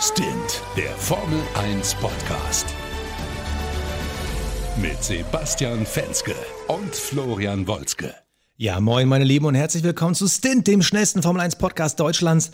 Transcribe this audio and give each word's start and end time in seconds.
Stint, 0.00 0.62
der 0.76 0.90
Formel 0.90 1.40
1 1.54 1.94
Podcast. 1.94 2.66
Mit 4.76 5.02
Sebastian 5.02 5.86
Fenske 5.86 6.34
und 6.68 6.94
Florian 6.94 7.66
Wolzke. 7.66 8.14
Ja, 8.58 8.78
moin, 8.78 9.08
meine 9.08 9.24
Lieben, 9.24 9.46
und 9.46 9.54
herzlich 9.54 9.82
willkommen 9.82 10.14
zu 10.14 10.28
Stint, 10.28 10.66
dem 10.66 10.82
schnellsten 10.82 11.22
Formel 11.22 11.40
1 11.40 11.56
Podcast 11.56 11.98
Deutschlands. 11.98 12.50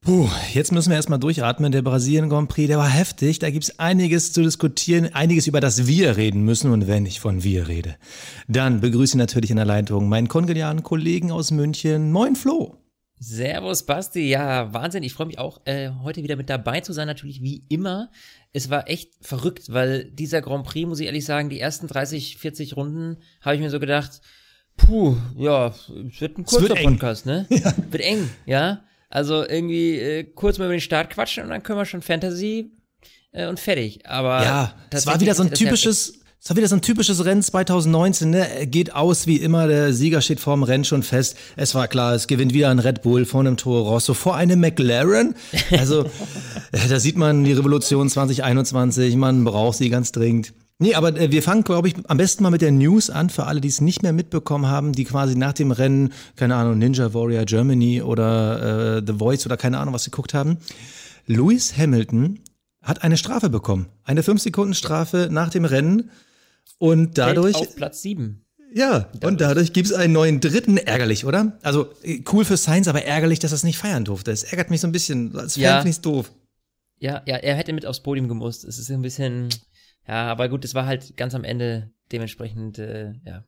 Puh, 0.00 0.28
jetzt 0.52 0.72
müssen 0.72 0.90
wir 0.90 0.96
erstmal 0.96 1.20
durchatmen. 1.20 1.70
Der 1.70 1.82
Brasilien 1.82 2.28
Grand 2.28 2.48
Prix, 2.48 2.66
der 2.66 2.78
war 2.78 2.90
heftig. 2.90 3.38
Da 3.38 3.50
gibt's 3.50 3.78
einiges 3.78 4.32
zu 4.32 4.42
diskutieren, 4.42 5.14
einiges 5.14 5.46
über 5.46 5.60
das 5.60 5.86
Wir 5.86 6.16
reden 6.16 6.42
müssen. 6.42 6.72
Und 6.72 6.88
wenn 6.88 7.06
ich 7.06 7.20
von 7.20 7.44
Wir 7.44 7.68
rede, 7.68 7.94
dann 8.48 8.80
begrüße 8.80 9.12
ich 9.12 9.18
natürlich 9.18 9.50
in 9.50 9.56
der 9.58 9.64
Leitung 9.64 10.08
meinen 10.08 10.26
kongenialen 10.26 10.82
Kollegen 10.82 11.30
aus 11.30 11.52
München. 11.52 12.10
Moin, 12.10 12.34
Flo. 12.34 12.83
Servus, 13.18 13.84
Basti. 13.86 14.28
Ja, 14.28 14.72
Wahnsinn. 14.74 15.02
Ich 15.02 15.12
freue 15.14 15.26
mich 15.26 15.38
auch, 15.38 15.60
äh, 15.66 15.90
heute 16.02 16.22
wieder 16.22 16.36
mit 16.36 16.50
dabei 16.50 16.80
zu 16.80 16.92
sein. 16.92 17.06
Natürlich 17.06 17.42
wie 17.42 17.64
immer. 17.68 18.10
Es 18.52 18.70
war 18.70 18.88
echt 18.88 19.12
verrückt, 19.20 19.72
weil 19.72 20.04
dieser 20.10 20.42
Grand 20.42 20.64
Prix, 20.66 20.86
muss 20.88 21.00
ich 21.00 21.06
ehrlich 21.06 21.24
sagen, 21.24 21.48
die 21.48 21.60
ersten 21.60 21.86
30, 21.86 22.36
40 22.38 22.76
Runden 22.76 23.18
habe 23.40 23.56
ich 23.56 23.60
mir 23.62 23.70
so 23.70 23.80
gedacht, 23.80 24.20
puh, 24.76 25.16
ja, 25.36 25.68
es 25.68 26.20
wird 26.20 26.38
ein 26.38 26.44
kurzer 26.44 26.70
wird. 26.70 26.82
Podcast, 26.82 27.26
ne? 27.26 27.46
Ja. 27.50 27.72
Wird 27.90 28.02
eng, 28.02 28.30
ja. 28.46 28.84
Also 29.08 29.46
irgendwie 29.46 29.98
äh, 29.98 30.24
kurz 30.24 30.58
mal 30.58 30.64
über 30.64 30.74
den 30.74 30.80
Start 30.80 31.10
quatschen 31.10 31.44
und 31.44 31.50
dann 31.50 31.62
können 31.62 31.78
wir 31.78 31.84
schon 31.84 32.02
Fantasy 32.02 32.72
äh, 33.32 33.46
und 33.46 33.60
fertig. 33.60 34.06
Aber 34.06 34.42
Ja, 34.42 34.74
es 34.90 35.06
war 35.06 35.20
wieder 35.20 35.34
so 35.34 35.44
ein 35.44 35.52
typisches, 35.52 36.20
es 36.44 36.50
war 36.50 36.58
wieder 36.58 36.68
so 36.68 36.76
ein 36.76 36.82
typisches 36.82 37.24
Rennen 37.24 37.42
2019, 37.42 38.28
ne? 38.28 38.66
Geht 38.66 38.94
aus 38.94 39.26
wie 39.26 39.38
immer, 39.38 39.66
der 39.66 39.94
Sieger 39.94 40.20
steht 40.20 40.40
vorm 40.40 40.62
Rennen 40.62 40.84
schon 40.84 41.02
fest. 41.02 41.38
Es 41.56 41.74
war 41.74 41.88
klar, 41.88 42.14
es 42.14 42.26
gewinnt 42.26 42.52
wieder 42.52 42.68
ein 42.68 42.80
Red 42.80 43.00
Bull 43.00 43.24
vor 43.24 43.40
einem 43.40 43.56
Toro 43.56 43.88
Rosso, 43.88 44.12
vor 44.12 44.36
einem 44.36 44.60
McLaren. 44.60 45.36
Also, 45.70 46.02
äh, 46.72 46.86
da 46.86 47.00
sieht 47.00 47.16
man 47.16 47.44
die 47.44 47.54
Revolution 47.54 48.10
2021, 48.10 49.16
man 49.16 49.42
braucht 49.44 49.78
sie 49.78 49.88
ganz 49.88 50.12
dringend. 50.12 50.52
Nee, 50.78 50.94
aber 50.94 51.18
äh, 51.18 51.30
wir 51.30 51.42
fangen, 51.42 51.64
glaube 51.64 51.88
ich, 51.88 51.94
am 52.08 52.18
besten 52.18 52.42
mal 52.42 52.50
mit 52.50 52.60
der 52.60 52.72
News 52.72 53.08
an, 53.08 53.30
für 53.30 53.46
alle, 53.46 53.62
die 53.62 53.68
es 53.68 53.80
nicht 53.80 54.02
mehr 54.02 54.12
mitbekommen 54.12 54.66
haben, 54.66 54.92
die 54.92 55.04
quasi 55.04 55.36
nach 55.36 55.54
dem 55.54 55.70
Rennen, 55.70 56.12
keine 56.36 56.56
Ahnung, 56.56 56.76
Ninja 56.76 57.14
Warrior 57.14 57.46
Germany 57.46 58.02
oder 58.02 58.98
äh, 58.98 59.02
The 59.06 59.14
Voice 59.14 59.46
oder 59.46 59.56
keine 59.56 59.78
Ahnung, 59.78 59.94
was 59.94 60.04
geguckt 60.04 60.34
haben. 60.34 60.58
Lewis 61.26 61.74
Hamilton 61.78 62.40
hat 62.82 63.02
eine 63.02 63.16
Strafe 63.16 63.48
bekommen. 63.48 63.86
Eine 64.04 64.20
5-Sekunden-Strafe 64.20 65.28
nach 65.30 65.48
dem 65.48 65.64
Rennen. 65.64 66.10
Und 66.78 67.16
fällt 67.16 67.18
dadurch, 67.18 67.54
auf 67.56 67.76
Platz 67.76 68.02
7. 68.02 68.44
ja, 68.74 69.10
und 69.22 69.40
dadurch 69.40 69.72
gibt 69.72 69.86
es 69.88 69.92
einen 69.94 70.12
neuen 70.12 70.40
dritten. 70.40 70.76
Ärgerlich, 70.76 71.24
oder? 71.24 71.58
Also 71.62 71.92
äh, 72.02 72.22
cool 72.32 72.44
für 72.44 72.56
Sainz, 72.56 72.88
aber 72.88 73.04
ärgerlich, 73.04 73.38
dass 73.38 73.52
er 73.52 73.56
es 73.56 73.64
nicht 73.64 73.78
feiern 73.78 74.04
durfte. 74.04 74.30
Es 74.32 74.42
ärgert 74.44 74.70
mich 74.70 74.80
so 74.80 74.86
ein 74.88 74.92
bisschen. 74.92 75.34
Als 75.36 75.54
Fan 75.54 75.62
Ja. 75.62 75.76
finde 75.78 75.90
ich 75.90 76.00
doof. 76.00 76.32
Ja, 76.98 77.22
ja, 77.26 77.36
er 77.36 77.54
hätte 77.56 77.72
mit 77.72 77.86
aufs 77.86 78.02
Podium 78.02 78.28
gemusst. 78.28 78.64
Es 78.64 78.78
ist 78.78 78.90
ein 78.90 79.02
bisschen, 79.02 79.48
ja, 80.08 80.26
aber 80.26 80.48
gut, 80.48 80.64
es 80.64 80.74
war 80.74 80.86
halt 80.86 81.16
ganz 81.16 81.34
am 81.34 81.44
Ende 81.44 81.90
dementsprechend, 82.12 82.78
äh, 82.78 83.12
ja, 83.24 83.44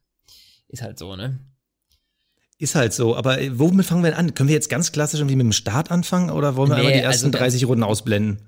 ist 0.69 0.83
halt 0.83 0.99
so, 0.99 1.15
ne? 1.17 1.39
Ist 2.59 2.75
halt 2.75 2.93
so, 2.95 3.15
aber 3.17 3.41
äh, 3.41 3.59
womit 3.59 3.85
fangen 3.87 4.03
wir 4.03 4.11
denn 4.11 4.19
an? 4.19 4.35
Können 4.35 4.49
wir 4.49 4.55
jetzt 4.55 4.71
ganz 4.71 4.91
klassisch 4.91 5.21
irgendwie 5.21 5.37
mit 5.37 5.45
dem 5.45 5.53
Start 5.53 5.91
anfangen 5.91 6.31
oder 6.31 6.57
wollen 6.57 6.71
wir 6.71 6.77
Nee, 6.77 6.81
einmal 6.81 6.93
die 6.95 6.99
ersten 7.05 7.27
also 7.27 7.39
ganz- 7.39 7.53
30 7.53 7.67
Runden 7.67 7.83
ausblenden? 7.85 8.41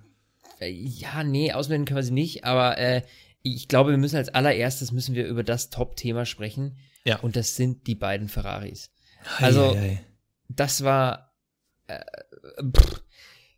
Äh, 0.60 0.70
Ja, 0.70 1.22
nee, 1.24 1.52
ausblenden 1.52 1.84
können 1.86 1.96
wir 1.98 2.02
sie 2.02 2.12
nicht, 2.12 2.44
aber 2.44 2.78
äh, 2.78 3.02
ich 3.42 3.68
glaube, 3.68 3.90
wir 3.90 3.98
müssen 3.98 4.16
als 4.16 4.28
allererstes 4.28 4.92
müssen 4.92 5.14
wir 5.14 5.26
über 5.26 5.42
das 5.42 5.70
Top-Thema 5.70 6.26
sprechen. 6.26 6.76
Ja. 7.04 7.20
Und 7.20 7.36
das 7.36 7.56
sind 7.56 7.86
die 7.86 7.94
beiden 7.94 8.28
Ferraris. 8.28 8.90
Also, 9.38 9.70
Eieiei. 9.70 10.04
das 10.48 10.84
war, 10.84 11.34
äh, 11.86 12.00
pff, 12.76 13.02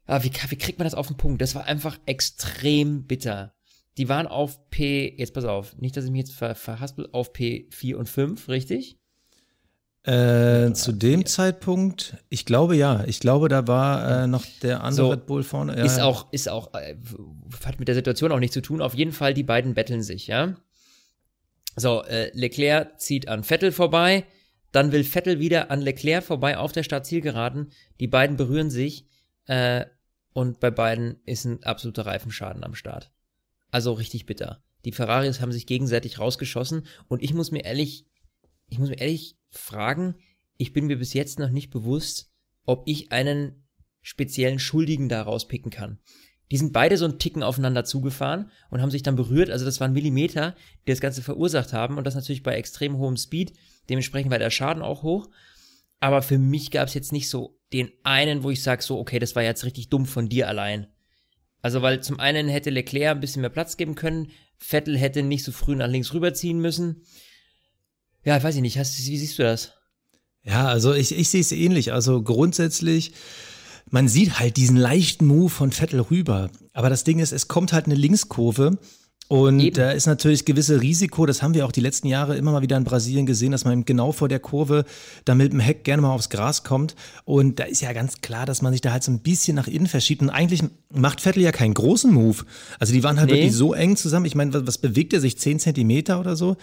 ah, 0.07 0.23
wie, 0.23 0.31
wie 0.49 0.57
kriegt 0.57 0.79
man 0.79 0.87
das 0.87 0.95
auf 0.95 1.09
den 1.09 1.17
Punkt? 1.17 1.43
Das 1.43 1.55
war 1.55 1.65
einfach 1.65 1.99
extrem 2.07 3.07
bitter. 3.07 3.55
Die 3.97 4.09
waren 4.09 4.27
auf 4.27 4.71
P, 4.71 5.15
jetzt 5.19 5.35
pass 5.35 5.45
auf, 5.45 5.77
nicht, 5.77 5.97
dass 5.97 6.05
ich 6.05 6.11
mich 6.11 6.21
jetzt 6.21 6.35
ver, 6.35 6.55
verhaspel, 6.55 7.09
auf 7.13 7.33
P4 7.33 7.97
und 7.97 8.09
5, 8.09 8.49
richtig? 8.49 9.00
Äh, 10.03 10.73
zu 10.73 10.93
dem 10.93 11.27
Zeitpunkt, 11.27 12.17
ich 12.31 12.47
glaube 12.47 12.75
ja, 12.75 13.05
ich 13.05 13.21
glaube, 13.21 13.49
da 13.51 13.67
war 13.67 14.23
äh, 14.23 14.27
noch 14.27 14.47
der 14.63 14.83
andere 14.83 14.95
So, 14.95 15.11
Red 15.11 15.27
Bull 15.27 15.43
vorne. 15.43 15.77
Ja, 15.77 15.85
ist 15.85 16.01
auch, 16.01 16.33
ist 16.33 16.49
auch, 16.49 16.73
äh, 16.73 16.97
hat 17.67 17.79
mit 17.79 17.89
der 17.89 17.95
Situation 17.95 18.33
auch 18.33 18.39
nichts 18.39 18.55
zu 18.55 18.63
tun. 18.63 18.81
Auf 18.81 18.95
jeden 18.95 19.13
Fall, 19.13 19.35
die 19.35 19.43
beiden 19.43 19.75
betteln 19.75 20.03
sich, 20.03 20.27
ja. 20.27 20.57
So, 21.77 22.03
äh, 22.05 22.31
Leclerc 22.33 22.99
zieht 22.99 23.29
an 23.29 23.45
Vettel 23.45 23.73
vorbei, 23.73 24.25
dann 24.73 24.91
will 24.91 25.05
Vettel 25.05 25.39
wieder 25.39 25.71
an 25.71 25.83
Leclerc 25.83 26.25
vorbei 26.25 26.57
auf 26.57 26.73
der 26.73 26.83
Startzielgeraden. 26.83 27.71
Die 28.01 28.07
beiden 28.07 28.39
berühren 28.39 28.71
sich 28.71 29.07
äh, 29.47 29.85
und 30.33 30.61
bei 30.61 30.71
beiden 30.71 31.21
ist 31.27 31.45
ein 31.45 31.63
absoluter 31.63 32.07
Reifenschaden 32.07 32.65
am 32.65 32.75
Start. 32.75 33.11
Also 33.71 33.93
richtig 33.93 34.25
bitter. 34.25 34.63
Die 34.87 34.93
Ferraris 34.93 35.43
haben 35.43 35.53
sich 35.53 35.67
gegenseitig 35.67 36.19
rausgeschossen 36.19 36.87
und 37.09 37.23
ich 37.23 37.35
muss 37.35 37.51
mir 37.51 37.65
ehrlich, 37.65 38.07
ich 38.71 38.79
muss 38.79 38.89
mir 38.89 38.99
ehrlich 38.99 39.37
fragen, 39.51 40.17
ich 40.57 40.73
bin 40.73 40.87
mir 40.87 40.99
bis 40.99 41.15
jetzt 41.15 41.39
noch 41.39 41.51
nicht 41.51 41.71
bewusst, 41.71 42.31
ob 42.65 42.83
ich 42.87 43.13
einen 43.13 43.67
speziellen 44.03 44.59
Schuldigen 44.59 45.09
da 45.09 45.23
rauspicken 45.23 45.71
kann. 45.71 45.99
Die 46.51 46.57
sind 46.57 46.73
beide 46.73 46.97
so 46.97 47.05
einen 47.05 47.19
Ticken 47.19 47.43
aufeinander 47.43 47.85
zugefahren 47.85 48.51
und 48.71 48.83
haben 48.83 48.91
sich 48.91 49.03
dann 49.03 49.15
berührt. 49.15 49.51
Also 49.51 49.65
das 49.65 49.81
waren 49.81 49.93
Millimeter, 49.93 50.57
die 50.87 50.91
das 50.91 51.01
Ganze 51.01 51.23
verursacht 51.23 51.73
haben. 51.73 51.97
Und 51.97 52.05
das 52.05 52.17
natürlich 52.17 52.43
bei 52.43 52.57
extrem 52.57 52.99
hohem 52.99 53.17
Speed. 53.17 53.53
Dementsprechend 53.89 54.33
war 54.33 54.39
der 54.39 54.51
Schaden 54.51 54.83
auch 54.83 55.03
hoch. 55.03 55.29
Aber 56.01 56.23
für 56.23 56.39
mich 56.39 56.71
gab 56.71 56.89
es 56.89 56.95
jetzt 56.95 57.13
nicht 57.13 57.29
so 57.29 57.61
den 57.73 57.93
einen, 58.03 58.43
wo 58.43 58.51
ich 58.51 58.63
sage 58.63 58.83
so, 58.83 58.99
okay, 58.99 59.21
das 59.21 59.37
war 59.37 59.45
jetzt 59.45 59.65
richtig 59.65 59.91
dumm 59.91 60.07
von 60.07 60.29
dir 60.29 60.49
allein. 60.49 60.89
Also 61.63 61.83
weil 61.83 62.03
zum 62.03 62.19
einen 62.19 62.49
hätte 62.49 62.71
Leclerc 62.71 63.17
ein 63.17 63.21
bisschen 63.21 63.43
mehr 63.43 63.51
Platz 63.51 63.77
geben 63.77 63.95
können. 63.95 64.33
Vettel 64.59 64.99
hätte 64.99 65.23
nicht 65.23 65.45
so 65.45 65.53
früh 65.53 65.77
nach 65.77 65.89
links 65.89 66.13
rüberziehen 66.13 66.61
müssen. 66.61 67.03
Ja, 68.25 68.43
weiß 68.43 68.55
ich 68.57 68.61
nicht. 68.63 68.79
Hast, 68.79 68.99
wie 68.99 69.17
siehst 69.19 69.39
du 69.39 69.43
das? 69.43 69.73
Ja, 70.43 70.67
also 70.67 70.93
ich, 70.95 71.17
ich 71.17 71.29
sehe 71.29 71.41
es 71.41 71.53
ähnlich. 71.53 71.93
Also 71.93 72.23
grundsätzlich, 72.23 73.13
man 73.91 74.09
sieht 74.09 74.39
halt 74.39 74.57
diesen 74.57 74.77
leichten 74.77 75.27
Move 75.27 75.51
von 75.51 75.73
Vettel 75.73 76.01
rüber. 76.01 76.51
Aber 76.73 76.91
das 76.91 77.05
Ding 77.05 77.19
ist, 77.19 77.33
es 77.33 77.49
kommt 77.49 77.73
halt 77.73 77.87
eine 77.87 77.95
Linkskurve. 77.95 78.79
Und 79.29 79.61
Eben. 79.61 79.77
da 79.77 79.93
ist 79.93 80.07
natürlich 80.07 80.45
gewisse 80.45 80.81
Risiko, 80.81 81.25
das 81.25 81.41
haben 81.41 81.55
wir 81.55 81.65
auch 81.65 81.71
die 81.71 81.81
letzten 81.81 82.09
Jahre 82.09 82.37
immer 82.37 82.51
mal 82.51 82.63
wieder 82.63 82.77
in 82.77 82.83
Brasilien 82.83 83.27
gesehen, 83.27 83.53
dass 83.53 83.65
man 83.65 83.85
genau 83.85 84.11
vor 84.11 84.29
der 84.29 84.41
Kurve 84.41 84.85
da 85.25 85.37
mit 85.37 85.53
dem 85.53 85.61
Heck 85.61 85.85
gerne 85.85 86.03
mal 86.03 86.13
aufs 86.13 86.31
Gras 86.31 86.65
kommt. 86.65 86.97
Und 87.25 87.61
da 87.61 87.65
ist 87.65 87.81
ja 87.81 87.93
ganz 87.93 88.23
klar, 88.23 88.45
dass 88.45 88.61
man 88.61 88.73
sich 88.73 88.81
da 88.81 88.91
halt 88.91 89.05
so 89.05 89.13
ein 89.13 89.21
bisschen 89.21 89.55
nach 89.55 89.69
innen 89.69 89.87
verschiebt. 89.87 90.21
Und 90.21 90.31
eigentlich 90.31 90.65
macht 90.93 91.21
Vettel 91.21 91.45
ja 91.45 91.53
keinen 91.53 91.75
großen 91.75 92.13
Move. 92.13 92.39
Also 92.81 92.93
die 92.93 93.05
waren 93.05 93.21
halt 93.21 93.31
Nee. 93.31 93.37
wirklich 93.37 93.55
so 93.55 93.73
eng 93.73 93.95
zusammen. 93.97 94.27
Ich 94.27 94.35
meine, 94.35 94.53
was, 94.53 94.67
was 94.67 94.79
bewegt 94.79 95.13
er 95.13 95.21
sich? 95.21 95.39
Zehn 95.39 95.61
Zentimeter 95.61 96.19
oder 96.19 96.35
so? 96.35 96.57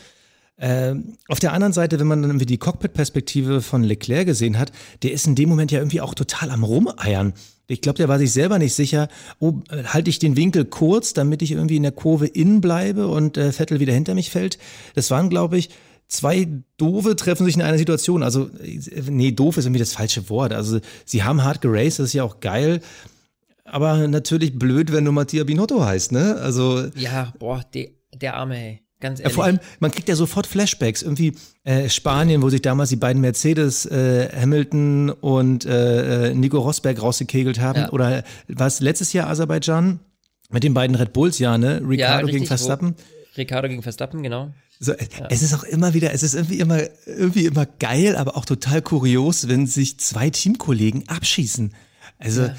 Ähm, 0.59 1.17
auf 1.27 1.39
der 1.39 1.53
anderen 1.53 1.73
Seite, 1.73 1.99
wenn 1.99 2.07
man 2.07 2.21
dann 2.21 2.31
irgendwie 2.31 2.47
die 2.47 2.57
Cockpit-Perspektive 2.57 3.61
von 3.61 3.83
Leclerc 3.83 4.25
gesehen 4.25 4.57
hat, 4.57 4.71
der 5.03 5.11
ist 5.11 5.27
in 5.27 5.35
dem 5.35 5.49
Moment 5.49 5.71
ja 5.71 5.79
irgendwie 5.79 6.01
auch 6.01 6.15
total 6.15 6.49
am 6.49 6.63
Rumeiern. 6.63 7.33
Ich 7.67 7.81
glaube, 7.81 7.97
der 7.97 8.07
war 8.07 8.17
sich 8.17 8.31
selber 8.31 8.57
nicht 8.57 8.73
sicher, 8.73 9.09
oh, 9.39 9.55
äh, 9.69 9.83
halte 9.83 10.09
ich 10.09 10.19
den 10.19 10.35
Winkel 10.35 10.65
kurz, 10.65 11.13
damit 11.13 11.41
ich 11.41 11.51
irgendwie 11.51 11.75
in 11.75 11.83
der 11.83 11.91
Kurve 11.91 12.25
innen 12.25 12.61
bleibe 12.61 13.07
und 13.07 13.37
äh, 13.37 13.51
Vettel 13.51 13.79
wieder 13.79 13.93
hinter 13.93 14.15
mich 14.15 14.31
fällt. 14.31 14.57
Das 14.95 15.11
waren, 15.11 15.29
glaube 15.29 15.57
ich, 15.57 15.69
zwei 16.07 16.47
Doofe 16.77 17.15
treffen 17.15 17.45
sich 17.45 17.55
in 17.55 17.61
einer 17.61 17.77
Situation. 17.77 18.23
Also, 18.23 18.49
äh, 18.63 18.79
nee, 19.09 19.31
doof 19.31 19.57
ist 19.57 19.65
irgendwie 19.65 19.79
das 19.79 19.93
falsche 19.93 20.29
Wort. 20.29 20.53
Also, 20.53 20.79
sie 21.05 21.23
haben 21.23 21.43
hart 21.43 21.61
geraced, 21.61 21.99
das 21.99 22.07
ist 22.07 22.13
ja 22.13 22.23
auch 22.23 22.39
geil. 22.39 22.81
Aber 23.65 24.07
natürlich 24.07 24.57
blöd, 24.57 24.93
wenn 24.93 25.05
du 25.05 25.11
Mattia 25.11 25.43
Binotto 25.43 25.83
heißt, 25.83 26.13
ne? 26.13 26.37
Also, 26.37 26.85
Ja, 26.95 27.33
boah, 27.37 27.63
der, 27.73 27.89
der 28.15 28.35
Arme, 28.35 28.55
hey. 28.55 28.86
Ganz 28.99 29.19
ja, 29.19 29.23
ehrlich. 29.23 29.35
vor 29.35 29.43
allem, 29.43 29.59
man 29.79 29.91
kriegt 29.91 30.09
ja 30.09 30.15
sofort 30.15 30.47
Flashbacks. 30.47 31.03
Irgendwie 31.03 31.35
äh, 31.63 31.87
Spanien, 31.89 32.41
wo 32.41 32.49
sich 32.49 32.61
damals 32.61 32.89
die 32.89 32.95
beiden 32.95 33.21
Mercedes, 33.21 33.85
äh, 33.85 34.29
Hamilton 34.35 35.11
und 35.11 35.65
äh, 35.65 36.29
äh, 36.29 36.33
Nico 36.33 36.59
Rosberg 36.59 37.01
rausgekegelt 37.01 37.59
haben. 37.59 37.81
Ja. 37.81 37.91
Oder 37.91 38.23
war 38.47 38.67
es 38.67 38.79
letztes 38.79 39.13
Jahr 39.13 39.27
Aserbaidschan? 39.29 39.99
Mit 40.49 40.63
den 40.63 40.73
beiden 40.73 40.95
Red 40.95 41.13
Bulls, 41.13 41.39
ja, 41.39 41.57
ne? 41.57 41.81
Ricardo 41.87 42.25
richtig, 42.27 42.33
gegen 42.33 42.45
Verstappen. 42.47 42.95
Ricardo 43.35 43.67
gegen 43.67 43.83
Verstappen, 43.83 44.23
genau. 44.23 44.53
So, 44.79 44.93
äh, 44.93 45.07
Es 45.29 45.41
ist 45.41 45.53
auch 45.53 45.63
immer 45.63 45.93
wieder, 45.93 46.13
es 46.13 46.23
ist 46.23 46.35
irgendwie 46.35 46.59
immer, 46.59 46.79
irgendwie 47.05 47.45
immer 47.45 47.65
geil, 47.65 48.15
aber 48.15 48.37
auch 48.37 48.45
total 48.45 48.81
kurios, 48.81 49.47
wenn 49.47 49.67
sich 49.67 49.99
zwei 49.99 50.29
Teamkollegen 50.29 51.07
abschießen. 51.07 51.73
Also, 52.19 52.49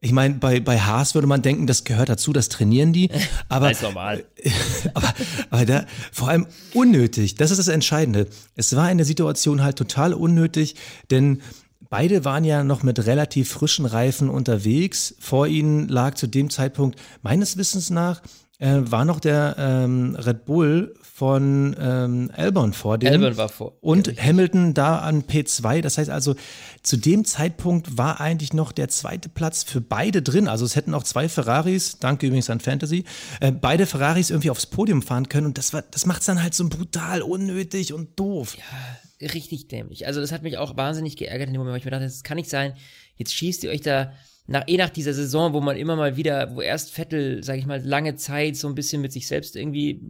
ich 0.00 0.12
meine, 0.12 0.34
bei, 0.34 0.60
bei 0.60 0.78
Haas 0.78 1.14
würde 1.14 1.26
man 1.26 1.42
denken, 1.42 1.66
das 1.66 1.84
gehört 1.84 2.08
dazu, 2.08 2.32
das 2.32 2.48
trainieren 2.48 2.92
die. 2.92 3.10
Aber, 3.48 3.68
Das 3.70 3.82
normal. 3.82 4.24
aber, 4.94 5.14
aber 5.50 5.66
da, 5.66 5.86
vor 6.12 6.28
allem 6.28 6.46
unnötig, 6.72 7.34
das 7.34 7.50
ist 7.50 7.58
das 7.58 7.68
Entscheidende. 7.68 8.28
Es 8.54 8.76
war 8.76 8.90
in 8.90 8.98
der 8.98 9.06
Situation 9.06 9.62
halt 9.62 9.76
total 9.76 10.14
unnötig, 10.14 10.76
denn 11.10 11.42
beide 11.90 12.24
waren 12.24 12.44
ja 12.44 12.62
noch 12.62 12.82
mit 12.82 13.04
relativ 13.06 13.50
frischen 13.50 13.86
Reifen 13.86 14.28
unterwegs. 14.28 15.16
Vor 15.18 15.46
ihnen 15.46 15.88
lag 15.88 16.14
zu 16.14 16.28
dem 16.28 16.50
Zeitpunkt 16.50 16.98
meines 17.22 17.56
Wissens 17.56 17.90
nach 17.90 18.22
äh, 18.58 18.80
war 18.82 19.04
noch 19.04 19.20
der 19.20 19.56
ähm, 19.58 20.14
Red 20.16 20.44
Bull 20.44 20.94
von 21.18 21.74
ähm, 21.80 22.30
Albon 22.32 22.72
vor 22.72 22.96
dem. 22.96 23.12
Albon 23.12 23.36
war 23.36 23.48
vor. 23.48 23.76
Und 23.80 24.06
ja, 24.06 24.22
Hamilton 24.22 24.72
da 24.72 25.00
an 25.00 25.24
P2. 25.24 25.80
Das 25.80 25.98
heißt 25.98 26.10
also, 26.10 26.36
zu 26.84 26.96
dem 26.96 27.24
Zeitpunkt 27.24 27.98
war 27.98 28.20
eigentlich 28.20 28.52
noch 28.52 28.70
der 28.70 28.88
zweite 28.88 29.28
Platz 29.28 29.64
für 29.64 29.80
beide 29.80 30.22
drin. 30.22 30.46
Also 30.46 30.64
es 30.64 30.76
hätten 30.76 30.94
auch 30.94 31.02
zwei 31.02 31.28
Ferraris, 31.28 31.98
danke 31.98 32.28
übrigens 32.28 32.50
an 32.50 32.60
Fantasy, 32.60 33.02
äh, 33.40 33.50
beide 33.50 33.86
Ferraris 33.86 34.30
irgendwie 34.30 34.50
aufs 34.50 34.66
Podium 34.66 35.02
fahren 35.02 35.28
können. 35.28 35.48
Und 35.48 35.58
das, 35.58 35.72
war, 35.72 35.82
das 35.82 36.06
macht 36.06 36.20
es 36.20 36.26
dann 36.26 36.40
halt 36.40 36.54
so 36.54 36.68
brutal 36.68 37.22
unnötig 37.22 37.92
und 37.92 38.16
doof. 38.16 38.56
Ja, 38.56 39.28
richtig 39.32 39.66
dämlich. 39.66 40.06
Also 40.06 40.20
das 40.20 40.30
hat 40.30 40.44
mich 40.44 40.56
auch 40.56 40.76
wahnsinnig 40.76 41.16
geärgert 41.16 41.48
in 41.48 41.54
dem 41.54 41.58
Moment, 41.58 41.72
weil 41.72 41.80
ich 41.80 41.84
mir 41.84 41.90
dachte, 41.90 42.04
das 42.04 42.22
kann 42.22 42.36
nicht 42.36 42.48
sein. 42.48 42.74
Jetzt 43.16 43.34
schießt 43.34 43.64
ihr 43.64 43.70
euch 43.70 43.80
da 43.80 44.12
nach, 44.48 44.64
eh 44.66 44.78
nach 44.78 44.88
dieser 44.88 45.12
Saison, 45.12 45.52
wo 45.52 45.60
man 45.60 45.76
immer 45.76 45.94
mal 45.94 46.16
wieder, 46.16 46.56
wo 46.56 46.62
erst 46.62 46.90
Vettel, 46.90 47.44
sag 47.44 47.58
ich 47.58 47.66
mal, 47.66 47.84
lange 47.84 48.16
Zeit 48.16 48.56
so 48.56 48.66
ein 48.66 48.74
bisschen 48.74 49.02
mit 49.02 49.12
sich 49.12 49.26
selbst 49.26 49.56
irgendwie 49.56 50.00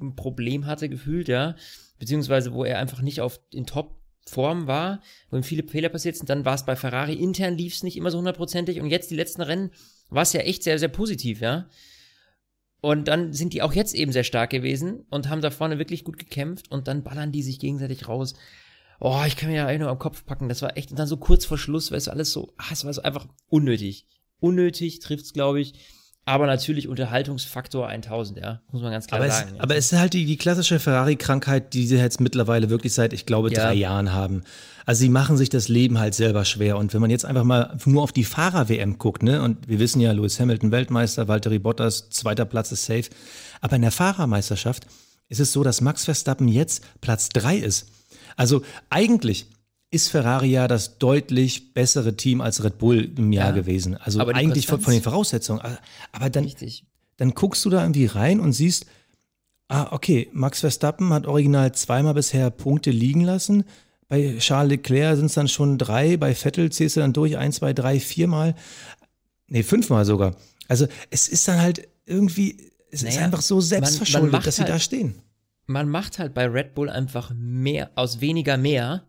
ein 0.00 0.14
Problem 0.14 0.64
hatte, 0.66 0.88
gefühlt, 0.88 1.26
ja, 1.26 1.56
beziehungsweise 1.98 2.52
wo 2.52 2.64
er 2.64 2.78
einfach 2.78 3.02
nicht 3.02 3.20
auf 3.20 3.40
in 3.50 3.66
Top-Form 3.66 4.68
war, 4.68 5.02
wo 5.28 5.36
ihm 5.36 5.42
viele 5.42 5.64
Fehler 5.64 5.88
passiert 5.88 6.16
sind, 6.16 6.30
dann 6.30 6.44
war 6.44 6.54
es 6.54 6.64
bei 6.64 6.76
Ferrari. 6.76 7.14
Intern 7.14 7.56
lief 7.56 7.74
es 7.74 7.82
nicht 7.82 7.96
immer 7.96 8.12
so 8.12 8.18
hundertprozentig. 8.18 8.80
Und 8.80 8.90
jetzt 8.90 9.10
die 9.10 9.16
letzten 9.16 9.42
Rennen 9.42 9.72
war 10.08 10.22
es 10.22 10.32
ja 10.32 10.40
echt 10.40 10.62
sehr, 10.62 10.78
sehr 10.78 10.88
positiv, 10.88 11.40
ja. 11.40 11.68
Und 12.80 13.08
dann 13.08 13.32
sind 13.32 13.54
die 13.54 13.62
auch 13.62 13.72
jetzt 13.72 13.94
eben 13.94 14.12
sehr 14.12 14.24
stark 14.24 14.50
gewesen 14.50 15.04
und 15.10 15.28
haben 15.28 15.40
da 15.40 15.50
vorne 15.50 15.80
wirklich 15.80 16.04
gut 16.04 16.18
gekämpft 16.18 16.70
und 16.70 16.86
dann 16.86 17.02
ballern 17.02 17.32
die 17.32 17.42
sich 17.42 17.58
gegenseitig 17.58 18.06
raus 18.06 18.34
oh, 19.00 19.22
ich 19.26 19.36
kann 19.36 19.50
mir 19.50 19.56
ja 19.56 19.78
nur 19.78 19.88
am 19.88 19.98
Kopf 19.98 20.24
packen. 20.24 20.48
Das 20.48 20.62
war 20.62 20.76
echt, 20.76 20.90
und 20.90 20.98
dann 20.98 21.06
so 21.06 21.16
kurz 21.16 21.44
vor 21.44 21.58
Schluss, 21.58 21.92
weißt 21.92 22.08
du, 22.08 22.10
alles 22.10 22.32
so, 22.32 22.52
ah, 22.56 22.72
es 22.72 22.84
war 22.84 22.92
so 22.92 23.02
einfach 23.02 23.26
unnötig. 23.48 24.06
Unnötig 24.40 25.00
trifft's, 25.00 25.32
glaube 25.32 25.60
ich. 25.60 25.74
Aber 26.26 26.46
natürlich 26.46 26.88
Unterhaltungsfaktor 26.88 27.86
1000, 27.86 28.38
ja, 28.38 28.62
muss 28.72 28.80
man 28.80 28.92
ganz 28.92 29.06
klar 29.06 29.20
aber 29.20 29.30
sagen. 29.30 29.56
Es, 29.56 29.60
aber 29.60 29.76
es 29.76 29.92
ist 29.92 29.98
halt 29.98 30.14
die, 30.14 30.24
die 30.24 30.38
klassische 30.38 30.78
Ferrari-Krankheit, 30.80 31.74
die 31.74 31.86
sie 31.86 31.98
jetzt 31.98 32.18
mittlerweile 32.18 32.70
wirklich 32.70 32.94
seit, 32.94 33.12
ich 33.12 33.26
glaube, 33.26 33.52
Ja. 33.52 33.64
drei 33.64 33.74
Jahren 33.74 34.12
haben. 34.12 34.42
Also 34.86 35.00
sie 35.00 35.10
machen 35.10 35.36
sich 35.36 35.50
das 35.50 35.68
Leben 35.68 35.98
halt 35.98 36.14
selber 36.14 36.46
schwer. 36.46 36.78
Und 36.78 36.94
wenn 36.94 37.02
man 37.02 37.10
jetzt 37.10 37.26
einfach 37.26 37.44
mal 37.44 37.76
nur 37.84 38.02
auf 38.02 38.12
die 38.12 38.24
Fahrer-WM 38.24 38.96
guckt, 38.96 39.22
ne, 39.22 39.42
und 39.42 39.68
wir 39.68 39.78
wissen 39.78 40.00
ja, 40.00 40.12
Lewis 40.12 40.40
Hamilton 40.40 40.72
Weltmeister, 40.72 41.28
Valtteri 41.28 41.58
Bottas, 41.58 42.08
zweiter 42.08 42.46
Platz 42.46 42.72
ist 42.72 42.86
safe. 42.86 43.10
Aber 43.60 43.76
in 43.76 43.82
der 43.82 43.90
Fahrermeisterschaft 43.90 44.86
ist 45.28 45.40
es 45.40 45.52
so, 45.52 45.62
dass 45.62 45.82
Max 45.82 46.06
Verstappen 46.06 46.48
jetzt 46.48 46.84
Platz 47.02 47.28
drei 47.28 47.56
ist. 47.56 47.86
Also 48.36 48.62
eigentlich 48.90 49.46
ist 49.90 50.08
Ferrari 50.10 50.50
ja 50.50 50.66
das 50.68 50.98
deutlich 50.98 51.72
bessere 51.72 52.16
Team 52.16 52.40
als 52.40 52.64
Red 52.64 52.78
Bull 52.78 53.12
im 53.16 53.32
Jahr 53.32 53.50
Ja. 53.50 53.54
gewesen. 53.54 53.96
Also 53.96 54.20
eigentlich 54.20 54.66
von, 54.66 54.80
von 54.80 54.92
den 54.92 55.02
Voraussetzungen. 55.02 55.60
Aber 56.12 56.30
dann, 56.30 56.44
Richtig. 56.44 56.84
dann 57.16 57.30
guckst 57.32 57.64
du 57.64 57.70
da 57.70 57.82
irgendwie 57.82 58.06
rein 58.06 58.40
und 58.40 58.52
siehst, 58.52 58.86
ah, 59.68 59.88
okay, 59.92 60.28
Max 60.32 60.60
Verstappen 60.60 61.10
hat 61.12 61.26
original 61.26 61.72
zweimal 61.74 62.14
bisher 62.14 62.50
Punkte 62.50 62.90
liegen 62.90 63.20
lassen. 63.22 63.64
Bei 64.08 64.36
Charles 64.38 64.70
Leclerc 64.70 65.16
sind 65.16 65.26
es 65.26 65.34
dann 65.34 65.48
schon 65.48 65.78
drei, 65.78 66.16
bei 66.16 66.34
Vettel 66.34 66.70
zählst 66.72 66.96
du 66.96 67.00
dann 67.00 67.12
durch, 67.12 67.38
eins, 67.38 67.56
zwei, 67.56 67.72
drei, 67.72 68.00
viermal. 68.00 68.54
Nee, 69.46 69.62
fünfmal 69.62 70.04
sogar. 70.04 70.34
Also 70.68 70.86
es 71.10 71.28
ist 71.28 71.46
dann 71.46 71.60
halt 71.60 71.86
irgendwie, 72.04 72.70
es 72.90 73.02
ist 73.02 73.14
Naja, 73.14 73.26
einfach 73.26 73.42
so 73.42 73.56
man 73.56 73.62
selbstverschuldet, 73.62 74.32
macht 74.32 74.46
dass 74.46 74.56
sie 74.56 74.62
halt- 74.62 74.72
da 74.72 74.78
stehen. 74.80 75.14
Man 75.66 75.88
macht 75.88 76.18
halt 76.18 76.34
bei 76.34 76.46
Red 76.46 76.74
Bull 76.74 76.90
einfach 76.90 77.32
mehr, 77.34 77.90
aus 77.94 78.20
weniger 78.20 78.56
mehr. 78.56 79.04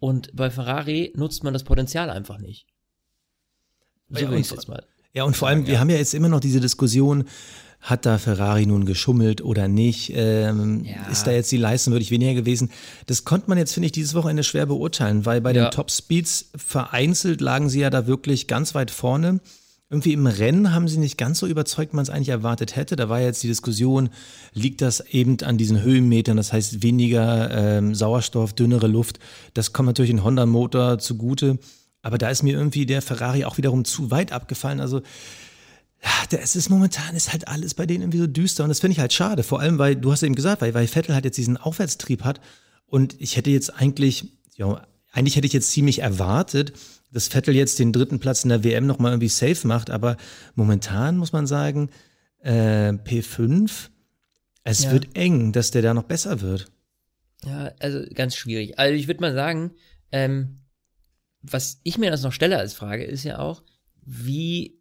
Und 0.00 0.34
bei 0.34 0.48
Ferrari 0.50 1.12
nutzt 1.16 1.42
man 1.42 1.52
das 1.52 1.64
Potenzial 1.64 2.08
einfach 2.10 2.38
nicht. 2.38 2.66
So 4.10 4.20
Ja, 4.20 4.28
will 4.28 4.36
und- 4.36 4.40
ich 4.42 4.50
jetzt 4.50 4.68
mal. 4.68 4.84
Ja, 5.12 5.24
und 5.24 5.36
vor 5.36 5.48
allem, 5.48 5.66
wir 5.66 5.80
haben 5.80 5.90
ja 5.90 5.96
jetzt 5.96 6.14
immer 6.14 6.28
noch 6.28 6.38
diese 6.40 6.60
Diskussion, 6.60 7.24
hat 7.80 8.06
da 8.06 8.18
Ferrari 8.18 8.66
nun 8.66 8.84
geschummelt 8.86 9.40
oder 9.40 9.66
nicht? 9.68 10.12
Ähm, 10.14 10.84
Ja. 10.84 11.06
Ist 11.10 11.26
da 11.26 11.30
jetzt 11.32 11.50
die 11.50 11.56
Leistung 11.56 11.92
wirklich 11.94 12.10
weniger 12.10 12.34
gewesen? 12.34 12.70
Das 13.06 13.24
konnte 13.24 13.48
man 13.48 13.58
jetzt, 13.58 13.72
finde 13.72 13.86
ich, 13.86 13.92
dieses 13.92 14.14
Wochenende 14.14 14.44
schwer 14.44 14.66
beurteilen, 14.66 15.26
weil 15.26 15.40
bei 15.40 15.52
Ja. 15.52 15.64
den 15.66 15.70
Top-Speeds 15.72 16.50
vereinzelt 16.56 17.40
lagen 17.40 17.68
sie 17.68 17.80
ja 17.80 17.90
da 17.90 18.06
wirklich 18.06 18.46
ganz 18.48 18.74
weit 18.74 18.90
vorne. 18.90 19.40
Irgendwie 19.90 20.12
im 20.12 20.26
Rennen 20.26 20.74
haben 20.74 20.86
sie 20.86 20.98
nicht 20.98 21.16
ganz 21.16 21.38
so 21.38 21.46
überzeugt, 21.46 21.94
man 21.94 22.02
es 22.02 22.10
eigentlich 22.10 22.28
erwartet 22.28 22.76
hätte. 22.76 22.94
Da 22.94 23.08
war 23.08 23.20
jetzt 23.20 23.42
die 23.42 23.48
Diskussion, 23.48 24.10
liegt 24.52 24.82
das 24.82 25.00
eben 25.00 25.38
an 25.42 25.56
diesen 25.56 25.80
Höhenmetern, 25.80 26.36
das 26.36 26.52
heißt 26.52 26.82
weniger 26.82 27.50
ähm, 27.50 27.94
Sauerstoff, 27.94 28.52
dünnere 28.52 28.86
Luft. 28.86 29.18
Das 29.54 29.72
kommt 29.72 29.86
natürlich 29.86 30.10
den 30.10 30.24
Honda-Motor 30.24 30.98
zugute. 30.98 31.58
Aber 32.02 32.18
da 32.18 32.28
ist 32.28 32.42
mir 32.42 32.54
irgendwie 32.54 32.86
der 32.86 33.02
Ferrari 33.02 33.44
auch 33.44 33.56
wiederum 33.56 33.84
zu 33.84 34.10
weit 34.10 34.30
abgefallen. 34.30 34.80
Also 34.80 35.00
ja, 36.02 36.38
es 36.38 36.54
ist 36.54 36.68
momentan 36.68 37.16
ist 37.16 37.32
halt 37.32 37.48
alles 37.48 37.74
bei 37.74 37.86
denen 37.86 38.02
irgendwie 38.02 38.18
so 38.18 38.26
düster 38.26 38.62
und 38.64 38.68
das 38.68 38.80
finde 38.80 38.92
ich 38.92 39.00
halt 39.00 39.12
schade. 39.12 39.42
Vor 39.42 39.60
allem, 39.60 39.78
weil 39.78 39.96
du 39.96 40.12
hast 40.12 40.22
eben 40.22 40.34
gesagt, 40.34 40.62
weil, 40.62 40.74
weil 40.74 40.86
Vettel 40.86 41.14
halt 41.14 41.24
jetzt 41.24 41.38
diesen 41.38 41.56
Aufwärtstrieb 41.56 42.24
hat 42.24 42.40
und 42.86 43.20
ich 43.20 43.36
hätte 43.36 43.50
jetzt 43.50 43.74
eigentlich, 43.74 44.32
ja, 44.56 44.86
eigentlich 45.12 45.36
hätte 45.36 45.46
ich 45.46 45.52
jetzt 45.52 45.70
ziemlich 45.72 46.00
erwartet, 46.00 46.72
dass 47.12 47.28
Vettel 47.28 47.54
jetzt 47.54 47.78
den 47.78 47.92
dritten 47.92 48.20
Platz 48.20 48.44
in 48.44 48.50
der 48.50 48.64
WM 48.64 48.86
nochmal 48.86 49.12
irgendwie 49.12 49.28
safe 49.28 49.66
macht, 49.66 49.90
aber 49.90 50.16
momentan 50.54 51.16
muss 51.16 51.32
man 51.32 51.46
sagen, 51.46 51.90
äh, 52.40 52.90
P5, 52.92 53.88
es 54.64 54.84
Ja. 54.84 54.92
wird 54.92 55.16
eng, 55.16 55.52
dass 55.52 55.70
der 55.70 55.82
da 55.82 55.94
noch 55.94 56.04
besser 56.04 56.40
wird. 56.40 56.70
Ja, 57.44 57.72
also 57.78 58.04
ganz 58.14 58.36
schwierig. 58.36 58.78
Also 58.78 58.94
ich 58.94 59.06
würde 59.06 59.20
mal 59.20 59.32
sagen, 59.32 59.72
ähm, 60.12 60.60
was 61.40 61.80
ich 61.84 61.98
mir 61.98 62.10
das 62.10 62.22
noch 62.22 62.32
stelle 62.32 62.58
als 62.58 62.74
Frage, 62.74 63.04
ist 63.04 63.24
ja 63.24 63.38
auch, 63.38 63.62
wie 64.04 64.78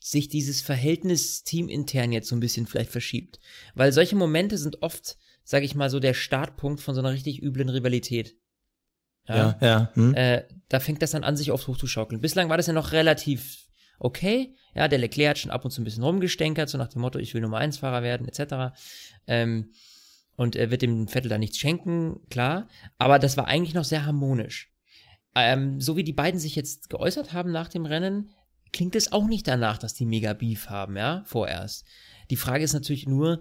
sich 0.00 0.28
dieses 0.28 0.62
Verhältnis 0.62 1.42
teamintern 1.42 2.12
jetzt 2.12 2.28
so 2.28 2.36
ein 2.36 2.40
bisschen 2.40 2.66
vielleicht 2.66 2.90
verschiebt. 2.90 3.40
Weil 3.74 3.92
solche 3.92 4.16
Momente 4.16 4.56
sind 4.56 4.82
oft, 4.82 5.18
sage 5.44 5.66
ich 5.66 5.74
mal, 5.74 5.90
so 5.90 6.00
der 6.00 6.14
Startpunkt 6.14 6.80
von 6.80 6.94
so 6.94 7.00
einer 7.00 7.12
richtig 7.12 7.42
üblen 7.42 7.68
Rivalität. 7.68 8.36
Ja, 9.28 9.58
ja. 9.60 9.90
Hm? 9.94 10.14
Äh, 10.14 10.44
da 10.68 10.80
fängt 10.80 11.02
das 11.02 11.12
dann 11.12 11.24
an, 11.24 11.36
sich 11.36 11.52
oft 11.52 11.66
hochzuschaukeln. 11.66 12.20
Bislang 12.20 12.48
war 12.48 12.56
das 12.56 12.66
ja 12.66 12.72
noch 12.72 12.92
relativ 12.92 13.66
okay. 13.98 14.54
Ja, 14.74 14.88
der 14.88 14.98
Leclerc 14.98 15.30
hat 15.30 15.38
schon 15.38 15.50
ab 15.50 15.64
und 15.64 15.70
zu 15.70 15.80
ein 15.80 15.84
bisschen 15.84 16.04
rumgestänkert, 16.04 16.68
so 16.68 16.78
nach 16.78 16.88
dem 16.88 17.02
Motto, 17.02 17.18
ich 17.18 17.34
will 17.34 17.40
Nummer 17.40 17.58
1 17.58 17.78
Fahrer 17.78 18.02
werden, 18.02 18.28
etc. 18.28 18.76
Ähm, 19.26 19.70
und 20.36 20.54
er 20.54 20.70
wird 20.70 20.82
dem 20.82 21.08
Vettel 21.08 21.28
da 21.28 21.38
nichts 21.38 21.58
schenken, 21.58 22.20
klar. 22.30 22.68
Aber 22.96 23.18
das 23.18 23.36
war 23.36 23.48
eigentlich 23.48 23.74
noch 23.74 23.84
sehr 23.84 24.06
harmonisch. 24.06 24.72
Ähm, 25.34 25.80
so 25.80 25.96
wie 25.96 26.04
die 26.04 26.12
beiden 26.12 26.40
sich 26.40 26.54
jetzt 26.56 26.90
geäußert 26.90 27.32
haben 27.32 27.50
nach 27.50 27.68
dem 27.68 27.86
Rennen, 27.86 28.30
klingt 28.72 28.94
es 28.96 29.12
auch 29.12 29.26
nicht 29.26 29.48
danach, 29.48 29.78
dass 29.78 29.94
die 29.94 30.06
mega 30.06 30.32
Beef 30.32 30.68
haben, 30.68 30.96
ja, 30.96 31.22
vorerst. 31.26 31.86
Die 32.30 32.36
Frage 32.36 32.64
ist 32.64 32.72
natürlich 32.72 33.06
nur, 33.06 33.40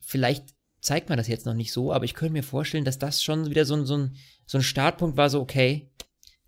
vielleicht 0.00 0.54
zeigt 0.80 1.08
man 1.08 1.18
das 1.18 1.28
jetzt 1.28 1.46
noch 1.46 1.54
nicht 1.54 1.72
so, 1.72 1.92
aber 1.92 2.04
ich 2.04 2.14
könnte 2.14 2.32
mir 2.32 2.42
vorstellen, 2.42 2.84
dass 2.84 2.98
das 2.98 3.22
schon 3.22 3.50
wieder 3.50 3.64
so 3.64 3.74
ein, 3.74 3.86
so 3.86 3.96
ein, 3.96 4.16
so 4.46 4.58
ein 4.58 4.64
Startpunkt 4.64 5.16
war, 5.16 5.28
so, 5.30 5.40
okay, 5.40 5.90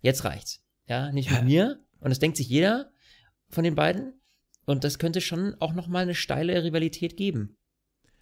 jetzt 0.01 0.23
reicht's. 0.23 0.61
Ja, 0.87 1.11
nicht 1.11 1.29
Ja. 1.29 1.37
mit 1.37 1.45
mir. 1.45 1.79
Und 1.99 2.09
das 2.09 2.19
denkt 2.19 2.37
sich 2.37 2.47
jeder 2.49 2.91
von 3.49 3.63
den 3.63 3.75
beiden. 3.75 4.13
Und 4.65 4.83
das 4.83 4.99
könnte 4.99 5.19
schon 5.21 5.55
auch 5.59 5.73
nochmal 5.73 6.03
eine 6.03 6.15
steile 6.15 6.63
Rivalität 6.63 7.17
geben. 7.17 7.55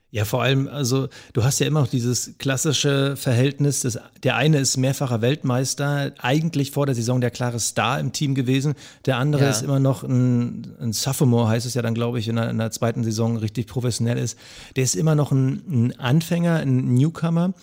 Ja, 0.10 0.24
vor 0.24 0.42
allem, 0.42 0.70
also 0.70 1.10
du 1.34 1.44
hast 1.44 1.60
ja 1.60 1.68
immer 1.68 1.82
noch 1.82 1.90
dieses 1.90 2.38
klassische 2.38 3.18
Verhältnis, 3.18 3.82
dass 3.82 4.00
der 4.24 4.38
eine 4.38 4.58
ist 4.60 4.78
mehrfacher 4.78 5.22
Weltmeister, 5.22 6.13
eigentlich 6.20 6.72
vor 6.72 6.86
der 6.86 6.96
Saison 6.96 7.20
der 7.20 7.30
klare 7.30 7.60
Star 7.60 8.00
im 8.00 8.13
Team 8.13 8.34
gewesen, 8.34 8.75
der 9.06 9.18
andere 9.18 9.44
Ja. 9.44 9.50
ist 9.50 9.63
immer 9.63 9.82
noch 9.82 10.04
ein, 10.04 10.78
ein 10.80 10.94
Sophomore, 10.94 11.50
heißt 11.50 11.66
es 11.66 11.74
ja 11.74 11.82
dann, 11.82 11.94
glaube 11.94 12.20
ich, 12.20 12.30
in 12.30 12.38
der, 12.38 12.50
in 12.50 12.58
der 12.58 12.72
zweiten 12.72 13.04
Saison 13.04 13.36
richtig 13.36 13.68
professionell 13.68 14.18
ist. 14.18 14.40
Der 14.78 14.86
ist 14.86 14.96
immer 14.96 15.13
noch 15.13 15.34
ein, 15.34 15.62
ein 15.68 16.00
Anfänger, 16.00 16.56
ein 16.56 16.94
Newcomer, 16.94 17.54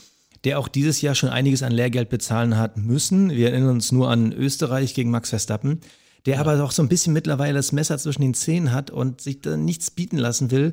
der 0.45 0.59
auch 0.59 0.69
dieses 0.69 1.01
Jahr 1.01 1.15
schon 1.15 1.31
einiges 1.31 1.63
an 1.63 1.73
Lehrgeld 1.73 2.09
bezahlen 2.11 2.57
hat 2.57 2.77
müssen. 2.77 3.31
Wir 3.31 3.51
erinnern 3.51 3.71
uns 3.71 3.93
nur 3.93 4.11
an 4.11 4.33
Österreich 4.33 4.95
gegen 4.95 5.11
Max 5.11 5.31
Verstappen, 5.31 5.81
der 6.27 6.41
aber 6.41 6.63
auch 6.63 6.71
so 6.73 6.83
ein 6.83 6.89
bisschen 6.89 7.13
mittlerweile 7.13 7.55
das 7.55 7.73
Messer 7.73 7.99
zwischen 7.99 8.23
den 8.23 8.35
Zähnen 8.35 8.73
hat 8.73 8.91
und 8.91 9.21
sich 9.21 9.41
da 9.41 9.57
nichts 9.57 9.91
bieten 9.91 10.19
lassen 10.19 10.51
will. 10.51 10.73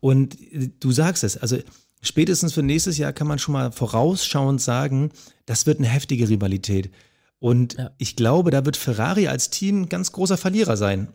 Und 0.00 0.40
äh, 0.52 0.70
du 0.78 0.92
sagst 0.92 1.24
es, 1.24 1.36
also 1.36 1.58
spätestens 2.00 2.52
für 2.52 2.62
nächstes 2.62 2.98
Jahr 2.98 3.12
kann 3.12 3.26
man 3.26 3.38
schon 3.38 3.52
mal 3.54 3.72
vorausschauend 3.72 4.60
sagen, 4.60 5.10
das 5.46 5.66
wird 5.66 5.78
eine 5.78 5.88
heftige 5.88 6.28
Rivalität. 6.28 6.90
Und 7.40 7.74
Ja. 7.74 7.90
ich 7.98 8.16
glaube, 8.16 8.50
da 8.50 8.64
wird 8.64 8.76
Ferrari 8.76 9.28
als 9.28 9.50
Team 9.50 9.82
ein 9.82 9.88
ganz 9.88 10.12
großer 10.12 10.36
Verlierer 10.36 10.76
sein. 10.76 11.08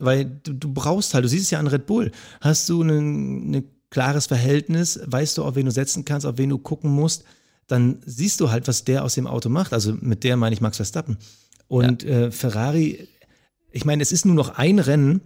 Weil 0.00 0.26
du, 0.44 0.52
du 0.52 0.72
brauchst 0.72 1.14
halt, 1.14 1.24
du 1.24 1.28
siehst 1.28 1.44
es 1.44 1.50
ja 1.50 1.58
an 1.58 1.66
Red 1.66 1.86
Bull, 1.86 2.12
hast 2.40 2.68
du 2.68 2.82
ein, 2.82 3.50
ein 3.52 3.64
klares 3.90 4.26
Verhältnis, 4.26 5.00
weißt 5.06 5.38
du, 5.38 5.44
auf 5.44 5.56
wen 5.56 5.66
du 5.66 5.72
setzen 5.72 6.04
kannst, 6.04 6.24
auf 6.26 6.38
wen 6.38 6.50
du 6.50 6.58
gucken 6.58 6.90
musst, 6.90 7.24
dann 7.68 8.00
siehst 8.04 8.40
du 8.40 8.50
halt, 8.50 8.66
was 8.66 8.84
der 8.84 9.04
aus 9.04 9.14
dem 9.14 9.26
Auto 9.26 9.48
macht. 9.48 9.72
Also 9.72 9.94
mit 10.00 10.24
der 10.24 10.36
meine 10.36 10.54
ich 10.54 10.60
Max 10.60 10.76
Verstappen. 10.76 11.18
Und 11.68 12.02
äh, 12.02 12.30
Ferrari, 12.30 13.08
ich 13.70 13.84
meine, 13.84 14.02
es 14.02 14.10
ist 14.10 14.24
nur 14.24 14.34
noch 14.34 14.58
ein 14.58 14.78
Rennen 14.78 15.20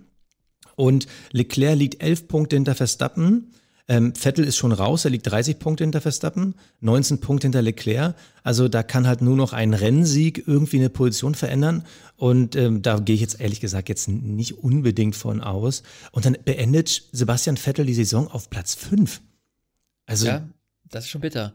und 0.74 1.06
Leclerc 1.30 1.78
liegt 1.78 2.02
elf 2.02 2.28
Punkte 2.28 2.56
hinter 2.56 2.74
Verstappen. 2.74 3.52
Ähm, 3.88 4.14
Vettel 4.14 4.44
ist 4.44 4.56
schon 4.56 4.72
raus, 4.72 5.04
er 5.04 5.10
liegt 5.10 5.26
30 5.26 5.58
Punkte 5.58 5.84
hinter 5.84 6.00
Verstappen, 6.00 6.54
19 6.80 7.20
Punkte 7.20 7.46
hinter 7.46 7.62
Leclerc. 7.62 8.14
Also 8.42 8.68
da 8.68 8.82
kann 8.82 9.06
halt 9.06 9.22
nur 9.22 9.36
noch 9.36 9.52
ein 9.52 9.74
Rennsieg 9.74 10.44
irgendwie 10.46 10.78
eine 10.78 10.90
Position 10.90 11.34
verändern. 11.34 11.84
Und 12.16 12.56
ähm, 12.56 12.82
da 12.82 12.98
gehe 12.98 13.14
ich 13.14 13.20
jetzt 13.20 13.40
ehrlich 13.40 13.60
gesagt 13.60 13.88
jetzt 13.88 14.08
nicht 14.08 14.58
unbedingt 14.58 15.16
von 15.16 15.40
aus. 15.40 15.82
Und 16.12 16.24
dann 16.24 16.36
beendet 16.44 17.08
Sebastian 17.12 17.56
Vettel 17.56 17.86
die 17.86 17.94
Saison 17.94 18.28
auf 18.28 18.50
Platz 18.50 18.74
5. 18.74 19.20
Also, 20.06 20.26
ja, 20.26 20.48
das 20.88 21.04
ist 21.04 21.10
schon 21.10 21.20
bitter. 21.20 21.54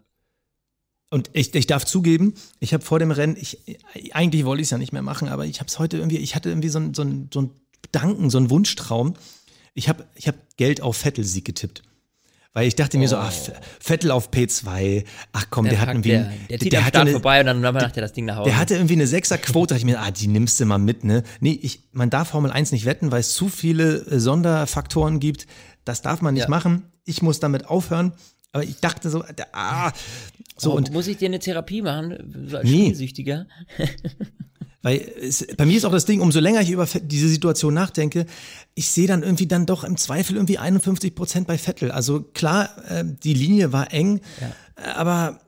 Und 1.09 1.29
ich, 1.33 1.55
ich 1.55 1.67
darf 1.67 1.85
zugeben, 1.85 2.33
ich 2.59 2.73
habe 2.73 2.83
vor 2.83 2.99
dem 2.99 3.11
Rennen, 3.11 3.37
ich, 3.39 3.59
eigentlich 4.11 4.43
wollte 4.45 4.61
ich 4.61 4.67
es 4.67 4.71
ja 4.71 4.77
nicht 4.77 4.91
mehr 4.91 5.01
machen, 5.01 5.29
aber 5.29 5.45
ich 5.45 5.59
habe 5.59 5.69
es 5.69 5.79
heute 5.79 5.97
irgendwie, 5.97 6.17
ich 6.17 6.35
hatte 6.35 6.49
irgendwie 6.49 6.69
so 6.69 6.79
einen 6.79 6.93
so 6.93 7.03
so 7.33 7.41
ein 7.41 7.51
Gedanken, 7.81 8.29
so 8.29 8.37
einen 8.37 8.49
Wunschtraum. 8.49 9.13
Ich 9.73 9.87
habe 9.87 10.05
ich 10.15 10.27
hab 10.27 10.35
Geld 10.57 10.81
auf 10.81 10.97
Vettel-Sieg 10.97 11.45
getippt. 11.45 11.83
Weil 12.57 12.67
ich 12.67 12.75
dachte 12.75 12.97
oh. 12.97 12.99
mir 12.99 13.07
so, 13.07 13.17
ach, 13.17 13.31
Vettel 13.79 14.09
auf 14.09 14.31
P2, 14.31 15.05
ach 15.31 15.45
komm, 15.51 15.65
der, 15.65 15.73
der 15.73 15.81
hat 15.81 15.89
irgendwie. 15.89 16.09
Der, 16.09 16.31
der 16.49 16.59
zieht 16.59 16.73
der, 16.73 16.81
Start 16.81 16.95
eine, 16.95 17.11
vorbei 17.11 17.39
und 17.39 17.45
dann 17.45 17.61
macht 17.61 17.95
er 17.95 18.01
das 18.01 18.13
Ding 18.13 18.25
nach 18.25 18.37
Hause. 18.37 18.49
Der 18.49 18.57
hatte 18.57 18.73
irgendwie 18.73 18.95
eine 18.95 19.05
Sechserquote, 19.05 19.75
dachte 19.75 19.77
ich 19.77 19.85
mir, 19.85 19.99
ah, 20.01 20.09
die 20.09 20.27
nimmst 20.27 20.59
du 20.59 20.65
mal 20.65 20.79
mit, 20.79 21.03
ne? 21.03 21.21
Nee, 21.39 21.59
ich, 21.61 21.83
man 21.91 22.09
darf 22.09 22.29
Formel 22.29 22.51
1 22.51 22.71
nicht 22.71 22.85
wetten, 22.85 23.11
weil 23.11 23.19
es 23.19 23.33
zu 23.33 23.47
viele 23.47 24.07
äh, 24.07 24.19
Sonderfaktoren 24.19 25.19
gibt. 25.19 25.45
Das 25.85 26.01
darf 26.01 26.21
man 26.21 26.33
nicht 26.33 26.43
ja. 26.43 26.49
machen. 26.49 26.91
Ich 27.05 27.21
muss 27.21 27.39
damit 27.39 27.67
aufhören. 27.67 28.13
Aber 28.51 28.63
ich 28.63 28.80
dachte 28.80 29.10
so, 29.10 29.24
ah, 29.51 29.92
so 30.56 30.72
oh, 30.72 30.75
und. 30.75 30.92
Muss 30.92 31.08
ich 31.08 31.18
dir 31.18 31.27
eine 31.27 31.39
Therapie 31.39 31.82
machen? 31.82 32.50
Als 32.54 32.63
nee. 32.63 32.86
Spielsüchtiger? 32.86 33.48
Weil 34.84 35.00
es, 35.22 35.46
bei 35.58 35.66
mir 35.66 35.75
ist 35.75 35.86
auch 35.86 35.92
das 35.92 36.06
Ding, 36.06 36.22
umso 36.22 36.39
länger 36.39 36.62
ich 36.62 36.70
über 36.70 36.86
diese 36.86 37.27
Situation 37.27 37.74
nachdenke, 37.74 38.25
ich 38.74 38.89
sehe 38.89 39.08
dann 39.08 39.24
irgendwie 39.24 39.48
dann 39.48 39.66
doch 39.66 39.84
im 39.84 39.98
Zweifel 39.98 40.36
irgendwie 40.36 40.60
51 40.60 41.13
Prozent 41.13 41.48
bei 41.48 41.58
Vettel. 41.58 41.92
Also 41.92 42.22
klar, 42.22 42.70
äh, 42.89 43.04
die 43.06 43.34
Linie 43.34 43.74
war 43.74 43.92
eng, 43.92 44.22
ja. 44.39 44.96
aber 44.96 45.42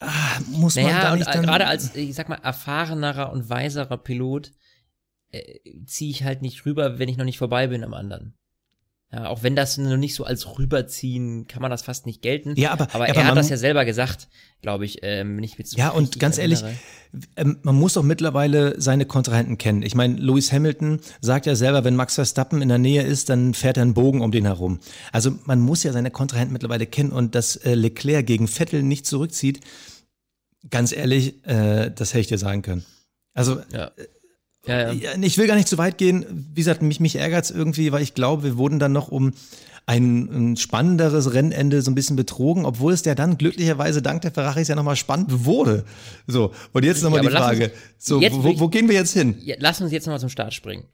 ah, 0.00 0.40
muss 0.50 0.76
naja, 0.76 0.88
man 0.88 1.02
da 1.02 1.16
nicht 1.16 1.34
dann... 1.34 1.46
Gerade 1.46 1.66
als, 1.66 1.94
ich 1.94 2.14
sag 2.14 2.28
mal, 2.28 2.40
erfahrenerer 2.42 3.32
und 3.32 3.48
weiserer 3.48 3.96
Pilot 3.96 4.52
äh, 5.30 5.60
ziehe 5.86 6.10
ich 6.10 6.24
halt 6.24 6.42
nicht 6.42 6.66
rüber, 6.66 6.98
wenn 6.98 7.08
ich 7.08 7.16
noch 7.16 7.24
nicht 7.24 7.38
vorbei 7.38 7.68
bin 7.68 7.84
am 7.84 7.94
anderen. 7.94 8.34
Ja, 9.14 9.28
auch 9.28 9.44
wenn 9.44 9.54
das 9.54 9.78
noch 9.78 9.96
nicht 9.96 10.16
so 10.16 10.24
als 10.24 10.58
rüberziehen, 10.58 11.46
kann 11.46 11.62
man 11.62 11.70
das 11.70 11.82
fast 11.82 12.04
nicht 12.04 12.20
gelten. 12.20 12.54
Ja, 12.56 12.72
aber, 12.72 12.88
aber, 12.94 13.04
aber 13.04 13.14
er 13.14 13.26
hat 13.26 13.36
das 13.36 13.48
ja 13.48 13.56
selber 13.56 13.84
gesagt, 13.84 14.26
glaube 14.60 14.84
ich, 14.84 15.00
ähm, 15.02 15.36
nicht 15.36 15.56
mit 15.56 15.68
so 15.68 15.76
Ja, 15.76 15.90
und 15.90 16.18
ganz 16.18 16.38
erinnere. 16.38 16.64
ehrlich, 16.64 16.78
ähm, 17.36 17.58
man 17.62 17.76
muss 17.76 17.92
doch 17.92 18.02
mittlerweile 18.02 18.80
seine 18.80 19.06
Kontrahenten 19.06 19.56
kennen. 19.56 19.82
Ich 19.82 19.94
meine, 19.94 20.16
Lewis 20.16 20.52
Hamilton 20.52 20.98
sagt 21.20 21.46
ja 21.46 21.54
selber, 21.54 21.84
wenn 21.84 21.94
Max 21.94 22.16
Verstappen 22.16 22.60
in 22.60 22.68
der 22.68 22.78
Nähe 22.78 23.02
ist, 23.02 23.28
dann 23.28 23.54
fährt 23.54 23.76
er 23.76 23.82
einen 23.82 23.94
Bogen 23.94 24.20
um 24.20 24.32
den 24.32 24.46
herum. 24.46 24.80
Also 25.12 25.32
man 25.44 25.60
muss 25.60 25.84
ja 25.84 25.92
seine 25.92 26.10
Kontrahenten 26.10 26.52
mittlerweile 26.52 26.86
kennen 26.86 27.12
und 27.12 27.36
dass 27.36 27.54
äh, 27.54 27.74
Leclerc 27.74 28.26
gegen 28.26 28.48
Vettel 28.48 28.82
nicht 28.82 29.06
zurückzieht, 29.06 29.60
ganz 30.70 30.90
ehrlich, 30.90 31.46
äh, 31.46 31.92
das 31.94 32.10
hätte 32.14 32.20
ich 32.20 32.26
dir 32.28 32.38
sagen 32.38 32.62
können. 32.62 32.84
Also 33.32 33.60
ja. 33.72 33.92
Ja, 34.66 34.92
ja. 34.92 35.12
Ich 35.20 35.36
will 35.38 35.46
gar 35.46 35.56
nicht 35.56 35.68
zu 35.68 35.78
weit 35.78 35.98
gehen. 35.98 36.24
Wie 36.54 36.60
gesagt, 36.60 36.82
mich, 36.82 37.00
mich 37.00 37.16
ärgert 37.16 37.44
es 37.44 37.50
irgendwie, 37.50 37.92
weil 37.92 38.02
ich 38.02 38.14
glaube, 38.14 38.44
wir 38.44 38.56
wurden 38.56 38.78
dann 38.78 38.92
noch 38.92 39.08
um 39.08 39.32
ein, 39.86 40.52
ein, 40.52 40.56
spannenderes 40.56 41.34
Rennende 41.34 41.82
so 41.82 41.90
ein 41.90 41.94
bisschen 41.94 42.16
betrogen, 42.16 42.64
obwohl 42.64 42.94
es 42.94 43.02
der 43.02 43.14
dann 43.14 43.36
glücklicherweise 43.36 44.00
dank 44.00 44.22
der 44.22 44.30
Ferraris 44.30 44.68
ja 44.68 44.76
nochmal 44.76 44.96
spannend 44.96 45.44
wurde. 45.44 45.84
So, 46.26 46.52
und 46.72 46.84
jetzt 46.84 47.02
nochmal 47.02 47.22
ja, 47.22 47.28
die 47.28 47.36
Frage. 47.36 47.64
Uns, 47.64 47.72
so, 47.98 48.20
wo, 48.20 48.60
wo, 48.60 48.68
gehen 48.68 48.88
wir 48.88 48.94
jetzt 48.94 49.12
hin? 49.12 49.36
Ja, 49.42 49.56
lass 49.58 49.80
uns 49.82 49.92
jetzt 49.92 50.06
nochmal 50.06 50.20
zum 50.20 50.30
Start 50.30 50.54
springen. 50.54 50.84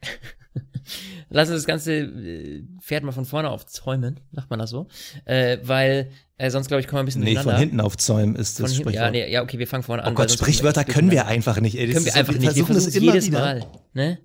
Lass 1.30 1.48
uns 1.48 1.58
das 1.58 1.66
ganze 1.66 1.94
äh, 1.94 2.64
Pferd 2.80 3.04
mal 3.04 3.12
von 3.12 3.24
vorne 3.24 3.50
aufzäumen, 3.50 4.20
macht 4.30 4.50
man 4.50 4.58
das 4.58 4.70
so? 4.70 4.88
Äh, 5.24 5.58
weil 5.62 6.10
äh, 6.36 6.50
sonst, 6.50 6.68
glaube 6.68 6.80
ich, 6.80 6.86
kommen 6.86 6.98
wir 6.98 7.02
ein 7.02 7.06
bisschen 7.06 7.22
Nee, 7.22 7.36
von 7.36 7.56
hinten 7.56 7.80
aufzäumen 7.80 8.36
ist 8.36 8.60
das 8.60 8.74
Sprichwort. 8.74 8.94
Ja, 8.94 9.10
nee, 9.10 9.30
ja, 9.30 9.42
okay, 9.42 9.58
wir 9.58 9.66
fangen 9.66 9.82
vorne 9.82 10.04
an. 10.04 10.12
Oh 10.12 10.14
Gott, 10.14 10.30
Sprichwörter 10.30 10.84
können 10.84 11.10
wir 11.10 11.26
einfach 11.26 11.60
nicht. 11.60 11.78
Ey, 11.78 11.92
können 11.92 12.04
wir 12.04 12.14
einfach 12.14 12.32
nicht. 12.32 12.42
Wir 12.42 12.66
versuchen 12.66 12.74
das 12.74 12.94
jedes 12.94 13.26
wieder. 13.26 13.40
Mal. 13.40 13.66
Ne? 13.94 14.18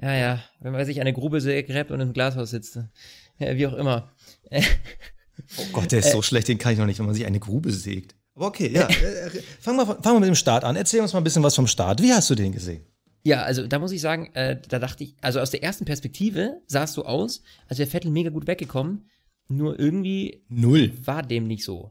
Ja, 0.00 0.14
ja. 0.14 0.42
Wenn 0.60 0.72
man 0.72 0.84
sich 0.86 1.00
eine 1.00 1.12
Grube 1.12 1.40
gräbt 1.40 1.90
und 1.90 2.00
im 2.00 2.12
Glashaus 2.12 2.50
sitzt. 2.50 2.78
Ja, 3.38 3.56
wie 3.56 3.66
auch 3.66 3.74
immer. 3.74 4.12
oh 4.50 5.64
Gott, 5.72 5.92
der 5.92 6.00
ist 6.00 6.12
so 6.12 6.22
schlecht, 6.22 6.48
den 6.48 6.58
kann 6.58 6.72
ich 6.72 6.78
noch 6.78 6.86
nicht, 6.86 6.98
wenn 6.98 7.06
man 7.06 7.14
sich 7.14 7.26
eine 7.26 7.40
Grube 7.40 7.70
sägt. 7.72 8.14
Aber 8.34 8.46
okay, 8.46 8.70
ja. 8.72 8.86
Äh, 8.88 9.30
fangen 9.60 9.78
wir, 9.78 9.86
fangen 9.86 10.16
wir 10.16 10.20
mit 10.20 10.28
dem 10.28 10.34
Start 10.34 10.64
an. 10.64 10.76
Erzähl 10.76 11.00
uns 11.00 11.12
mal 11.12 11.20
ein 11.20 11.24
bisschen 11.24 11.42
was 11.42 11.54
vom 11.54 11.66
Start. 11.66 12.00
Wie 12.02 12.12
hast 12.12 12.30
du 12.30 12.34
den 12.34 12.52
gesehen? 12.52 12.84
Ja, 13.22 13.42
also 13.42 13.66
da 13.66 13.78
muss 13.78 13.92
ich 13.92 14.00
sagen, 14.00 14.30
äh, 14.34 14.60
da 14.68 14.78
dachte 14.78 15.04
ich, 15.04 15.16
also 15.20 15.40
aus 15.40 15.50
der 15.50 15.62
ersten 15.62 15.84
Perspektive 15.84 16.62
sah 16.66 16.84
es 16.84 16.92
so 16.94 17.04
aus, 17.04 17.42
als 17.68 17.78
wäre 17.78 17.90
Vettel 17.90 18.10
mega 18.10 18.30
gut 18.30 18.46
weggekommen. 18.46 19.10
Nur 19.48 19.78
irgendwie 19.78 20.44
Null. 20.48 20.92
war 21.06 21.22
dem 21.22 21.46
nicht 21.46 21.64
so. 21.64 21.90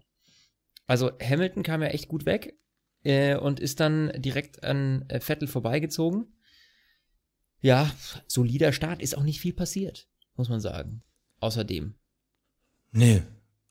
Also 0.88 1.12
Hamilton 1.22 1.62
kam 1.62 1.82
ja 1.84 1.90
echt 1.90 2.08
gut 2.08 2.26
weg 2.26 2.58
äh, 3.04 3.36
und 3.36 3.60
ist 3.60 3.80
dann 3.80 4.12
direkt 4.16 4.64
an 4.64 5.06
äh, 5.10 5.20
Vettel 5.20 5.48
vorbeigezogen. 5.48 6.34
Ja, 7.62 7.92
solider 8.28 8.72
Start, 8.72 9.02
ist 9.02 9.18
auch 9.18 9.24
nicht 9.24 9.40
viel 9.40 9.54
passiert, 9.54 10.08
muss 10.36 10.50
man 10.50 10.62
sagen. 10.62 11.04
Außerdem. 11.42 11.96
Nee, 12.92 13.18
Oder? 13.18 13.24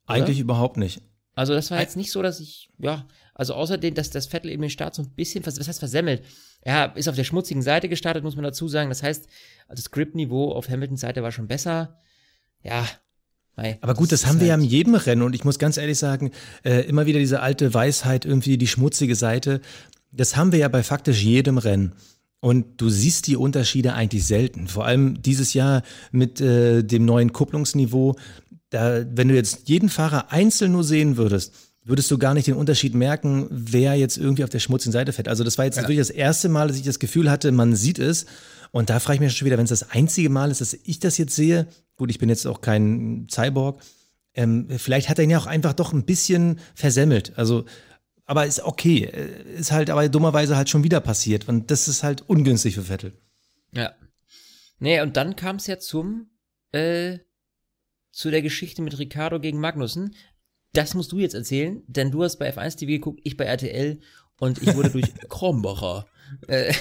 eigentlich 0.06 0.38
überhaupt 0.38 0.76
nicht. 0.76 1.02
Also 1.38 1.54
das 1.54 1.70
war 1.70 1.80
jetzt 1.80 1.96
nicht 1.96 2.10
so, 2.10 2.20
dass 2.20 2.40
ich, 2.40 2.68
ja, 2.78 3.06
also 3.34 3.54
außerdem, 3.54 3.94
dass 3.94 4.10
das 4.10 4.26
Vettel 4.26 4.50
eben 4.50 4.62
den 4.62 4.70
Start 4.70 4.94
so 4.94 5.02
ein 5.02 5.10
bisschen, 5.10 5.46
was 5.46 5.68
heißt 5.68 5.78
versemmelt? 5.78 6.24
Er 6.62 6.96
ist 6.96 7.08
auf 7.08 7.14
der 7.14 7.24
schmutzigen 7.24 7.62
Seite 7.62 7.88
gestartet, 7.88 8.24
muss 8.24 8.34
man 8.34 8.42
dazu 8.42 8.66
sagen. 8.66 8.88
Das 8.88 9.04
heißt, 9.04 9.28
das 9.68 9.90
Grip-Niveau 9.92 10.52
auf 10.52 10.68
Hamiltons 10.68 11.00
Seite 11.00 11.22
war 11.22 11.30
schon 11.30 11.46
besser. 11.46 12.00
Ja, 12.64 12.84
aber 13.80 13.94
gut, 13.94 14.12
das, 14.12 14.22
das 14.22 14.30
haben 14.30 14.40
wir 14.40 14.48
ja 14.48 14.54
in 14.54 14.60
halt 14.62 14.70
jedem 14.70 14.94
Rennen 14.94 15.22
und 15.22 15.34
ich 15.34 15.44
muss 15.44 15.58
ganz 15.58 15.78
ehrlich 15.78 15.98
sagen, 15.98 16.30
äh, 16.62 16.82
immer 16.82 17.06
wieder 17.06 17.18
diese 17.18 17.40
alte 17.40 17.74
Weisheit, 17.74 18.24
irgendwie 18.24 18.56
die 18.56 18.68
schmutzige 18.68 19.16
Seite, 19.16 19.60
das 20.12 20.36
haben 20.36 20.52
wir 20.52 20.60
ja 20.60 20.68
bei 20.68 20.82
faktisch 20.82 21.22
jedem 21.22 21.58
Rennen. 21.58 21.92
Und 22.40 22.80
du 22.80 22.88
siehst 22.88 23.26
die 23.26 23.36
Unterschiede 23.36 23.94
eigentlich 23.94 24.24
selten. 24.24 24.68
Vor 24.68 24.84
allem 24.84 25.20
dieses 25.22 25.54
Jahr 25.54 25.82
mit 26.12 26.40
äh, 26.40 26.84
dem 26.84 27.04
neuen 27.04 27.32
Kupplungsniveau. 27.32 28.14
Da, 28.70 29.04
wenn 29.10 29.28
du 29.28 29.34
jetzt 29.34 29.68
jeden 29.68 29.88
Fahrer 29.88 30.30
einzeln 30.30 30.72
nur 30.72 30.84
sehen 30.84 31.16
würdest, 31.16 31.54
würdest 31.84 32.10
du 32.10 32.18
gar 32.18 32.34
nicht 32.34 32.46
den 32.46 32.54
Unterschied 32.54 32.94
merken, 32.94 33.46
wer 33.50 33.94
jetzt 33.94 34.18
irgendwie 34.18 34.44
auf 34.44 34.50
der 34.50 34.58
schmutzigen 34.58 34.92
Seite 34.92 35.12
fährt. 35.12 35.28
Also 35.28 35.42
das 35.42 35.56
war 35.56 35.64
jetzt 35.64 35.76
ja. 35.76 35.82
wirklich 35.82 35.98
das 35.98 36.10
erste 36.10 36.50
Mal, 36.50 36.68
dass 36.68 36.76
ich 36.76 36.82
das 36.82 36.98
Gefühl 36.98 37.30
hatte, 37.30 37.50
man 37.50 37.74
sieht 37.74 37.98
es. 37.98 38.26
Und 38.70 38.90
da 38.90 39.00
frage 39.00 39.14
ich 39.14 39.20
mich 39.20 39.36
schon 39.36 39.46
wieder, 39.46 39.56
wenn 39.56 39.64
es 39.64 39.70
das 39.70 39.90
einzige 39.90 40.28
Mal 40.28 40.50
ist, 40.50 40.60
dass 40.60 40.74
ich 40.84 40.98
das 40.98 41.16
jetzt 41.16 41.34
sehe, 41.34 41.66
gut, 41.96 42.10
ich 42.10 42.18
bin 42.18 42.28
jetzt 42.28 42.46
auch 42.46 42.60
kein 42.60 43.26
Cyborg, 43.30 43.80
ähm, 44.34 44.68
vielleicht 44.76 45.08
hat 45.08 45.18
er 45.18 45.24
ihn 45.24 45.30
ja 45.30 45.38
auch 45.38 45.46
einfach 45.46 45.72
doch 45.72 45.94
ein 45.94 46.04
bisschen 46.04 46.60
versemmelt. 46.74 47.32
Also, 47.36 47.64
aber 48.26 48.44
ist 48.44 48.62
okay. 48.62 49.04
Äh, 49.04 49.58
ist 49.58 49.72
halt 49.72 49.88
aber 49.88 50.08
dummerweise 50.10 50.56
halt 50.56 50.68
schon 50.68 50.84
wieder 50.84 51.00
passiert. 51.00 51.48
Und 51.48 51.70
das 51.70 51.88
ist 51.88 52.02
halt 52.02 52.20
ungünstig 52.28 52.74
für 52.74 52.84
Vettel. 52.84 53.14
Ja. 53.72 53.94
Nee, 54.78 55.00
und 55.00 55.16
dann 55.16 55.36
kam 55.36 55.56
es 55.56 55.66
ja 55.66 55.78
zum, 55.78 56.28
äh, 56.72 57.18
zu 58.18 58.32
der 58.32 58.42
Geschichte 58.42 58.82
mit 58.82 58.98
Ricardo 58.98 59.38
gegen 59.38 59.60
Magnussen. 59.60 60.16
Das 60.72 60.94
musst 60.94 61.12
du 61.12 61.20
jetzt 61.20 61.34
erzählen, 61.34 61.82
denn 61.86 62.10
du 62.10 62.24
hast 62.24 62.38
bei 62.38 62.52
F1 62.52 62.76
TV 62.76 62.90
geguckt, 62.90 63.20
ich 63.22 63.36
bei 63.36 63.44
RTL 63.44 64.00
und 64.40 64.60
ich 64.60 64.74
wurde 64.74 64.90
durch 64.90 65.14
Krombacher, 65.28 66.04
äh, 66.48 66.74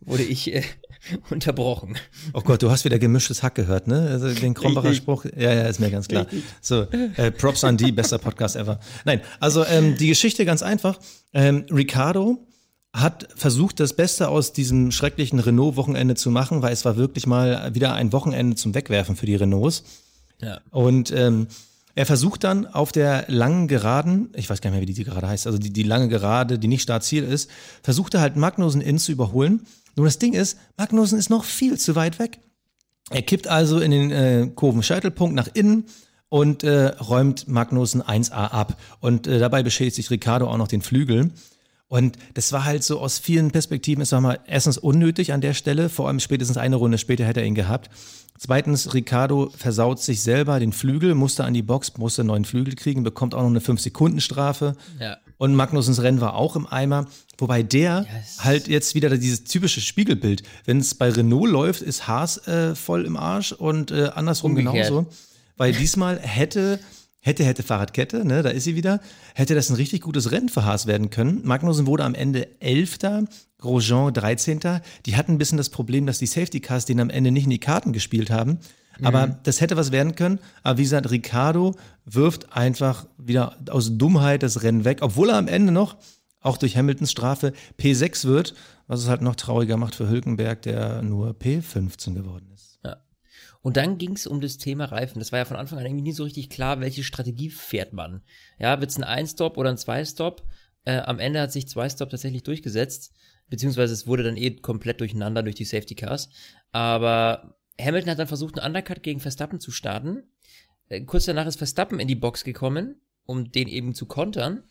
wurde 0.00 0.22
ich 0.22 0.54
äh, 0.54 0.62
unterbrochen. 1.30 1.96
Oh 2.34 2.40
Gott, 2.40 2.62
du 2.62 2.70
hast 2.70 2.84
wieder 2.84 3.00
gemischtes 3.00 3.42
Hack 3.42 3.56
gehört, 3.56 3.88
ne? 3.88 4.10
Also 4.12 4.32
den 4.32 4.54
Krombacher 4.54 4.94
Spruch. 4.94 5.24
Ja, 5.24 5.52
ja, 5.52 5.62
ist 5.62 5.80
mir 5.80 5.90
ganz 5.90 6.06
klar. 6.06 6.28
So, 6.60 6.82
äh, 6.82 7.32
Props 7.32 7.64
an 7.64 7.76
die, 7.76 7.90
bester 7.90 8.18
Podcast 8.18 8.54
ever. 8.54 8.78
Nein, 9.04 9.20
also 9.40 9.66
ähm, 9.66 9.96
die 9.96 10.06
Geschichte 10.06 10.44
ganz 10.44 10.62
einfach. 10.62 11.00
Ähm, 11.32 11.66
Ricardo 11.68 12.46
hat 12.92 13.28
versucht, 13.34 13.80
das 13.80 13.94
Beste 13.94 14.28
aus 14.28 14.52
diesem 14.52 14.92
schrecklichen 14.92 15.40
Renault-Wochenende 15.40 16.14
zu 16.14 16.30
machen, 16.30 16.62
weil 16.62 16.72
es 16.72 16.84
war 16.84 16.96
wirklich 16.96 17.26
mal 17.26 17.74
wieder 17.74 17.94
ein 17.94 18.12
Wochenende 18.12 18.54
zum 18.54 18.72
Wegwerfen 18.72 19.16
für 19.16 19.26
die 19.26 19.34
Renaults. 19.34 19.82
Ja. 20.40 20.60
Und 20.70 21.12
ähm, 21.12 21.48
er 21.94 22.06
versucht 22.06 22.44
dann 22.44 22.66
auf 22.66 22.92
der 22.92 23.24
langen 23.28 23.68
Geraden, 23.68 24.30
ich 24.34 24.50
weiß 24.50 24.60
gar 24.60 24.70
nicht 24.70 24.78
mehr, 24.78 24.88
wie 24.88 24.92
die 24.92 25.04
gerade 25.04 25.28
heißt, 25.28 25.46
also 25.46 25.58
die, 25.58 25.72
die 25.72 25.82
lange 25.82 26.08
Gerade, 26.08 26.58
die 26.58 26.68
nicht 26.68 26.82
Startziel 26.82 27.24
ist, 27.24 27.50
versucht 27.82 28.14
er 28.14 28.20
halt 28.20 28.36
Magnussen 28.36 28.80
in 28.80 28.98
zu 28.98 29.12
überholen 29.12 29.66
nur 29.96 30.06
das 30.06 30.18
Ding 30.18 30.34
ist, 30.34 30.58
Magnussen 30.76 31.18
ist 31.18 31.30
noch 31.30 31.44
viel 31.44 31.78
zu 31.78 31.96
weit 31.96 32.18
weg. 32.18 32.38
Er 33.10 33.22
kippt 33.22 33.48
also 33.48 33.80
in 33.80 33.90
den 33.90 34.10
äh, 34.10 34.50
Kurvenscheitelpunkt 34.54 35.34
nach 35.34 35.48
innen 35.54 35.86
und 36.28 36.64
äh, 36.64 36.88
räumt 36.88 37.48
Magnussen 37.48 38.02
1A 38.02 38.48
ab. 38.50 38.78
Und 39.00 39.26
äh, 39.26 39.38
dabei 39.38 39.62
beschädigt 39.62 39.96
sich 39.96 40.10
Ricardo 40.10 40.48
auch 40.48 40.58
noch 40.58 40.68
den 40.68 40.82
Flügel. 40.82 41.30
Und 41.88 42.16
das 42.34 42.52
war 42.52 42.64
halt 42.64 42.82
so 42.82 43.00
aus 43.00 43.18
vielen 43.18 43.52
Perspektiven, 43.52 44.02
ist 44.02 44.12
mal 44.12 44.40
erstens 44.46 44.76
unnötig 44.76 45.32
an 45.32 45.40
der 45.40 45.54
Stelle, 45.54 45.88
vor 45.88 46.08
allem 46.08 46.18
spätestens 46.18 46.56
eine 46.56 46.76
Runde 46.76 46.98
später 46.98 47.24
hätte 47.24 47.40
er 47.40 47.46
ihn 47.46 47.54
gehabt. 47.54 47.90
Zweitens, 48.38 48.92
Ricardo 48.92 49.50
versaut 49.56 50.00
sich 50.00 50.22
selber 50.22 50.58
den 50.60 50.72
Flügel, 50.72 51.14
musste 51.14 51.44
an 51.44 51.54
die 51.54 51.62
Box, 51.62 51.96
musste 51.96 52.22
einen 52.22 52.28
neuen 52.28 52.44
Flügel 52.44 52.74
kriegen, 52.74 53.02
bekommt 53.02 53.34
auch 53.34 53.40
noch 53.40 53.48
eine 53.48 53.60
5-Sekunden-Strafe. 53.60 54.76
Ja. 55.00 55.16
Und 55.38 55.54
Magnussens 55.54 56.02
Rennen 56.02 56.20
war 56.20 56.34
auch 56.34 56.56
im 56.56 56.66
Eimer. 56.66 57.06
Wobei 57.38 57.62
der 57.62 58.06
yes. 58.12 58.44
halt 58.44 58.68
jetzt 58.68 58.94
wieder 58.94 59.10
dieses 59.16 59.44
typische 59.44 59.80
Spiegelbild. 59.80 60.42
Wenn 60.64 60.78
es 60.78 60.94
bei 60.94 61.10
Renault 61.10 61.50
läuft, 61.50 61.82
ist 61.82 62.08
Haas 62.08 62.46
äh, 62.46 62.74
voll 62.74 63.04
im 63.04 63.16
Arsch 63.16 63.52
und 63.52 63.90
äh, 63.90 64.10
andersrum 64.14 64.52
Umgekehrt. 64.52 64.88
genauso. 64.88 65.06
Weil 65.56 65.72
diesmal 65.72 66.18
hätte 66.18 66.78
Hätte, 67.26 67.44
hätte 67.44 67.64
Fahrradkette, 67.64 68.24
ne, 68.24 68.44
da 68.44 68.50
ist 68.50 68.62
sie 68.62 68.76
wieder. 68.76 69.00
Hätte 69.34 69.56
das 69.56 69.68
ein 69.68 69.74
richtig 69.74 70.00
gutes 70.00 70.30
Rennen 70.30 70.48
für 70.48 70.64
Haas 70.64 70.86
werden 70.86 71.10
können. 71.10 71.40
Magnussen 71.44 71.88
wurde 71.88 72.04
am 72.04 72.14
Ende 72.14 72.60
Elfter, 72.60 73.24
Grosjean 73.58 74.14
13. 74.14 74.60
Die 75.06 75.16
hatten 75.16 75.32
ein 75.32 75.38
bisschen 75.38 75.58
das 75.58 75.68
Problem, 75.70 76.06
dass 76.06 76.18
die 76.20 76.26
Safety 76.26 76.60
Cars 76.60 76.84
den 76.84 77.00
am 77.00 77.10
Ende 77.10 77.32
nicht 77.32 77.42
in 77.42 77.50
die 77.50 77.58
Karten 77.58 77.92
gespielt 77.92 78.30
haben. 78.30 78.60
Aber 79.02 79.26
Mhm. 79.26 79.34
das 79.42 79.60
hätte 79.60 79.76
was 79.76 79.90
werden 79.90 80.14
können. 80.14 80.38
Aber 80.62 80.78
wie 80.78 80.84
gesagt, 80.84 81.10
Ricardo 81.10 81.74
wirft 82.04 82.52
einfach 82.56 83.06
wieder 83.18 83.56
aus 83.70 83.98
Dummheit 83.98 84.44
das 84.44 84.62
Rennen 84.62 84.84
weg, 84.84 84.98
obwohl 85.00 85.30
er 85.30 85.36
am 85.36 85.48
Ende 85.48 85.72
noch, 85.72 85.96
auch 86.40 86.58
durch 86.58 86.76
Hamiltons 86.76 87.10
Strafe, 87.10 87.52
P6 87.76 88.24
wird, 88.26 88.54
was 88.86 89.00
es 89.00 89.08
halt 89.08 89.20
noch 89.22 89.34
trauriger 89.34 89.76
macht 89.76 89.96
für 89.96 90.08
Hülkenberg, 90.08 90.62
der 90.62 91.02
nur 91.02 91.30
P15 91.34 92.14
geworden 92.14 92.46
ist. 92.54 92.65
Und 93.66 93.76
dann 93.76 93.98
ging 93.98 94.12
es 94.12 94.28
um 94.28 94.40
das 94.40 94.58
Thema 94.58 94.84
Reifen. 94.84 95.18
Das 95.18 95.32
war 95.32 95.40
ja 95.40 95.44
von 95.44 95.56
Anfang 95.56 95.80
an 95.80 95.86
irgendwie 95.86 96.04
nie 96.04 96.12
so 96.12 96.22
richtig 96.22 96.50
klar, 96.50 96.78
welche 96.78 97.02
Strategie 97.02 97.50
fährt 97.50 97.92
man. 97.92 98.22
Ja, 98.60 98.78
wird 98.78 98.92
es 98.92 98.96
ein 98.96 99.02
Ein-Stop 99.02 99.58
oder 99.58 99.70
ein 99.70 99.76
Zwei-Stop? 99.76 100.44
Äh, 100.84 100.98
am 100.98 101.18
Ende 101.18 101.40
hat 101.40 101.50
sich 101.50 101.66
Zwei-Stop 101.66 102.10
tatsächlich 102.10 102.44
durchgesetzt, 102.44 103.12
beziehungsweise 103.50 103.92
es 103.92 104.06
wurde 104.06 104.22
dann 104.22 104.36
eh 104.36 104.54
komplett 104.54 105.00
durcheinander 105.00 105.42
durch 105.42 105.56
die 105.56 105.64
Safety 105.64 105.96
Cars. 105.96 106.28
Aber 106.70 107.58
Hamilton 107.80 108.10
hat 108.12 108.20
dann 108.20 108.28
versucht, 108.28 108.56
einen 108.56 108.68
Undercut 108.68 109.02
gegen 109.02 109.18
Verstappen 109.18 109.58
zu 109.58 109.72
starten. 109.72 110.22
Äh, 110.88 111.00
kurz 111.00 111.24
danach 111.24 111.48
ist 111.48 111.58
Verstappen 111.58 111.98
in 111.98 112.06
die 112.06 112.14
Box 112.14 112.44
gekommen, 112.44 113.00
um 113.24 113.50
den 113.50 113.66
eben 113.66 113.96
zu 113.96 114.06
kontern. 114.06 114.62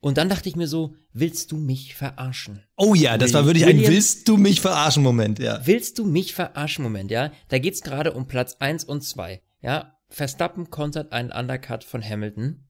Und 0.00 0.16
dann 0.16 0.30
dachte 0.30 0.48
ich 0.48 0.56
mir 0.56 0.66
so, 0.66 0.94
willst 1.12 1.52
du 1.52 1.58
mich 1.58 1.94
verarschen? 1.94 2.62
Oh 2.76 2.94
ja, 2.94 3.18
das 3.18 3.34
war 3.34 3.44
wirklich 3.44 3.66
ein 3.66 3.78
Willst 3.78 4.26
du 4.28 4.38
mich 4.38 4.62
verarschen 4.62 5.02
Moment, 5.02 5.38
ja. 5.38 5.60
Willst 5.66 5.98
du 5.98 6.06
mich 6.06 6.34
verarschen, 6.34 6.82
Moment, 6.82 7.10
ja? 7.10 7.32
Da 7.48 7.58
geht's 7.58 7.82
gerade 7.82 8.12
um 8.12 8.26
Platz 8.26 8.56
1 8.60 8.84
und 8.84 9.02
2, 9.02 9.42
ja? 9.60 9.98
Verstappen 10.08 10.70
kontert 10.70 11.12
einen 11.12 11.30
Undercut 11.30 11.84
von 11.84 12.02
Hamilton. 12.02 12.64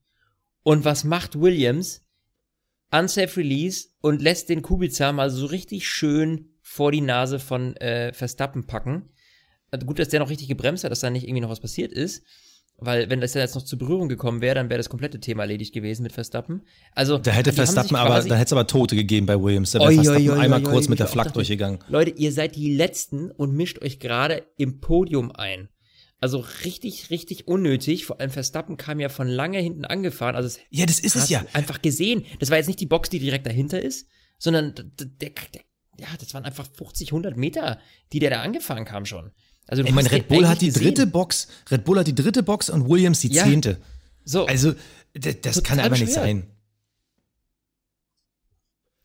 Und 0.63 0.83
was 0.83 1.05
macht 1.05 1.39
Williams? 1.39 2.05
Unsafe 2.91 3.37
Release 3.37 3.87
und 4.01 4.21
lässt 4.21 4.49
den 4.49 4.61
Kubica 4.61 5.13
mal 5.13 5.29
so 5.29 5.45
richtig 5.45 5.87
schön 5.87 6.49
vor 6.61 6.91
die 6.91 7.01
Nase 7.01 7.39
von 7.39 7.77
äh, 7.77 8.11
Verstappen 8.13 8.67
packen. 8.67 9.09
Gut, 9.85 9.99
dass 9.99 10.09
der 10.09 10.19
noch 10.19 10.29
richtig 10.29 10.49
gebremst 10.49 10.83
hat, 10.83 10.91
dass 10.91 10.99
da 10.99 11.09
nicht 11.09 11.23
irgendwie 11.23 11.41
noch 11.41 11.49
was 11.49 11.61
passiert 11.61 11.93
ist. 11.93 12.23
Weil 12.83 13.09
wenn 13.11 13.21
das 13.21 13.35
jetzt 13.35 13.53
noch 13.53 13.61
zur 13.63 13.77
Berührung 13.77 14.09
gekommen 14.09 14.41
wäre, 14.41 14.55
dann 14.55 14.69
wäre 14.69 14.79
das 14.79 14.89
komplette 14.89 15.19
Thema 15.19 15.43
erledigt 15.43 15.71
gewesen 15.73 16.01
mit 16.01 16.11
Verstappen. 16.13 16.63
Also 16.95 17.19
Da 17.19 17.29
hätte 17.31 17.53
Verstappen 17.53 17.95
aber, 17.95 18.21
da 18.23 18.35
hätte 18.35 18.45
es 18.47 18.51
aber 18.53 18.65
Tote 18.65 18.95
gegeben 18.95 19.27
bei 19.27 19.39
Williams. 19.39 19.69
Da 19.71 19.79
wäre 19.79 19.93
Verstappen 19.93 20.29
oi, 20.29 20.35
oi, 20.35 20.39
einmal 20.39 20.65
oi, 20.65 20.71
kurz 20.71 20.87
mit 20.89 20.99
der 20.99 21.07
Flak 21.07 21.31
durchgegangen. 21.33 21.79
Leute, 21.89 22.11
ihr 22.17 22.31
seid 22.31 22.55
die 22.55 22.73
Letzten 22.75 23.29
und 23.29 23.53
mischt 23.53 23.79
euch 23.83 23.99
gerade 23.99 24.43
im 24.57 24.79
Podium 24.79 25.31
ein. 25.31 25.69
Also 26.19 26.43
richtig, 26.65 27.09
richtig 27.11 27.47
unnötig. 27.47 28.05
Vor 28.05 28.19
allem 28.19 28.31
Verstappen 28.31 28.77
kam 28.77 28.99
ja 28.99 29.09
von 29.09 29.27
lange 29.27 29.59
hinten 29.59 29.85
angefahren. 29.85 30.35
Also 30.35 30.47
es 30.47 30.59
Ja, 30.71 30.85
das 30.87 30.99
ist 30.99 31.15
es 31.15 31.29
ja. 31.29 31.43
einfach 31.53 31.81
gesehen. 31.83 32.25
Das 32.39 32.49
war 32.49 32.57
jetzt 32.57 32.67
nicht 32.67 32.79
die 32.79 32.85
Box, 32.87 33.09
die 33.09 33.19
direkt 33.19 33.45
dahinter 33.45 33.81
ist, 33.81 34.07
sondern 34.39 34.73
d- 34.75 34.83
d- 34.83 35.05
der, 35.19 35.29
der, 35.53 35.61
ja, 35.99 36.07
das 36.19 36.33
waren 36.33 36.45
einfach 36.45 36.67
50, 36.73 37.09
100 37.11 37.37
Meter, 37.37 37.79
die 38.11 38.19
der 38.19 38.29
da 38.31 38.41
angefahren 38.41 38.85
kam 38.85 39.05
schon. 39.05 39.31
Also 39.67 39.83
Ich 39.83 39.91
meine, 39.91 40.11
Red 40.11 40.27
Bull 40.27 40.47
hat 40.47 40.61
die 40.61 40.71
dritte. 40.71 41.07
Box, 41.07 41.47
Red 41.69 41.83
Bull 41.85 41.99
hat 41.99 42.07
die 42.07 42.15
dritte 42.15 42.43
Box 42.43 42.69
und 42.69 42.89
Williams 42.89 43.19
die 43.21 43.31
Ja. 43.31 43.43
zehnte. 43.45 43.77
So, 44.25 44.45
Also, 44.45 44.73
das 45.13 45.55
Total 45.55 45.61
kann 45.63 45.79
aber 45.79 45.97
nicht 45.97 46.11
sein. 46.13 46.47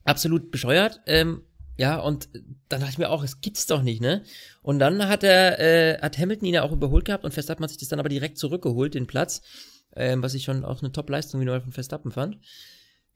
absolut 0.04 0.50
bescheuert. 0.50 1.00
Ähm, 1.06 1.42
ja, 1.78 1.98
und 1.98 2.28
dann 2.68 2.80
dachte 2.80 2.92
ich 2.92 2.98
mir 2.98 3.10
auch, 3.10 3.22
es 3.22 3.40
gibt's 3.40 3.66
doch 3.66 3.82
nicht, 3.82 4.00
ne? 4.00 4.22
Und 4.62 4.78
dann 4.78 5.08
hat 5.08 5.22
er, 5.22 5.58
äh, 5.60 5.98
hat 6.00 6.16
Hamilton 6.18 6.48
ihn 6.48 6.54
ja 6.54 6.62
auch 6.62 6.72
überholt 6.72 7.04
gehabt 7.04 7.24
und 7.24 7.32
Verstappen 7.34 7.62
hat 7.62 7.70
sich 7.70 7.78
das 7.78 7.88
dann 7.88 8.00
aber 8.00 8.08
direkt 8.08 8.38
zurückgeholt, 8.38 8.94
den 8.94 9.06
Platz, 9.06 9.42
ähm, 9.94 10.22
was 10.22 10.34
ich 10.34 10.44
schon 10.44 10.64
auch 10.64 10.80
eine 10.82 10.92
Top-Leistung 10.92 11.40
wieder 11.40 11.60
von 11.60 11.72
Verstappen 11.72 12.12
fand. 12.12 12.38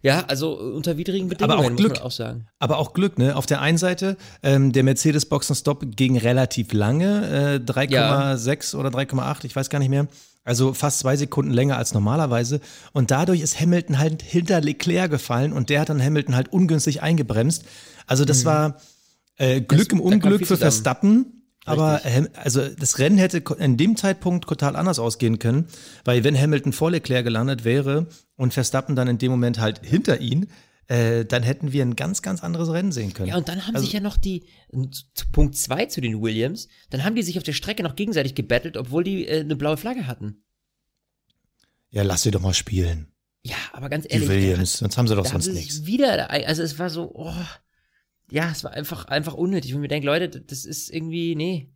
Ja, 0.03 0.25
also 0.29 0.59
äh, 0.59 0.63
unter 0.73 0.97
widrigen 0.97 1.29
Bedingungen, 1.29 1.59
Aber 1.59 1.67
auch 1.67 1.71
muss 1.71 1.79
Glück. 1.79 1.93
man 1.95 2.03
auch 2.03 2.11
sagen. 2.11 2.47
Aber 2.59 2.79
auch 2.79 2.93
Glück, 2.95 3.19
ne? 3.19 3.37
Auf 3.37 3.47
der 3.47 3.61
einen 3.61 3.77
Seite, 3.79 4.17
ähm, 4.43 4.73
der 4.73 4.83
Mercedes 4.83 5.27
Boxenstopp 5.27 5.85
ging 5.97 6.17
relativ 6.17 6.73
lange, 6.73 7.59
äh, 7.59 7.59
3,6 7.59 8.75
oder 8.75 8.89
3,8, 8.91 9.45
ich 9.45 9.55
weiß 9.55 9.69
gar 9.71 9.79
nicht 9.79 9.91
mehr. 9.91 10.07
Also 10.43 10.73
fast 10.73 11.01
zwei 11.01 11.17
Sekunden 11.17 11.51
länger 11.53 11.77
als 11.77 11.93
normalerweise. 11.93 12.61
Und 12.93 13.11
dadurch 13.11 13.41
ist 13.43 13.61
Hamilton 13.61 13.99
halt 13.99 14.23
hinter 14.23 14.61
Leclerc 14.63 15.11
gefallen 15.11 15.53
und 15.53 15.69
der 15.69 15.81
hat 15.81 15.91
dann 15.91 16.03
Hamilton 16.03 16.35
halt 16.35 16.51
ungünstig 16.51 17.03
eingebremst. 17.03 17.65
Also 18.07 18.25
das 18.25 18.45
war 18.47 18.77
äh, 19.37 19.61
Glück 19.61 19.71
Mhm. 19.71 19.77
Das- 19.79 19.87
im 19.93 20.01
Unglück 20.01 20.47
für. 20.47 20.57
Verstappen. 20.57 21.40
Aber 21.73 22.01
also 22.35 22.69
das 22.69 22.99
Rennen 22.99 23.19
hätte 23.19 23.43
in 23.59 23.77
dem 23.77 23.97
Zeitpunkt 23.97 24.49
total 24.49 24.77
anders 24.77 24.99
ausgehen 24.99 25.39
können, 25.39 25.67
weil 26.05 26.25
wenn 26.25 26.39
Hamilton 26.39 26.73
vor 26.73 26.91
Leclerc 26.91 27.25
gelandet 27.25 27.65
wäre 27.65 28.07
und 28.37 28.53
Verstappen 28.55 28.97
dann 28.97 29.09
in 29.09 29.19
dem 29.19 29.31
Moment 29.31 29.59
halt 29.61 29.85
hinter 29.85 30.21
ihn, 30.21 30.49
äh, 30.89 31.25
dann 31.25 31.43
hätten 31.45 31.73
wir 31.73 31.85
ein 31.85 31.95
ganz, 31.97 32.21
ganz 32.23 32.43
anderes 32.43 32.69
Rennen 32.71 32.91
sehen 32.93 33.15
können. 33.15 33.29
Ja, 33.29 33.37
und 33.37 33.49
dann 33.49 33.67
haben 33.67 33.75
Also- 33.77 33.85
sich 33.85 33.93
ja 33.95 34.01
noch 34.01 34.17
die, 34.17 34.45
Punkt 35.33 35.57
zwei 35.57 35.87
zu 35.87 36.01
den 36.01 36.21
Williams, 36.21 36.67
dann 36.91 37.05
haben 37.05 37.15
die 37.15 37.23
sich 37.23 37.37
auf 37.39 37.45
der 37.45 37.53
Strecke 37.53 37.83
noch 37.83 37.95
gegenseitig 37.97 38.35
gebettelt, 38.35 38.77
obwohl 38.77 39.05
die 39.05 39.27
äh, 39.27 39.41
eine 39.41 39.55
blaue 39.57 39.77
Flagge 39.77 40.07
hatten. 40.07 40.43
Ja, 41.91 42.03
lass 42.03 42.23
sie 42.23 42.31
doch 42.31 42.41
mal 42.41 42.55
spielen. 42.55 43.09
Ja, 43.43 43.57
aber 43.73 43.89
ganz 43.89 44.05
Die 44.07 44.13
ehrlich. 44.13 44.29
Williams, 44.29 44.79
sonst 44.79 44.97
haben 44.99 45.09
sie 45.09 45.17
doch 45.17 45.27
sonst 45.27 45.49
nichts. 45.53 45.87
wieder, 45.87 46.31
also 46.31 46.63
es 46.63 46.79
war 46.79 46.91
so, 46.91 47.11
oh, 47.15 47.33
ja, 48.31 48.51
es 48.51 48.65
war 48.65 48.73
einfach, 48.73 49.07
einfach 49.07 49.35
unnötig. 49.35 49.75
Und 49.75 49.81
mir 49.81 49.89
denke, 49.89 50.07
Leute, 50.07 50.29
das 50.29 50.65
ist 50.65 50.91
irgendwie, 50.91 51.35
nee. 51.35 51.73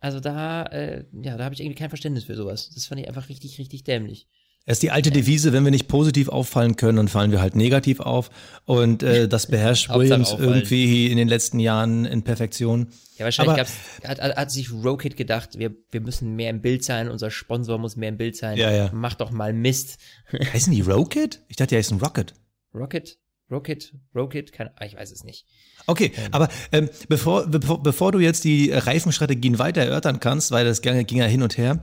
Also 0.00 0.20
da, 0.20 0.64
äh, 0.64 1.04
ja, 1.12 1.36
da 1.36 1.44
habe 1.44 1.54
ich 1.54 1.60
irgendwie 1.60 1.78
kein 1.78 1.88
Verständnis 1.88 2.24
für 2.24 2.34
sowas. 2.34 2.70
Das 2.74 2.86
fand 2.86 3.00
ich 3.00 3.08
einfach 3.08 3.28
richtig, 3.28 3.58
richtig 3.58 3.84
dämlich. 3.84 4.28
Es 4.68 4.74
ist 4.74 4.82
die 4.82 4.90
alte 4.90 5.12
Devise, 5.12 5.52
wenn 5.52 5.62
wir 5.62 5.70
nicht 5.70 5.86
positiv 5.86 6.28
auffallen 6.28 6.74
können, 6.74 6.96
dann 6.96 7.06
fallen 7.06 7.30
wir 7.30 7.40
halt 7.40 7.54
negativ 7.54 8.00
auf. 8.00 8.30
Und 8.64 9.04
äh, 9.04 9.28
das 9.28 9.46
beherrscht 9.50 9.90
Williams 9.90 10.34
irgendwie 10.36 11.06
in 11.06 11.16
den 11.16 11.28
letzten 11.28 11.60
Jahren 11.60 12.04
in 12.04 12.24
Perfektion. 12.24 12.88
Ja, 13.16 13.24
wahrscheinlich 13.24 13.64
hat, 14.04 14.20
hat 14.20 14.50
sich 14.50 14.72
Rocket 14.72 15.16
gedacht, 15.16 15.56
wir, 15.56 15.72
wir 15.92 16.00
müssen 16.00 16.34
mehr 16.34 16.50
im 16.50 16.62
Bild 16.62 16.82
sein, 16.82 17.08
unser 17.08 17.30
Sponsor 17.30 17.78
muss 17.78 17.94
mehr 17.94 18.08
im 18.08 18.16
Bild 18.16 18.36
sein. 18.36 18.58
Ja, 18.58 18.72
ja. 18.72 18.90
Mach 18.92 19.14
doch 19.14 19.30
mal 19.30 19.52
Mist. 19.52 19.98
Heißen 20.32 20.72
die 20.72 20.80
Rocket? 20.80 21.44
Ich 21.46 21.56
dachte, 21.56 21.70
die 21.70 21.78
heißen 21.78 22.00
Rocket. 22.00 22.34
Rocket? 22.74 23.18
Rocket? 23.50 23.92
Rocket? 24.14 24.52
Keine, 24.52 24.72
ah, 24.76 24.84
ich 24.84 24.96
weiß 24.96 25.12
es 25.12 25.22
nicht. 25.22 25.46
Okay, 25.86 26.12
aber 26.32 26.48
ähm, 26.72 26.88
bevor, 27.08 27.46
bevor, 27.46 27.82
bevor 27.82 28.12
du 28.12 28.18
jetzt 28.18 28.44
die 28.44 28.72
Reifenstrategien 28.72 29.58
weiter 29.58 29.82
erörtern 29.82 30.18
kannst, 30.18 30.50
weil 30.50 30.64
das 30.64 30.82
ging, 30.82 31.06
ging 31.06 31.18
ja 31.18 31.26
hin 31.26 31.42
und 31.42 31.56
her, 31.56 31.80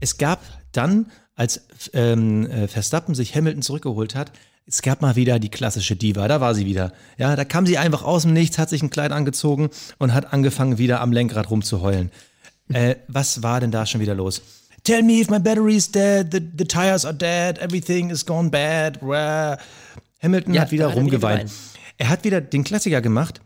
es 0.00 0.18
gab 0.18 0.42
dann, 0.72 1.10
als 1.34 1.62
ähm, 1.94 2.46
äh, 2.50 2.68
Verstappen 2.68 3.14
sich 3.14 3.34
Hamilton 3.34 3.62
zurückgeholt 3.62 4.14
hat, 4.14 4.32
es 4.66 4.82
gab 4.82 5.00
mal 5.00 5.16
wieder 5.16 5.38
die 5.38 5.48
klassische 5.48 5.96
Diva, 5.96 6.28
da 6.28 6.42
war 6.42 6.54
sie 6.54 6.66
wieder. 6.66 6.92
Ja, 7.16 7.34
da 7.36 7.44
kam 7.46 7.64
sie 7.64 7.78
einfach 7.78 8.02
aus 8.02 8.22
dem 8.22 8.34
Nichts, 8.34 8.58
hat 8.58 8.68
sich 8.68 8.82
ein 8.82 8.90
Kleid 8.90 9.12
angezogen 9.12 9.70
und 9.98 10.12
hat 10.12 10.34
angefangen, 10.34 10.76
wieder 10.76 11.00
am 11.00 11.10
Lenkrad 11.10 11.50
rumzuheulen. 11.50 12.10
Äh, 12.70 12.96
was 13.08 13.42
war 13.42 13.60
denn 13.60 13.70
da 13.70 13.86
schon 13.86 14.02
wieder 14.02 14.14
los? 14.14 14.42
Tell 14.84 15.02
me 15.02 15.20
if 15.20 15.30
my 15.30 15.38
battery's 15.38 15.90
dead, 15.90 16.30
the, 16.32 16.40
the 16.56 16.66
tires 16.66 17.06
are 17.06 17.14
dead, 17.14 17.58
everything 17.58 18.10
is 18.10 18.24
gone 18.24 18.50
bad. 18.50 19.00
Blah. 19.00 19.56
Hamilton 20.22 20.54
Ja, 20.54 20.62
hat 20.62 20.70
wieder 20.70 20.86
er 20.86 20.90
wieder 20.90 21.00
rumgeweint. 21.00 21.40
geweint. 21.42 21.52
Er 21.98 22.08
hat 22.08 22.24
wieder 22.24 22.40
den 22.40 22.64
Klassiker 22.64 23.00
gemacht, 23.00 23.40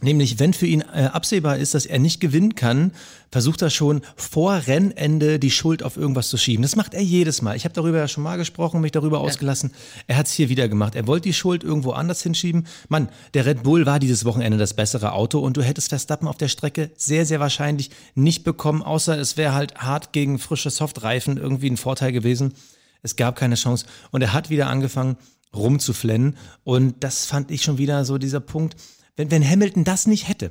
nämlich 0.00 0.38
wenn 0.40 0.52
für 0.52 0.66
ihn 0.66 0.80
äh, 0.82 1.04
absehbar 1.12 1.58
ist, 1.58 1.74
dass 1.74 1.86
er 1.86 1.98
nicht 2.00 2.20
gewinnen 2.20 2.54
kann, 2.56 2.92
versucht 3.30 3.62
er 3.62 3.70
schon 3.70 4.02
vor 4.16 4.54
Rennende 4.66 5.38
die 5.38 5.50
Schuld 5.50 5.82
auf 5.84 5.96
irgendwas 5.96 6.28
zu 6.28 6.36
schieben. 6.38 6.62
Das 6.62 6.74
macht 6.76 6.92
er 6.94 7.02
jedes 7.02 7.40
Mal. 7.42 7.56
Ich 7.56 7.64
habe 7.64 7.74
darüber 7.74 7.98
ja 7.98 8.08
schon 8.08 8.22
mal 8.24 8.36
gesprochen, 8.36 8.80
mich 8.80 8.90
darüber 8.92 9.20
ausgelassen. 9.20 9.72
Er 10.08 10.16
hat 10.16 10.26
es 10.26 10.32
hier 10.32 10.48
wieder 10.48 10.68
gemacht. 10.68 10.94
Er 10.96 11.06
wollte 11.06 11.28
die 11.28 11.32
Schuld 11.34 11.62
irgendwo 11.64 11.92
anders 11.92 12.22
hinschieben. 12.22 12.66
Mann, 12.88 13.08
der 13.34 13.46
Red 13.46 13.62
Bull 13.62 13.86
war 13.86 13.98
dieses 14.00 14.24
Wochenende 14.24 14.58
das 14.58 14.74
bessere 14.74 15.12
Auto 15.12 15.38
und 15.38 15.56
du 15.56 15.62
hättest 15.62 15.88
Verstappen 15.90 16.26
auf 16.28 16.36
der 16.36 16.48
Strecke 16.48 16.90
sehr, 16.96 17.24
sehr 17.26 17.38
wahrscheinlich 17.40 17.90
nicht 18.16 18.42
bekommen, 18.44 18.82
außer 18.82 19.16
es 19.18 19.36
wäre 19.36 19.54
halt 19.54 19.76
hart 19.76 20.12
gegen 20.12 20.38
frische 20.40 20.70
Softreifen 20.70 21.36
irgendwie 21.36 21.70
ein 21.70 21.76
Vorteil 21.76 22.10
gewesen. 22.12 22.54
Es 23.02 23.16
gab 23.16 23.34
keine 23.36 23.56
Chance. 23.56 23.86
Und 24.12 24.22
er 24.22 24.32
hat 24.32 24.48
wieder 24.50 24.68
angefangen, 24.68 25.16
rumzuflennen. 25.54 26.36
Und 26.64 27.02
das 27.04 27.26
fand 27.26 27.50
ich 27.50 27.62
schon 27.62 27.78
wieder 27.78 28.04
so 28.04 28.18
dieser 28.18 28.40
Punkt. 28.40 28.76
Wenn, 29.16 29.30
wenn 29.30 29.48
Hamilton 29.48 29.84
das 29.84 30.06
nicht 30.06 30.28
hätte, 30.28 30.50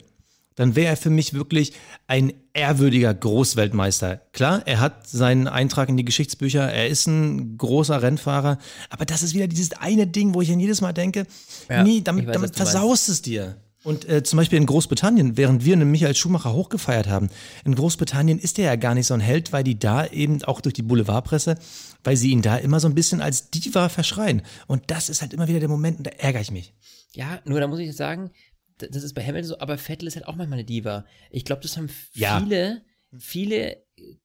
dann 0.56 0.76
wäre 0.76 0.90
er 0.90 0.98
für 0.98 1.10
mich 1.10 1.34
wirklich 1.34 1.74
ein 2.08 2.34
ehrwürdiger 2.54 3.14
Großweltmeister. 3.14 4.18
Klar, 4.34 4.64
er 4.66 4.80
hat 4.80 5.08
seinen 5.08 5.48
Eintrag 5.48 5.90
in 5.90 5.98
die 5.98 6.06
Geschichtsbücher, 6.06 6.72
er 6.72 6.88
ist 6.88 7.08
ein 7.08 7.58
großer 7.58 8.02
Rennfahrer, 8.02 8.58
aber 8.90 9.06
das 9.06 9.24
ist 9.24 9.34
wieder 9.34 9.48
dieses 9.48 9.72
eine 9.74 10.08
Ding, 10.08 10.34
wo 10.34 10.42
ich 10.42 10.50
dann 10.50 10.60
jedes 10.60 10.82
Mal 10.82 10.94
denke, 10.94 11.26
Ja, 11.70 11.84
nee, 11.84 12.02
damit, 12.02 12.28
weiß, 12.28 12.34
damit 12.34 12.56
versaust 12.56 13.10
es 13.10 13.22
dir. 13.22 13.56
Und 13.84 14.08
äh, 14.08 14.22
zum 14.22 14.38
Beispiel 14.38 14.58
in 14.58 14.68
Großbritannien, 14.68 15.38
während 15.38 15.66
wir 15.66 15.74
einen 15.74 15.90
Michael 15.90 16.14
Schumacher 16.16 16.54
hochgefeiert 16.54 17.08
haben, 17.08 17.30
in 17.66 17.74
Großbritannien 17.74 18.38
ist 18.38 18.60
er 18.60 18.66
ja 18.66 18.76
gar 18.76 18.94
nicht 18.94 19.08
so 19.08 19.16
ein 19.16 19.20
Held, 19.22 19.52
weil 19.54 19.64
die 19.64 19.80
da 19.80 20.06
eben 20.06 20.44
auch 20.44 20.62
durch 20.62 20.74
die 20.74 20.84
Boulevardpresse, 20.84 21.58
weil 22.04 22.16
sie 22.16 22.30
ihn 22.32 22.44
da 22.44 22.58
immer 22.58 22.80
so 22.80 22.88
ein 22.88 22.94
bisschen 22.96 23.22
als 23.22 23.50
Diva 23.50 23.90
verschreien. 23.90 24.44
Und 24.68 24.92
das 24.92 25.10
ist 25.10 25.22
halt 25.22 25.34
immer 25.34 25.48
wieder 25.48 25.60
der 25.60 25.70
Moment, 25.70 25.98
und 25.98 26.06
da 26.06 26.12
ärgere 26.12 26.42
ich 26.42 26.52
mich. 26.52 26.74
Ja, 27.14 27.40
nur 27.46 27.60
da 27.60 27.68
muss 27.68 27.80
ich 27.80 27.88
jetzt 27.88 27.98
sagen, 27.98 28.30
das 28.78 29.04
ist 29.04 29.14
bei 29.14 29.24
Hamilton 29.26 29.50
so, 29.50 29.60
aber 29.60 29.78
Vettel 29.78 30.08
ist 30.08 30.16
halt 30.16 30.28
auch 30.28 30.36
manchmal 30.36 30.60
eine 30.60 30.66
Diva. 30.66 31.06
Ich 31.32 31.44
glaube, 31.46 31.62
das 31.64 31.76
haben 31.78 31.90
Ja. 32.14 32.40
viele, 32.40 32.84
viele 33.18 33.78
äh, 33.98 34.18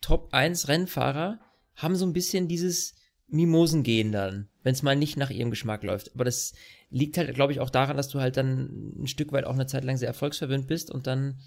Top 0.00 0.28
1 0.32 0.68
Rennfahrer 0.68 1.38
haben 1.76 1.96
so 1.96 2.04
ein 2.04 2.12
bisschen 2.12 2.46
dieses 2.48 2.94
Mimosengehen 3.28 4.12
dann, 4.12 4.48
wenn 4.64 4.72
es 4.72 4.82
mal 4.82 4.96
nicht 4.96 5.16
nach 5.16 5.30
ihrem 5.30 5.50
Geschmack 5.50 5.84
läuft. 5.84 6.12
Aber 6.14 6.24
das 6.24 6.52
liegt 6.90 7.16
halt, 7.18 7.32
glaube 7.34 7.52
ich, 7.52 7.60
auch 7.60 7.70
daran, 7.70 7.96
dass 7.96 8.08
du 8.08 8.20
halt 8.20 8.36
dann 8.36 8.94
ein 8.98 9.06
Stück 9.06 9.30
weit 9.32 9.44
auch 9.44 9.54
eine 9.54 9.66
Zeit 9.66 9.84
lang 9.84 9.96
sehr 9.96 10.08
erfolgsverwöhnt 10.08 10.66
bist 10.66 10.90
und 10.90 11.06
dann, 11.06 11.38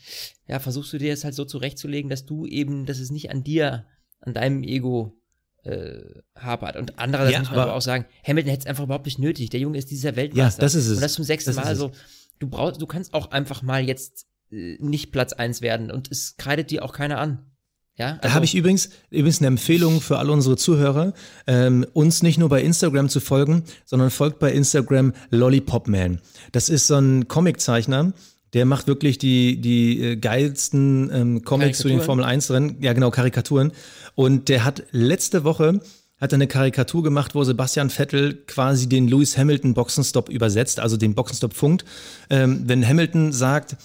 ja, 0.47 0.59
versuchst 0.59 0.93
du 0.93 0.97
dir 0.97 1.11
das 1.11 1.23
halt 1.25 1.35
so 1.35 1.43
zurechtzulegen, 1.43 2.09
dass 2.09 2.25
du 2.25 2.45
eben, 2.45 2.85
dass 2.85 2.99
es 2.99 3.11
nicht 3.11 3.29
an 3.31 3.43
dir, 3.43 3.85
an 4.21 4.33
deinem 4.33 4.63
Ego 4.63 5.19
äh, 5.63 6.21
hapert. 6.35 6.77
Und 6.77 6.97
andererseits 6.97 7.33
Ja, 7.33 7.39
muss 7.39 7.49
man 7.49 7.59
aber- 7.59 7.71
aber 7.71 7.77
auch 7.77 7.81
sagen, 7.81 8.05
Hamilton 8.25 8.51
hätte 8.51 8.61
es 8.61 8.67
einfach 8.67 8.85
überhaupt 8.85 9.05
nicht 9.05 9.19
nötig. 9.19 9.49
Der 9.49 9.59
Junge 9.59 9.77
ist 9.77 9.91
dieser 9.91 10.15
Weltmeister. 10.15 10.61
Ja, 10.61 10.65
das 10.65 10.75
ist 10.75 10.87
es. 10.87 10.95
Und 10.95 11.01
das 11.01 11.13
zum 11.13 11.25
sechsten 11.25 11.49
Das 11.49 11.57
Mal. 11.57 11.65
Also, 11.65 11.91
du 12.39 12.47
brauchst, 12.47 12.81
du 12.81 12.85
kannst 12.85 13.13
auch 13.13 13.31
einfach 13.31 13.63
mal 13.63 13.83
jetzt 13.83 14.27
äh, 14.51 14.77
nicht 14.79 15.11
Platz 15.11 15.33
eins 15.33 15.61
werden 15.61 15.91
und 15.91 16.09
es 16.09 16.37
kreidet 16.37 16.71
dir 16.71 16.85
auch 16.85 16.93
keiner 16.93 17.17
an. 17.19 17.51
Ja, 17.97 18.09
also 18.09 18.19
Da 18.21 18.33
habe 18.33 18.45
ich 18.45 18.55
übrigens, 18.55 18.89
übrigens 19.09 19.39
eine 19.39 19.47
Empfehlung 19.47 20.01
für 20.01 20.19
alle 20.19 20.31
unsere 20.31 20.55
Zuhörer, 20.55 21.13
ähm, 21.47 21.85
uns 21.93 22.21
nicht 22.21 22.37
nur 22.37 22.49
bei 22.49 22.61
Instagram 22.61 23.09
zu 23.09 23.19
folgen, 23.19 23.63
sondern 23.85 24.11
folgt 24.11 24.39
bei 24.39 24.51
Instagram 24.51 25.13
Lollipopman. 25.31 26.21
Das 26.51 26.69
ist 26.69 26.87
so 26.87 26.95
ein 26.95 27.27
Comiczeichner, 27.27 28.13
der 28.53 28.65
macht 28.65 28.87
wirklich 28.87 29.17
die, 29.17 29.59
die 29.59 30.01
äh, 30.01 30.15
geilsten 30.15 31.09
ähm, 31.11 31.43
Comics 31.43 31.79
zu 31.79 31.87
den? 31.87 32.01
Formel 32.01 32.23
1 32.23 32.51
Rennen, 32.51 32.77
ja 32.81 32.93
genau, 32.93 33.09
Karikaturen. 33.09 33.71
Und 34.15 34.47
der 34.47 34.63
hat 34.63 34.83
letzte 34.91 35.43
Woche 35.43 35.81
hat 36.19 36.33
eine 36.33 36.47
Karikatur 36.47 37.03
gemacht, 37.03 37.35
wo 37.35 37.43
Sebastian 37.43 37.91
Vettel 37.91 38.33
quasi 38.47 38.89
den 38.89 39.07
Lewis 39.07 39.37
Hamilton 39.37 39.75
Boxenstopp 39.75 40.29
übersetzt, 40.29 40.79
also 40.79 40.97
den 40.97 41.13
Boxenstopp 41.13 41.53
funkt. 41.53 41.85
Ähm, 42.29 42.63
wenn 42.65 42.87
Hamilton 42.87 43.31
sagt, 43.31 43.77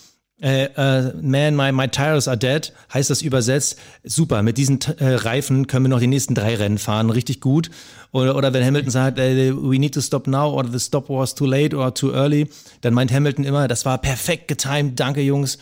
äh, 0.43 0.65
äh, 0.65 1.13
man, 1.23 1.55
my, 1.55 1.71
my 1.71 1.89
tires 1.89 2.27
are 2.27 2.37
dead, 2.37 2.73
heißt 2.93 3.11
das 3.11 3.23
übersetzt, 3.23 3.79
super, 4.03 4.43
mit 4.43 4.59
diesen 4.59 4.81
äh, 4.99 5.15
Reifen 5.15 5.69
können 5.69 5.85
wir 5.85 5.89
noch 5.89 6.01
die 6.01 6.09
nächsten 6.09 6.35
drei 6.35 6.57
Rennen 6.57 6.79
fahren, 6.79 7.11
richtig 7.11 7.41
gut. 7.41 7.71
Oder, 8.11 8.35
oder 8.35 8.53
wenn 8.53 8.65
Hamilton 8.65 8.91
sagt, 8.91 9.19
äh, 9.21 9.55
we 9.55 9.79
need 9.79 9.95
to 9.95 10.01
stop 10.01 10.27
now, 10.27 10.53
or 10.53 10.67
the 10.67 10.81
stop 10.81 11.09
was 11.09 11.37
too 11.37 11.47
late 11.47 11.77
or 11.77 11.95
too 11.95 12.13
early, 12.13 12.49
dann 12.81 12.93
meint 12.93 13.13
Hamilton 13.13 13.45
immer, 13.45 13.69
das 13.69 13.85
war 13.85 13.99
perfekt 13.99 14.49
getimed, 14.49 14.99
danke 14.99 15.21
Jungs. 15.21 15.59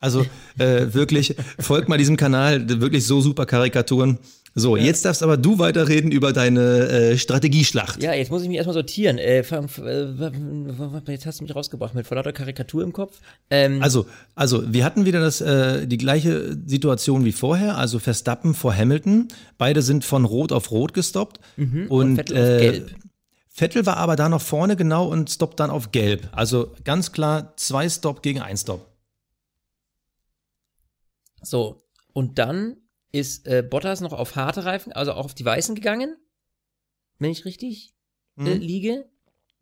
Also 0.00 0.26
wirklich, 0.56 1.36
folgt 1.60 1.88
mal 1.88 1.96
diesem 1.96 2.16
Kanal, 2.16 2.68
wirklich 2.80 3.06
so 3.06 3.20
super 3.20 3.46
Karikaturen. 3.46 4.18
So, 4.54 4.76
jetzt 4.76 5.04
darfst 5.06 5.22
aber 5.22 5.38
du 5.38 5.58
weiterreden 5.58 6.12
über 6.12 6.32
deine 6.34 6.88
äh, 6.88 7.18
Strategieschlacht. 7.18 8.02
Ja, 8.02 8.12
jetzt 8.12 8.30
muss 8.30 8.42
ich 8.42 8.48
mich 8.48 8.58
erstmal 8.58 8.74
sortieren. 8.74 9.16
Äh, 9.16 9.38
äh, 9.40 11.12
jetzt 11.12 11.24
hast 11.26 11.40
du 11.40 11.44
mich 11.44 11.54
rausgebracht 11.54 11.94
mit 11.94 12.06
vor 12.06 12.16
lauter 12.16 12.32
Karikatur 12.32 12.82
im 12.82 12.92
Kopf. 12.92 13.18
Ähm, 13.48 13.82
Also, 13.82 14.06
also 14.34 14.70
wir 14.72 14.84
hatten 14.84 15.06
wieder 15.06 15.20
das, 15.20 15.40
äh, 15.40 15.86
die 15.86 15.96
gleiche 15.96 16.58
Situation 16.66 17.24
wie 17.24 17.32
vorher, 17.32 17.78
also 17.78 17.98
Verstappen 17.98 18.52
vor 18.52 18.74
Hamilton. 18.74 19.28
Beide 19.56 19.80
sind 19.80 20.04
von 20.04 20.26
Rot 20.26 20.52
auf 20.52 20.70
Rot 20.70 20.92
gestoppt. 20.92 21.40
und 21.56 21.88
und 21.88 22.16
Vettel 22.16 22.36
auf 22.36 22.44
äh, 22.44 22.58
Gelb. 22.58 22.94
Vettel 23.48 23.86
war 23.86 23.96
aber 23.98 24.16
da 24.16 24.28
noch 24.28 24.42
vorne 24.42 24.76
genau 24.76 25.06
und 25.08 25.30
stoppt 25.30 25.60
dann 25.60 25.70
auf 25.70 25.92
Gelb. 25.92 26.28
Also 26.32 26.72
ganz 26.84 27.12
klar 27.12 27.54
zwei 27.56 27.88
Stop 27.88 28.22
gegen 28.22 28.40
ein 28.40 28.56
Stop. 28.56 28.86
So, 31.42 31.82
und 32.12 32.38
dann 32.38 32.76
ist 33.12 33.46
äh, 33.46 33.62
Bottas 33.62 34.00
noch 34.00 34.12
auf 34.12 34.36
harte 34.36 34.64
Reifen, 34.64 34.92
also 34.92 35.12
auch 35.12 35.26
auf 35.26 35.34
die 35.34 35.44
weißen 35.44 35.74
gegangen, 35.74 36.16
wenn 37.18 37.30
ich 37.30 37.44
richtig 37.44 37.94
äh, 38.38 38.54
liege. 38.54 39.08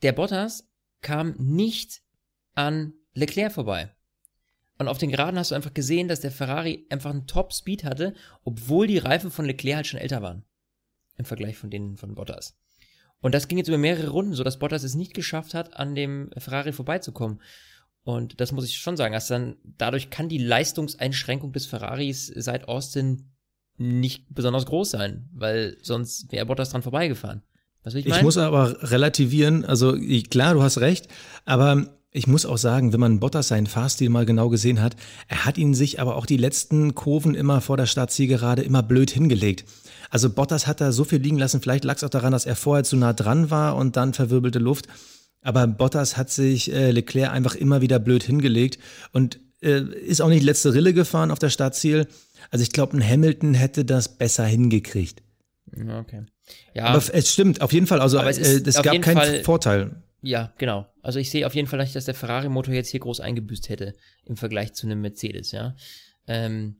der 0.02 0.12
Bottas 0.12 0.68
kam 1.00 1.34
nicht 1.38 2.02
an 2.54 2.92
Leclerc 3.14 3.52
vorbei. 3.52 3.90
Und 4.78 4.88
auf 4.88 4.98
den 4.98 5.10
Geraden 5.10 5.38
hast 5.38 5.50
du 5.50 5.54
einfach 5.54 5.74
gesehen, 5.74 6.08
dass 6.08 6.20
der 6.20 6.30
Ferrari 6.30 6.86
einfach 6.90 7.10
einen 7.10 7.26
Top-Speed 7.26 7.84
hatte, 7.84 8.14
obwohl 8.44 8.86
die 8.86 8.98
Reifen 8.98 9.30
von 9.30 9.44
Leclerc 9.44 9.76
halt 9.76 9.86
schon 9.88 10.00
älter 10.00 10.22
waren. 10.22 10.44
Im 11.20 11.26
Vergleich 11.26 11.58
von 11.58 11.68
denen 11.68 11.98
von 11.98 12.14
Bottas. 12.14 12.56
Und 13.20 13.34
das 13.34 13.46
ging 13.46 13.58
jetzt 13.58 13.68
über 13.68 13.76
mehrere 13.76 14.08
Runden, 14.08 14.32
so 14.32 14.42
dass 14.42 14.58
Bottas 14.58 14.84
es 14.84 14.94
nicht 14.94 15.12
geschafft 15.12 15.52
hat, 15.52 15.76
an 15.76 15.94
dem 15.94 16.30
Ferrari 16.38 16.72
vorbeizukommen. 16.72 17.42
Und 18.04 18.40
das 18.40 18.52
muss 18.52 18.64
ich 18.64 18.78
schon 18.78 18.96
sagen, 18.96 19.12
dass 19.12 19.28
dann 19.28 19.56
dadurch 19.62 20.08
kann 20.08 20.30
die 20.30 20.38
Leistungseinschränkung 20.38 21.52
des 21.52 21.66
Ferraris 21.66 22.32
seit 22.34 22.68
Austin 22.68 23.32
nicht 23.76 24.34
besonders 24.34 24.64
groß 24.64 24.92
sein, 24.92 25.28
weil 25.34 25.76
sonst 25.82 26.32
wäre 26.32 26.46
Bottas 26.46 26.70
dran 26.70 26.80
vorbeigefahren. 26.80 27.42
Was 27.82 27.94
ich 27.94 28.06
Ich 28.06 28.22
muss 28.22 28.38
aber 28.38 28.90
relativieren, 28.90 29.66
also 29.66 29.98
klar, 30.30 30.54
du 30.54 30.62
hast 30.62 30.78
recht, 30.78 31.08
aber 31.44 31.99
ich 32.12 32.26
muss 32.26 32.44
auch 32.46 32.58
sagen, 32.58 32.92
wenn 32.92 33.00
man 33.00 33.20
Bottas 33.20 33.48
seinen 33.48 33.66
Fahrstil 33.66 34.08
mal 34.10 34.26
genau 34.26 34.48
gesehen 34.48 34.82
hat, 34.82 34.96
er 35.28 35.44
hat 35.44 35.58
ihn 35.58 35.74
sich 35.74 36.00
aber 36.00 36.16
auch 36.16 36.26
die 36.26 36.36
letzten 36.36 36.94
Kurven 36.94 37.34
immer 37.34 37.60
vor 37.60 37.76
der 37.76 37.86
Startzielgerade 37.86 38.62
immer 38.62 38.82
blöd 38.82 39.10
hingelegt. 39.10 39.64
Also 40.10 40.28
Bottas 40.30 40.66
hat 40.66 40.80
da 40.80 40.90
so 40.90 41.04
viel 41.04 41.20
liegen 41.20 41.38
lassen, 41.38 41.60
vielleicht 41.60 41.84
lag 41.84 41.96
es 41.96 42.04
auch 42.04 42.08
daran, 42.10 42.32
dass 42.32 42.46
er 42.46 42.56
vorher 42.56 42.82
zu 42.84 42.96
nah 42.96 43.12
dran 43.12 43.50
war 43.50 43.76
und 43.76 43.96
dann 43.96 44.12
verwirbelte 44.12 44.58
Luft. 44.58 44.86
Aber 45.42 45.66
Bottas 45.66 46.16
hat 46.16 46.30
sich 46.30 46.72
äh, 46.72 46.90
Leclerc 46.90 47.30
einfach 47.32 47.54
immer 47.54 47.80
wieder 47.80 47.98
blöd 47.98 48.22
hingelegt 48.24 48.78
und 49.12 49.38
äh, 49.62 49.80
ist 49.80 50.20
auch 50.20 50.28
nicht 50.28 50.42
letzte 50.42 50.74
Rille 50.74 50.92
gefahren 50.92 51.30
auf 51.30 51.38
der 51.38 51.50
Startziel. 51.50 52.08
Also 52.50 52.62
ich 52.64 52.72
glaube, 52.72 52.96
ein 52.96 53.06
Hamilton 53.08 53.54
hätte 53.54 53.84
das 53.84 54.16
besser 54.18 54.44
hingekriegt. 54.44 55.22
Okay. 55.72 56.22
Ja, 56.74 56.86
Aber 56.86 57.02
es 57.12 57.32
stimmt, 57.32 57.60
auf 57.60 57.72
jeden 57.72 57.86
Fall. 57.86 58.00
Also 58.00 58.18
es 58.18 58.38
äh, 58.38 58.40
ist 58.56 58.66
es 58.66 58.76
auf 58.76 58.82
gab 58.84 59.00
keinen 59.00 59.16
Fall- 59.16 59.44
Vorteil. 59.44 60.02
Ja, 60.22 60.52
genau. 60.58 60.86
Also 61.02 61.18
ich 61.18 61.30
sehe 61.30 61.46
auf 61.46 61.54
jeden 61.54 61.68
Fall 61.68 61.78
nicht, 61.80 61.94
dass 61.96 62.04
der 62.04 62.14
Ferrari-Motor 62.14 62.74
jetzt 62.74 62.90
hier 62.90 63.00
groß 63.00 63.20
eingebüßt 63.20 63.68
hätte 63.68 63.94
im 64.24 64.36
Vergleich 64.36 64.72
zu 64.74 64.86
einem 64.86 65.00
Mercedes, 65.00 65.52
ja. 65.52 65.74
Ähm, 66.26 66.76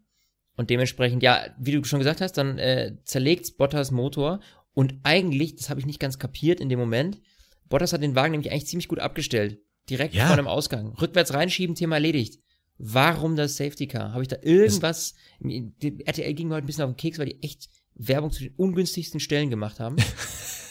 und 0.57 0.69
dementsprechend, 0.71 1.23
ja, 1.23 1.47
wie 1.59 1.73
du 1.73 1.85
schon 1.85 2.01
gesagt 2.01 2.21
hast, 2.21 2.33
dann 2.33 2.59
äh, 2.59 2.97
zerlegt 3.05 3.57
Bottas 3.57 3.91
Motor 3.91 4.41
und 4.75 4.95
eigentlich, 5.03 5.57
das 5.57 5.71
habe 5.71 5.81
ich 5.81 5.87
nicht 5.87 6.01
ganz 6.01 6.19
kapiert 6.19 6.61
in 6.61 6.69
dem 6.69 6.79
Moment, 6.79 7.21
Bottas 7.69 7.93
hat 7.93 8.03
den 8.03 8.15
Wagen 8.15 8.33
nämlich 8.33 8.51
eigentlich 8.53 8.67
ziemlich 8.67 8.89
gut 8.89 8.99
abgestellt. 8.99 9.59
Direkt 9.89 10.15
Ja. 10.15 10.27
vor 10.27 10.37
dem 10.37 10.47
Ausgang. 10.47 10.95
Rückwärts 11.01 11.33
reinschieben, 11.33 11.75
Thema 11.75 11.97
erledigt. 11.97 12.41
Warum 12.79 13.37
das 13.37 13.57
Safety 13.57 13.87
Car? 13.87 14.13
Habe 14.13 14.23
ich 14.23 14.29
da 14.29 14.37
irgendwas? 14.43 15.15
Die 15.41 15.73
RTL 16.05 16.35
ging 16.35 16.49
mir 16.49 16.55
heute 16.55 16.65
ein 16.65 16.67
bisschen 16.67 16.85
auf 16.85 16.91
den 16.91 16.97
Keks, 16.97 17.19
weil 17.19 17.27
die 17.27 17.43
echt 17.43 17.69
Werbung 17.95 18.31
zu 18.31 18.43
den 18.43 18.55
ungünstigsten 18.57 19.21
Stellen 19.21 19.51
gemacht 19.51 19.81
haben. 19.81 19.97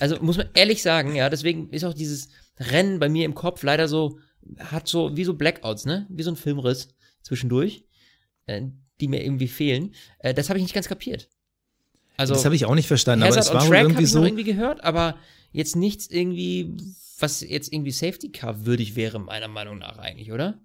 Also 0.01 0.15
muss 0.21 0.37
man 0.37 0.47
ehrlich 0.53 0.81
sagen, 0.81 1.13
ja, 1.13 1.29
deswegen 1.29 1.71
ist 1.71 1.83
auch 1.83 1.93
dieses 1.93 2.29
Rennen 2.59 2.99
bei 2.99 3.09
mir 3.09 3.25
im 3.25 3.35
Kopf 3.35 3.63
leider 3.63 3.87
so, 3.87 4.19
hat 4.57 4.87
so, 4.87 5.15
wie 5.15 5.23
so 5.23 5.33
Blackouts, 5.33 5.85
ne? 5.85 6.05
Wie 6.09 6.23
so 6.23 6.31
ein 6.31 6.35
Filmriss 6.35 6.89
zwischendurch, 7.21 7.85
äh, 8.45 8.63
die 8.99 9.07
mir 9.07 9.23
irgendwie 9.23 9.47
fehlen. 9.47 9.93
Äh, 10.19 10.33
das 10.33 10.49
habe 10.49 10.59
ich 10.59 10.63
nicht 10.63 10.75
ganz 10.75 10.87
kapiert. 10.87 11.29
Also, 12.17 12.33
Das 12.33 12.43
habe 12.43 12.55
ich 12.55 12.65
auch 12.65 12.75
nicht 12.75 12.87
verstanden, 12.87 13.23
aber 13.23 13.29
Hazard 13.29 13.45
es 13.45 13.49
on 13.51 13.55
war 13.55 13.61
wohl 13.63 13.69
Track 13.69 13.81
irgendwie 13.83 14.03
ich 14.03 14.11
so. 14.11 14.23
irgendwie 14.23 14.43
gehört, 14.43 14.83
aber 14.83 15.15
jetzt 15.51 15.75
nichts 15.77 16.07
irgendwie, 16.07 16.75
was 17.17 17.39
jetzt 17.41 17.71
irgendwie 17.71 17.91
Safety 17.91 18.29
Car 18.29 18.65
würdig 18.65 18.95
wäre, 18.97 19.19
meiner 19.19 19.47
Meinung 19.47 19.77
nach 19.77 19.97
eigentlich, 19.97 20.31
oder? 20.31 20.59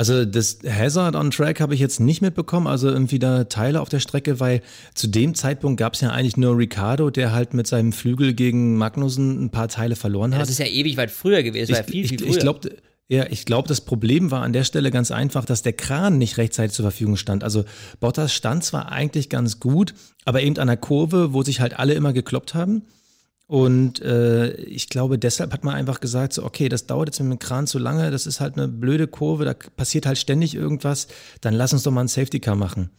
Also 0.00 0.24
das 0.24 0.60
Hazard 0.66 1.14
on 1.14 1.30
Track 1.30 1.60
habe 1.60 1.74
ich 1.74 1.80
jetzt 1.80 2.00
nicht 2.00 2.22
mitbekommen, 2.22 2.66
also 2.66 2.88
irgendwie 2.88 3.18
da 3.18 3.44
Teile 3.44 3.82
auf 3.82 3.90
der 3.90 4.00
Strecke, 4.00 4.40
weil 4.40 4.62
zu 4.94 5.08
dem 5.08 5.34
Zeitpunkt 5.34 5.78
gab 5.78 5.92
es 5.92 6.00
ja 6.00 6.08
eigentlich 6.08 6.38
nur 6.38 6.56
Ricardo, 6.56 7.10
der 7.10 7.32
halt 7.32 7.52
mit 7.52 7.66
seinem 7.66 7.92
Flügel 7.92 8.32
gegen 8.32 8.78
Magnussen 8.78 9.44
ein 9.44 9.50
paar 9.50 9.68
Teile 9.68 9.96
verloren 9.96 10.30
Ja, 10.32 10.36
hat. 10.38 10.42
das 10.44 10.48
ist 10.48 10.58
ja 10.58 10.64
ewig 10.64 10.96
weit 10.96 11.10
früher 11.10 11.42
gewesen, 11.42 11.70
das 11.70 11.80
war 11.80 11.86
ja 11.86 11.92
viel, 11.92 12.04
ich, 12.04 12.08
viel 12.08 12.20
ich, 12.22 12.26
früher. 12.28 12.36
ich 12.36 12.40
glaube, 12.40 12.70
Ja, 13.08 13.26
ich 13.28 13.44
glaube, 13.44 13.68
das 13.68 13.82
Problem 13.82 14.30
war 14.30 14.40
an 14.42 14.54
der 14.54 14.64
Stelle 14.64 14.90
ganz 14.90 15.10
einfach, 15.10 15.44
dass 15.44 15.60
der 15.60 15.74
Kran 15.74 16.16
nicht 16.16 16.38
rechtzeitig 16.38 16.72
zur 16.72 16.84
Verfügung 16.84 17.18
stand. 17.18 17.44
Also 17.44 17.66
Bottas 17.98 18.32
stand 18.32 18.64
zwar 18.64 18.90
eigentlich 18.90 19.28
ganz 19.28 19.60
gut, 19.60 19.92
aber 20.24 20.40
eben 20.42 20.56
an 20.56 20.68
der 20.68 20.78
Kurve, 20.78 21.34
wo 21.34 21.42
sich 21.42 21.60
halt 21.60 21.78
alle 21.78 21.92
immer 21.92 22.14
gekloppt 22.14 22.54
haben. 22.54 22.84
Und 23.50 24.00
äh, 24.00 24.52
ich 24.52 24.88
glaube, 24.88 25.18
deshalb 25.18 25.52
hat 25.52 25.64
man 25.64 25.74
einfach 25.74 25.98
gesagt, 25.98 26.34
so, 26.34 26.44
okay, 26.44 26.68
das 26.68 26.86
dauert 26.86 27.08
jetzt 27.08 27.18
mit 27.18 27.32
dem 27.32 27.38
Kran 27.40 27.66
zu 27.66 27.80
lange, 27.80 28.12
das 28.12 28.24
ist 28.24 28.38
halt 28.38 28.56
eine 28.56 28.68
blöde 28.68 29.08
Kurve, 29.08 29.44
da 29.44 29.54
passiert 29.54 30.06
halt 30.06 30.18
ständig 30.18 30.54
irgendwas, 30.54 31.08
dann 31.40 31.54
lass 31.54 31.72
uns 31.72 31.82
doch 31.82 31.90
mal 31.90 32.02
ein 32.02 32.06
Safety 32.06 32.38
Car 32.38 32.54
machen. 32.54 32.90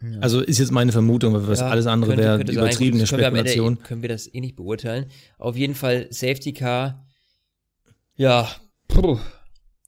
Ja. 0.00 0.20
Also 0.20 0.40
ist 0.40 0.60
jetzt 0.60 0.72
meine 0.72 0.92
Vermutung, 0.92 1.34
weil 1.34 1.46
was 1.46 1.60
ja, 1.60 1.68
alles 1.68 1.86
andere 1.86 2.16
wäre 2.16 2.40
übertriebene 2.40 3.04
sein. 3.04 3.20
Spekulation. 3.20 3.66
Können 3.66 3.76
wir, 3.76 3.84
können 3.84 4.02
wir 4.02 4.08
das 4.08 4.32
eh 4.32 4.40
nicht 4.40 4.56
beurteilen. 4.56 5.10
Auf 5.36 5.58
jeden 5.58 5.74
Fall 5.74 6.06
Safety 6.08 6.54
Car, 6.54 7.04
ja, 8.16 8.48
puh, 8.88 9.18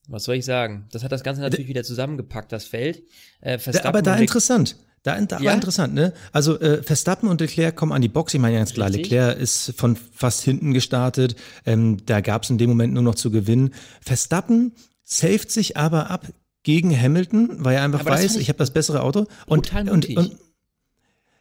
was 0.07 0.25
soll 0.25 0.35
ich 0.35 0.45
sagen? 0.45 0.87
Das 0.93 1.03
hat 1.03 1.13
das 1.13 1.23
Ganze 1.23 1.41
natürlich 1.41 1.69
wieder 1.69 1.83
zusammengepackt, 1.83 2.53
das 2.53 2.67
Feld. 2.67 3.05
Äh, 3.41 3.59
aber 3.85 4.03
da 4.03 4.17
interessant. 4.17 4.77
Da, 5.03 5.19
da 5.19 5.39
ja? 5.39 5.47
war 5.47 5.55
interessant, 5.55 5.95
ne? 5.95 6.13
Also 6.33 6.61
äh, 6.61 6.83
Verstappen 6.83 7.29
und 7.29 7.41
Leclerc 7.41 7.75
kommen 7.75 7.93
an 7.93 8.03
die 8.03 8.09
Box. 8.09 8.35
Ich 8.35 8.41
meine 8.41 8.59
ganz 8.59 8.75
klar, 8.75 8.89
Richtig. 8.89 9.11
Leclerc 9.11 9.39
ist 9.39 9.73
von 9.77 9.97
fast 9.97 10.43
hinten 10.43 10.75
gestartet. 10.75 11.37
Ähm, 11.65 12.05
da 12.05 12.21
gab 12.21 12.43
es 12.43 12.51
in 12.51 12.59
dem 12.59 12.69
Moment 12.69 12.93
nur 12.93 13.03
noch 13.03 13.15
zu 13.15 13.31
gewinnen. 13.31 13.73
Verstappen 14.03 14.73
saved 15.05 15.51
sich 15.51 15.79
aber 15.79 16.11
ab 16.11 16.27
gegen 16.63 16.95
Hamilton, 16.95 17.65
weil 17.65 17.77
er 17.77 17.83
einfach 17.83 18.01
aber 18.01 18.11
weiß, 18.11 18.37
ich, 18.37 18.43
ich 18.43 18.49
habe 18.51 18.59
das 18.59 18.73
bessere 18.73 19.03
Auto. 19.03 19.27
Und, 19.47 19.73
und, 19.73 20.09
und, 20.17 20.37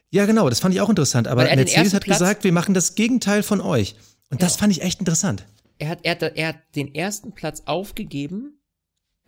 ja, 0.10 0.26
genau, 0.26 0.50
das 0.50 0.62
fand 0.62 0.74
ich 0.74 0.80
auch 0.80 0.90
interessant. 0.90 1.28
Aber 1.28 1.44
Mercedes 1.44 1.94
hat 1.94 2.04
Platz 2.04 2.20
gesagt, 2.20 2.44
wir 2.46 2.54
machen 2.54 2.74
das 2.74 2.96
Gegenteil 2.96 3.44
von 3.44 3.60
euch. 3.60 3.96
Und 4.30 4.42
das 4.42 4.56
fand 4.56 4.72
ich 4.72 4.82
echt 4.82 5.00
interessant. 5.00 5.46
Er 5.80 5.90
hat, 5.90 6.00
er, 6.04 6.12
hat, 6.12 6.22
er 6.22 6.48
hat 6.50 6.58
den 6.76 6.94
ersten 6.96 7.34
Platz 7.34 7.64
aufgegeben 7.66 8.59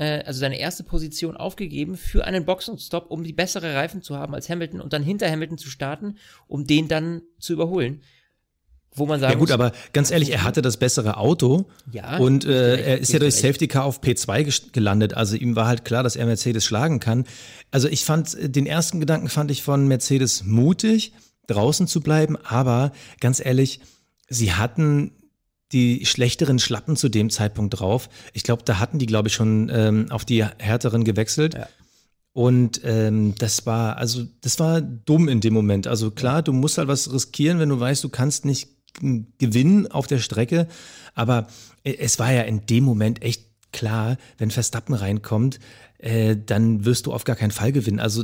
äh, 0.02 0.24
also 0.26 0.40
seine 0.40 0.60
erste 0.60 0.84
Position 0.84 1.38
aufgegeben 1.38 1.96
für 1.96 2.26
einen 2.26 2.44
Boxenstopp, 2.44 3.12
um 3.12 3.24
die 3.24 3.34
bessere 3.34 3.76
Reifen 3.76 4.02
zu 4.02 4.18
haben 4.18 4.34
als 4.34 4.50
Hamilton 4.50 4.82
und 4.82 4.94
dann 4.94 5.04
hinter 5.04 5.30
Hamilton 5.30 5.60
zu 5.60 5.70
starten, 5.70 6.16
um 6.48 6.66
den 6.66 6.88
dann 6.88 7.22
zu 7.40 7.54
überholen. 7.54 8.02
Wo 8.94 9.06
man 9.06 9.20
sagen 9.20 9.34
Ja 9.34 9.38
gut, 9.38 9.50
muss, 9.50 9.54
aber 9.54 9.72
ganz 9.94 10.10
ehrlich, 10.10 10.32
er 10.32 10.44
hatte 10.44 10.64
das 10.64 10.78
bessere 10.78 11.18
Auto 11.18 11.66
ja, 11.92 12.18
und 12.18 12.46
äh, 12.46 12.82
er 12.82 12.98
ist 12.98 13.14
ja 13.14 13.20
durch 13.20 13.36
Safety 13.36 13.68
Car 13.68 13.86
auf 13.86 14.02
P2 14.02 14.72
gelandet. 14.74 15.14
Also 15.14 15.38
ihm 15.38 15.56
war 15.56 15.68
halt 15.68 15.86
klar, 15.86 16.02
dass 16.04 16.16
er 16.16 16.26
Mercedes 16.26 16.66
schlagen 16.66 17.00
kann. 17.00 17.26
Also 17.70 17.88
ich 17.88 18.04
fand, 18.04 18.36
den 18.42 18.66
ersten 18.66 19.00
Gedanken 19.00 19.30
fand 19.30 19.52
ich 19.52 19.62
von 19.62 19.88
Mercedes 19.88 20.44
mutig, 20.44 21.14
draußen 21.46 21.88
zu 21.88 22.02
bleiben, 22.02 22.38
aber 22.38 22.92
ganz 23.20 23.40
ehrlich, 23.40 23.80
sie 24.28 24.52
hatten 24.54 25.12
die 25.72 26.06
schlechteren 26.06 26.60
Schlappen 26.60 26.96
zu 26.96 27.10
dem 27.10 27.30
Zeitpunkt 27.30 27.80
drauf. 27.80 28.10
Ich 28.34 28.44
glaube, 28.44 28.64
da 28.64 28.80
hatten 28.80 29.00
die, 29.00 29.06
glaube 29.06 29.30
ich, 29.30 29.34
schon 29.34 29.70
ähm, 29.74 30.08
auf 30.10 30.26
die 30.26 30.44
härteren 30.44 31.04
gewechselt. 31.04 31.54
Ja. 31.54 31.68
Und 32.34 32.82
ähm, 32.84 33.36
das 33.38 33.66
war, 33.66 33.98
also, 33.98 34.26
das 34.42 34.60
war 34.60 34.82
dumm 34.82 35.28
in 35.28 35.42
dem 35.42 35.54
Moment. 35.54 35.88
Also 35.88 36.12
klar, 36.12 36.42
du 36.42 36.54
musst 36.54 36.78
halt 36.78 36.88
was 36.88 37.12
riskieren, 37.12 37.60
wenn 37.60 37.70
du 37.70 37.80
weißt, 37.80 38.04
du 38.04 38.10
kannst 38.10 38.46
nicht 38.46 38.70
gewinnen 39.38 39.92
auf 39.92 40.08
der 40.08 40.20
Strecke. 40.20 40.68
Aber 41.14 41.48
äh, 41.84 41.96
es 41.98 42.20
war 42.20 42.32
ja 42.32 42.44
in 42.44 42.66
dem 42.66 42.84
Moment 42.84 43.22
echt 43.22 43.46
klar, 43.72 44.18
wenn 44.38 44.52
Verstappen 44.52 44.96
reinkommt, 44.96 45.60
äh, 46.02 46.36
dann 46.36 46.84
wirst 46.84 47.06
du 47.06 47.14
auf 47.14 47.26
gar 47.26 47.36
keinen 47.36 47.52
Fall 47.52 47.72
gewinnen. 47.72 48.00
Also 48.00 48.24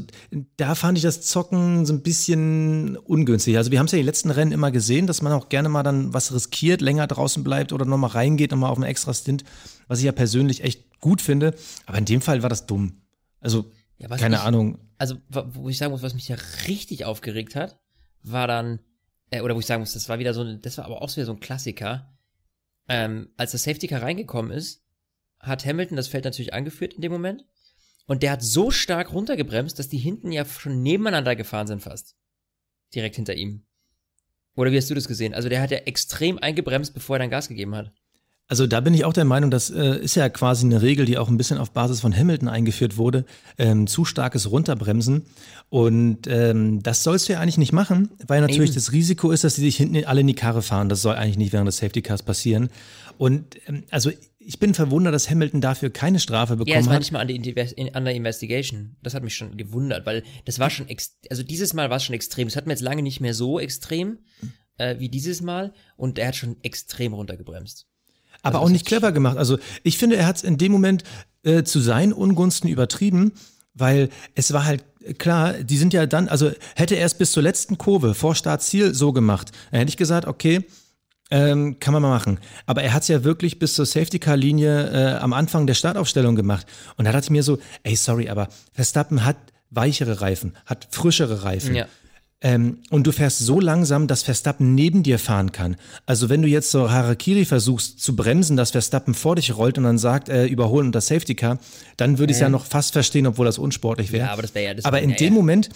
da 0.57 0.73
fand 0.73 0.97
ich 0.97 1.03
das 1.03 1.21
Zocken 1.21 1.85
so 1.85 1.93
ein 1.93 2.01
bisschen 2.01 2.97
ungünstig. 2.97 3.55
Also 3.55 3.69
wir 3.69 3.77
haben 3.77 3.85
es 3.85 3.91
ja 3.91 3.99
die 3.99 4.03
letzten 4.03 4.31
Rennen 4.31 4.51
immer 4.51 4.71
gesehen, 4.71 5.05
dass 5.05 5.21
man 5.21 5.31
auch 5.31 5.49
gerne 5.49 5.69
mal 5.69 5.83
dann 5.83 6.11
was 6.11 6.33
riskiert, 6.33 6.81
länger 6.81 7.05
draußen 7.05 7.43
bleibt 7.43 7.73
oder 7.73 7.85
nochmal 7.85 8.09
reingeht, 8.09 8.49
nochmal 8.49 8.71
auf 8.71 8.77
einen 8.77 8.89
extra 8.89 9.13
Stint, 9.13 9.43
was 9.87 9.99
ich 9.99 10.05
ja 10.05 10.11
persönlich 10.11 10.63
echt 10.63 10.99
gut 11.01 11.21
finde. 11.21 11.53
Aber 11.85 11.99
in 11.99 12.05
dem 12.05 12.21
Fall 12.21 12.41
war 12.41 12.49
das 12.49 12.65
dumm. 12.65 13.03
Also 13.41 13.71
ja, 13.99 14.07
keine 14.07 14.37
ich, 14.37 14.41
Ahnung. 14.41 14.79
Also 14.97 15.17
wo 15.29 15.69
ich 15.69 15.77
sagen 15.77 15.91
muss, 15.91 16.01
was 16.01 16.15
mich 16.15 16.27
ja 16.27 16.37
richtig 16.67 17.05
aufgeregt 17.05 17.55
hat, 17.55 17.79
war 18.23 18.47
dann, 18.47 18.79
äh, 19.29 19.41
oder 19.41 19.53
wo 19.53 19.59
ich 19.59 19.67
sagen 19.67 19.81
muss, 19.81 19.93
das 19.93 20.09
war 20.09 20.17
wieder 20.17 20.33
so, 20.33 20.51
das 20.55 20.79
war 20.79 20.85
aber 20.85 21.03
auch 21.03 21.15
wieder 21.15 21.27
so 21.27 21.33
ein 21.33 21.39
Klassiker. 21.39 22.11
Ähm, 22.89 23.29
als 23.37 23.51
das 23.51 23.61
Safety 23.61 23.87
Car 23.87 24.01
reingekommen 24.01 24.51
ist, 24.51 24.81
hat 25.39 25.63
Hamilton 25.63 25.95
das 25.95 26.07
Feld 26.07 26.25
natürlich 26.25 26.55
angeführt 26.55 26.95
in 26.95 27.01
dem 27.01 27.11
Moment 27.11 27.45
und 28.07 28.23
der 28.23 28.31
hat 28.31 28.41
so 28.41 28.71
stark 28.71 29.13
runtergebremst, 29.13 29.77
dass 29.77 29.89
die 29.89 29.97
hinten 29.97 30.31
ja 30.31 30.45
schon 30.45 30.81
nebeneinander 30.81 31.35
gefahren 31.35 31.67
sind 31.67 31.81
fast. 31.81 32.15
Direkt 32.95 33.17
hinter 33.17 33.35
ihm. 33.35 33.63
Oder 34.55 34.71
wie 34.71 34.77
hast 34.77 34.89
du 34.89 34.95
das 34.95 35.07
gesehen? 35.07 35.33
Also 35.33 35.49
der 35.49 35.61
hat 35.61 35.71
ja 35.71 35.77
extrem 35.79 36.39
eingebremst, 36.39 36.93
bevor 36.93 37.17
er 37.17 37.19
dann 37.19 37.29
Gas 37.29 37.47
gegeben 37.47 37.75
hat. 37.75 37.91
Also 38.49 38.65
da 38.65 38.79
bin 38.79 38.93
ich 38.93 39.03
auch 39.03 39.11
der 39.11 39.25
Meinung, 39.25 39.51
das 39.51 39.69
äh, 39.69 39.99
ist 39.99 40.15
ja 40.15 40.29
quasi 40.29 40.65
eine 40.65 40.81
Regel, 40.81 41.05
die 41.05 41.17
auch 41.17 41.27
ein 41.27 41.35
bisschen 41.35 41.57
auf 41.57 41.71
Basis 41.71 41.99
von 41.99 42.15
Hamilton 42.15 42.47
eingeführt 42.47 42.95
wurde, 42.95 43.25
ähm, 43.57 43.87
zu 43.87 44.05
starkes 44.05 44.49
Runterbremsen. 44.49 45.25
Und 45.69 46.27
ähm, 46.27 46.81
das 46.81 47.03
sollst 47.03 47.27
du 47.27 47.33
ja 47.33 47.41
eigentlich 47.41 47.57
nicht 47.57 47.73
machen, 47.73 48.09
weil 48.25 48.39
natürlich 48.39 48.69
Eben. 48.69 48.75
das 48.75 48.93
Risiko 48.93 49.31
ist, 49.31 49.43
dass 49.43 49.55
die 49.55 49.61
sich 49.61 49.75
hinten 49.75 50.05
alle 50.05 50.21
in 50.21 50.27
die 50.27 50.33
Karre 50.33 50.61
fahren. 50.61 50.87
Das 50.87 51.01
soll 51.01 51.15
eigentlich 51.15 51.37
nicht 51.37 51.51
während 51.51 51.67
des 51.67 51.77
Safety 51.77 52.01
Cars 52.01 52.23
passieren. 52.23 52.69
Und 53.17 53.57
ähm, 53.67 53.83
also 53.91 54.11
ich 54.47 54.59
bin 54.59 54.73
verwundert, 54.73 55.13
dass 55.13 55.29
Hamilton 55.29 55.59
dafür 55.59 55.89
keine 55.89 56.19
Strafe 56.19 56.55
bekommen 56.55 56.73
hat. 56.73 56.75
Ja, 56.75 56.79
es 56.79 56.89
war 56.89 56.99
nicht 56.99 57.11
mal 57.11 57.19
an 57.19 57.27
der, 57.27 57.95
an 57.95 58.05
der 58.05 58.15
Investigation. 58.15 58.95
Das 59.03 59.13
hat 59.13 59.21
mich 59.21 59.35
schon 59.35 59.57
gewundert, 59.57 60.05
weil 60.05 60.23
das 60.45 60.57
war 60.57 60.69
schon, 60.69 60.87
also 61.29 61.43
dieses 61.43 61.73
Mal 61.73 61.89
war 61.89 61.97
es 61.97 62.05
schon 62.05 62.15
extrem. 62.15 62.47
Es 62.47 62.55
hat 62.55 62.65
mir 62.65 62.71
jetzt 62.71 62.81
lange 62.81 63.01
nicht 63.01 63.19
mehr 63.19 63.33
so 63.33 63.59
extrem 63.59 64.19
äh, 64.77 64.99
wie 64.99 65.09
dieses 65.09 65.41
Mal 65.41 65.73
und 65.97 66.17
er 66.17 66.29
hat 66.29 66.37
schon 66.37 66.55
extrem 66.63 67.13
runtergebremst. 67.13 67.87
Aber 68.41 68.59
also 68.59 68.67
auch 68.67 68.69
nicht 68.71 68.85
clever 68.85 69.11
gemacht. 69.11 69.37
Also 69.37 69.59
ich 69.83 69.97
finde, 69.97 70.15
er 70.15 70.25
hat 70.25 70.37
es 70.37 70.43
in 70.43 70.57
dem 70.57 70.71
Moment 70.71 71.03
äh, 71.43 71.63
zu 71.63 71.81
seinen 71.81 72.13
Ungunsten 72.13 72.69
übertrieben, 72.69 73.33
weil 73.73 74.07
es 74.33 74.53
war 74.53 74.63
halt 74.63 74.85
klar, 75.17 75.55
die 75.61 75.77
sind 75.77 75.93
ja 75.93 76.05
dann, 76.05 76.29
also 76.29 76.51
hätte 76.77 76.95
er 76.95 77.05
es 77.05 77.15
bis 77.15 77.33
zur 77.33 77.43
letzten 77.43 77.77
Kurve 77.77 78.13
vor 78.13 78.33
Startziel 78.33 78.93
so 78.93 79.11
gemacht, 79.11 79.51
dann 79.71 79.79
hätte 79.79 79.89
ich 79.89 79.97
gesagt, 79.97 80.25
okay, 80.25 80.63
ähm, 81.29 81.79
kann 81.79 81.93
man 81.93 82.01
mal 82.01 82.09
machen. 82.09 82.39
Aber 82.65 82.83
er 82.83 82.93
hat 82.93 83.01
es 83.03 83.07
ja 83.07 83.23
wirklich 83.23 83.59
bis 83.59 83.73
zur 83.73 83.85
Safety-Car-Linie 83.85 84.89
äh, 84.89 85.17
am 85.17 85.33
Anfang 85.33 85.67
der 85.67 85.73
Startaufstellung 85.73 86.35
gemacht. 86.35 86.65
Und 86.95 87.05
da 87.05 87.11
dachte 87.11 87.25
ich 87.25 87.31
mir 87.31 87.43
so, 87.43 87.59
ey, 87.83 87.95
sorry, 87.95 88.29
aber 88.29 88.47
Verstappen 88.73 89.25
hat 89.25 89.37
weichere 89.69 90.21
Reifen, 90.21 90.53
hat 90.65 90.87
frischere 90.91 91.43
Reifen. 91.43 91.75
Ja. 91.75 91.87
Ähm, 92.39 92.79
und 92.91 93.07
du 93.07 93.11
fährst 93.11 93.39
so 93.39 93.59
langsam, 93.59 94.05
dass 94.07 94.21
Verstappen 94.21 94.75
neben 94.75 95.01
dir 95.01 95.17
fahren 95.17 95.51
kann. 95.51 95.75
Also 96.05 96.29
wenn 96.29 96.43
du 96.43 96.47
jetzt 96.47 96.69
so 96.69 96.91
Harakiri 96.91 97.45
versuchst 97.45 97.99
zu 97.99 98.15
bremsen, 98.15 98.55
dass 98.55 98.71
Verstappen 98.71 99.15
vor 99.15 99.35
dich 99.35 99.57
rollt 99.57 99.79
und 99.79 99.85
dann 99.85 99.97
sagt, 99.97 100.29
äh, 100.29 100.45
überholen 100.45 100.87
unter 100.87 101.01
Safety 101.01 101.33
Car, 101.33 101.57
dann 101.97 102.19
würde 102.19 102.31
ich 102.31 102.37
es 102.37 102.41
ja 102.41 102.49
noch 102.49 102.65
fast 102.65 102.93
verstehen, 102.93 103.25
obwohl 103.25 103.47
das 103.47 103.57
unsportlich 103.57 104.11
wäre. 104.11 104.27
Ja, 104.27 104.33
aber 104.33 104.43
das 104.43 104.53
wäre 104.53 104.65
ja 104.65 104.73
das 104.75 104.85
Aber 104.85 105.01
in 105.01 105.15
dem 105.15 105.33
Moment, 105.33 105.69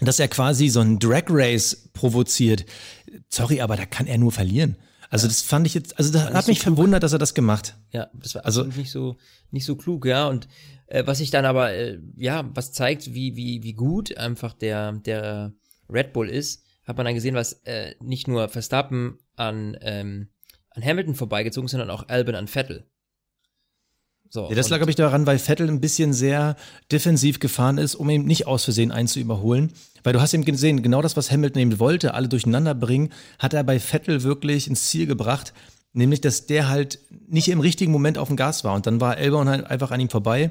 dass 0.00 0.18
er 0.18 0.26
quasi 0.26 0.68
so 0.68 0.80
ein 0.80 0.98
Drag 0.98 1.24
Race 1.28 1.88
provoziert, 1.92 2.66
sorry, 3.28 3.60
aber 3.60 3.76
da 3.76 3.86
kann 3.86 4.06
er 4.06 4.18
nur 4.18 4.32
verlieren. 4.32 4.76
Also 5.10 5.26
ja. 5.26 5.28
das 5.28 5.42
fand 5.42 5.66
ich 5.66 5.74
jetzt, 5.74 5.98
also 5.98 6.12
das 6.12 6.32
hat 6.32 6.48
mich 6.48 6.58
so 6.58 6.64
verwundert, 6.64 7.02
dass 7.02 7.12
er 7.12 7.18
das 7.18 7.34
gemacht. 7.34 7.76
Ja, 7.92 8.08
das 8.14 8.34
war 8.34 8.44
also 8.44 8.64
nicht 8.64 8.90
so 8.90 9.16
nicht 9.50 9.64
so 9.64 9.76
klug, 9.76 10.06
ja. 10.06 10.26
Und 10.28 10.48
äh, 10.86 11.06
was 11.06 11.18
sich 11.18 11.30
dann 11.30 11.44
aber 11.44 11.72
äh, 11.72 11.98
ja, 12.16 12.50
was 12.54 12.72
zeigt, 12.72 13.14
wie 13.14 13.36
wie 13.36 13.62
wie 13.62 13.74
gut 13.74 14.16
einfach 14.16 14.54
der 14.54 14.92
der 14.92 15.52
Red 15.88 16.12
Bull 16.12 16.28
ist, 16.28 16.64
hat 16.84 16.96
man 16.96 17.06
dann 17.06 17.14
gesehen, 17.14 17.34
was 17.34 17.54
äh, 17.64 17.94
nicht 18.00 18.28
nur 18.28 18.48
Verstappen 18.48 19.18
an 19.36 19.76
ähm, 19.80 20.28
an 20.70 20.84
Hamilton 20.84 21.14
vorbeigezogen, 21.14 21.68
sondern 21.68 21.90
auch 21.90 22.08
Albon 22.08 22.34
an 22.34 22.48
Vettel. 22.48 22.84
So, 24.30 24.48
ja, 24.48 24.54
das 24.54 24.68
lag, 24.68 24.78
glaube 24.78 24.90
ich, 24.90 24.96
daran, 24.96 25.26
weil 25.26 25.38
Vettel 25.38 25.68
ein 25.68 25.80
bisschen 25.80 26.12
sehr 26.12 26.56
defensiv 26.90 27.38
gefahren 27.38 27.78
ist, 27.78 27.94
um 27.94 28.10
eben 28.10 28.24
nicht 28.24 28.46
aus 28.46 28.64
Versehen 28.64 28.90
einzuüberholen. 28.90 29.72
Weil 30.02 30.12
du 30.12 30.20
hast 30.20 30.34
eben 30.34 30.44
gesehen, 30.44 30.82
genau 30.82 31.02
das, 31.02 31.16
was 31.16 31.30
Hamilton 31.30 31.62
eben 31.62 31.78
wollte, 31.78 32.14
alle 32.14 32.28
durcheinander 32.28 32.74
bringen, 32.74 33.10
hat 33.38 33.54
er 33.54 33.64
bei 33.64 33.78
Vettel 33.78 34.22
wirklich 34.22 34.68
ins 34.68 34.84
Ziel 34.86 35.06
gebracht. 35.06 35.52
Nämlich, 35.92 36.20
dass 36.20 36.46
der 36.46 36.68
halt 36.68 36.98
nicht 37.28 37.48
im 37.48 37.60
richtigen 37.60 37.92
Moment 37.92 38.18
auf 38.18 38.28
dem 38.28 38.36
Gas 38.36 38.64
war. 38.64 38.74
Und 38.74 38.86
dann 38.86 39.00
war 39.00 39.16
Albon 39.16 39.48
halt 39.48 39.66
einfach 39.66 39.92
an 39.92 40.00
ihm 40.00 40.10
vorbei. 40.10 40.50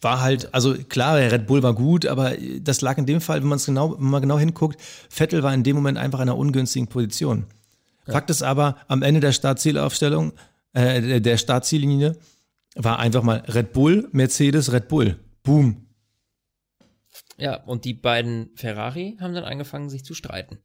War 0.00 0.20
halt, 0.20 0.54
also 0.54 0.74
klar, 0.74 1.18
der 1.18 1.32
Red 1.32 1.48
Bull 1.48 1.64
war 1.64 1.74
gut, 1.74 2.06
aber 2.06 2.34
das 2.60 2.80
lag 2.80 2.96
in 2.98 3.06
dem 3.06 3.20
Fall, 3.20 3.40
wenn 3.40 3.48
man 3.48 3.56
es 3.56 3.66
genau, 3.66 3.98
wenn 3.98 4.10
man 4.10 4.22
genau 4.22 4.38
hinguckt, 4.38 4.80
Vettel 5.10 5.42
war 5.42 5.52
in 5.52 5.64
dem 5.64 5.74
Moment 5.74 5.98
einfach 5.98 6.20
in 6.20 6.28
einer 6.28 6.38
ungünstigen 6.38 6.86
Position. 6.86 7.46
Ja. 8.06 8.12
Fakt 8.12 8.30
ist 8.30 8.42
aber, 8.42 8.76
am 8.86 9.02
Ende 9.02 9.20
der 9.20 9.32
Startzielaufstellung 9.32 10.32
äh, 10.72 11.20
der 11.20 11.36
Startziellinie 11.36 12.16
war 12.74 12.98
einfach 12.98 13.22
mal 13.22 13.38
Red 13.46 13.72
Bull, 13.72 14.08
Mercedes, 14.12 14.72
Red 14.72 14.88
Bull. 14.88 15.18
Boom. 15.42 15.86
Ja, 17.36 17.62
und 17.64 17.84
die 17.84 17.94
beiden 17.94 18.50
Ferrari 18.56 19.16
haben 19.20 19.34
dann 19.34 19.44
angefangen, 19.44 19.90
sich 19.90 20.04
zu 20.04 20.14
streiten. 20.14 20.58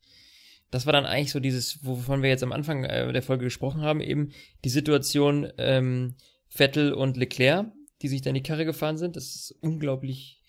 Das 0.71 0.85
war 0.87 0.93
dann 0.93 1.05
eigentlich 1.05 1.31
so 1.31 1.39
dieses, 1.39 1.85
wovon 1.85 2.23
wir 2.23 2.29
jetzt 2.29 2.43
am 2.43 2.51
Anfang 2.51 2.83
äh, 2.83 3.13
der 3.13 3.21
Folge 3.21 3.45
gesprochen 3.45 3.81
haben, 3.81 4.01
eben 4.01 4.31
die 4.63 4.69
Situation 4.69 5.47
ähm, 5.59 6.15
Vettel 6.47 6.93
und 6.93 7.15
Leclerc, 7.15 7.67
die 8.01 8.07
sich 8.07 8.21
dann 8.21 8.35
in 8.35 8.43
die 8.43 8.47
Karre 8.47 8.65
gefahren 8.65 8.97
sind. 8.97 9.15
Das 9.15 9.35
ist 9.35 9.55
unglaublich 9.61 10.41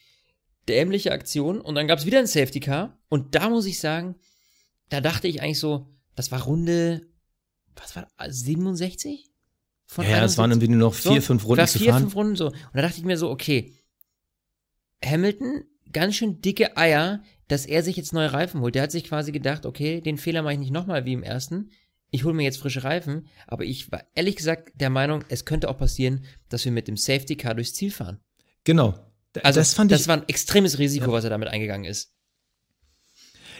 dämliche 0.67 1.13
Aktion. 1.13 1.61
Und 1.61 1.75
dann 1.75 1.87
gab 1.87 1.99
es 1.99 2.07
wieder 2.07 2.19
ein 2.19 2.27
Safety 2.27 2.61
Car. 2.61 2.99
Und 3.11 3.35
da 3.35 3.51
muss 3.51 3.67
ich 3.67 3.79
sagen, 3.79 4.17
da 4.89 5.03
dachte 5.03 5.29
ich 5.29 5.43
eigentlich 5.43 5.59
so, 5.59 5.95
das 6.17 6.33
war 6.33 6.43
Runde, 6.43 7.07
was 7.77 7.95
war 7.97 8.09
67? 8.27 9.31
Von 9.95 10.05
Ja, 10.05 10.11
ja, 10.19 10.25
es 10.25 10.37
waren 10.39 10.51
71. 10.51 10.63
irgendwie 10.69 10.79
nur 10.79 10.89
noch 10.91 10.95
vier, 10.95 11.21
So, 11.21 11.27
fünf 11.29 11.45
Runden 11.47 11.67
zu 11.67 11.79
vier, 11.79 11.91
fahren. 11.91 12.03
fünf 12.03 12.17
Runden 12.17 12.37
so. 12.37 12.47
Und 12.49 12.57
da 12.75 12.83
dachte 12.83 12.99
ich 12.99 13.05
mir 13.05 13.17
so, 13.17 13.31
okay, 13.31 13.73
Hamilton, 15.05 15.65
ganz 15.93 16.17
schön 16.17 16.41
dicke 16.41 16.77
Eier, 16.77 17.23
dass 17.49 17.67
er 17.67 17.83
sich 17.83 17.97
jetzt 17.97 18.13
neue 18.13 18.33
Reifen 18.33 18.61
holt. 18.61 18.75
Der 18.75 18.83
hat 18.83 18.91
sich 18.93 19.05
quasi 19.05 19.33
gedacht, 19.33 19.67
okay, 19.67 20.01
den 20.01 20.19
Fehler 20.19 20.43
mache 20.43 20.55
ich 20.55 20.59
nicht 20.61 20.73
nochmal 20.73 21.05
wie 21.05 21.13
im 21.13 21.23
ersten. 21.23 21.71
Ich 22.11 22.25
hole 22.25 22.35
mir 22.35 22.45
jetzt 22.45 22.59
frische 22.59 22.85
Reifen. 22.85 23.27
Aber 23.47 23.65
ich 23.65 23.91
war 23.93 24.05
ehrlich 24.15 24.37
gesagt 24.37 24.73
der 24.81 24.91
Meinung, 24.91 25.25
es 25.29 25.45
könnte 25.45 25.69
auch 25.69 25.77
passieren, 25.79 26.25
dass 26.49 26.65
wir 26.65 26.73
mit 26.73 26.89
dem 26.89 26.97
Safety 26.97 27.37
Car 27.37 27.55
durchs 27.55 27.75
Ziel 27.75 27.91
fahren. 27.91 28.21
Genau. 28.65 28.95
D- 29.37 29.43
Also 29.43 29.61
das 29.61 29.75
fand 29.75 29.91
ich, 29.93 29.99
das 29.99 30.09
war 30.09 30.17
ein 30.17 30.29
extremes 30.29 30.79
Risiko, 30.79 31.13
was 31.13 31.25
er 31.25 31.31
damit 31.31 31.49
eingegangen 31.49 31.85
ist. 31.85 32.13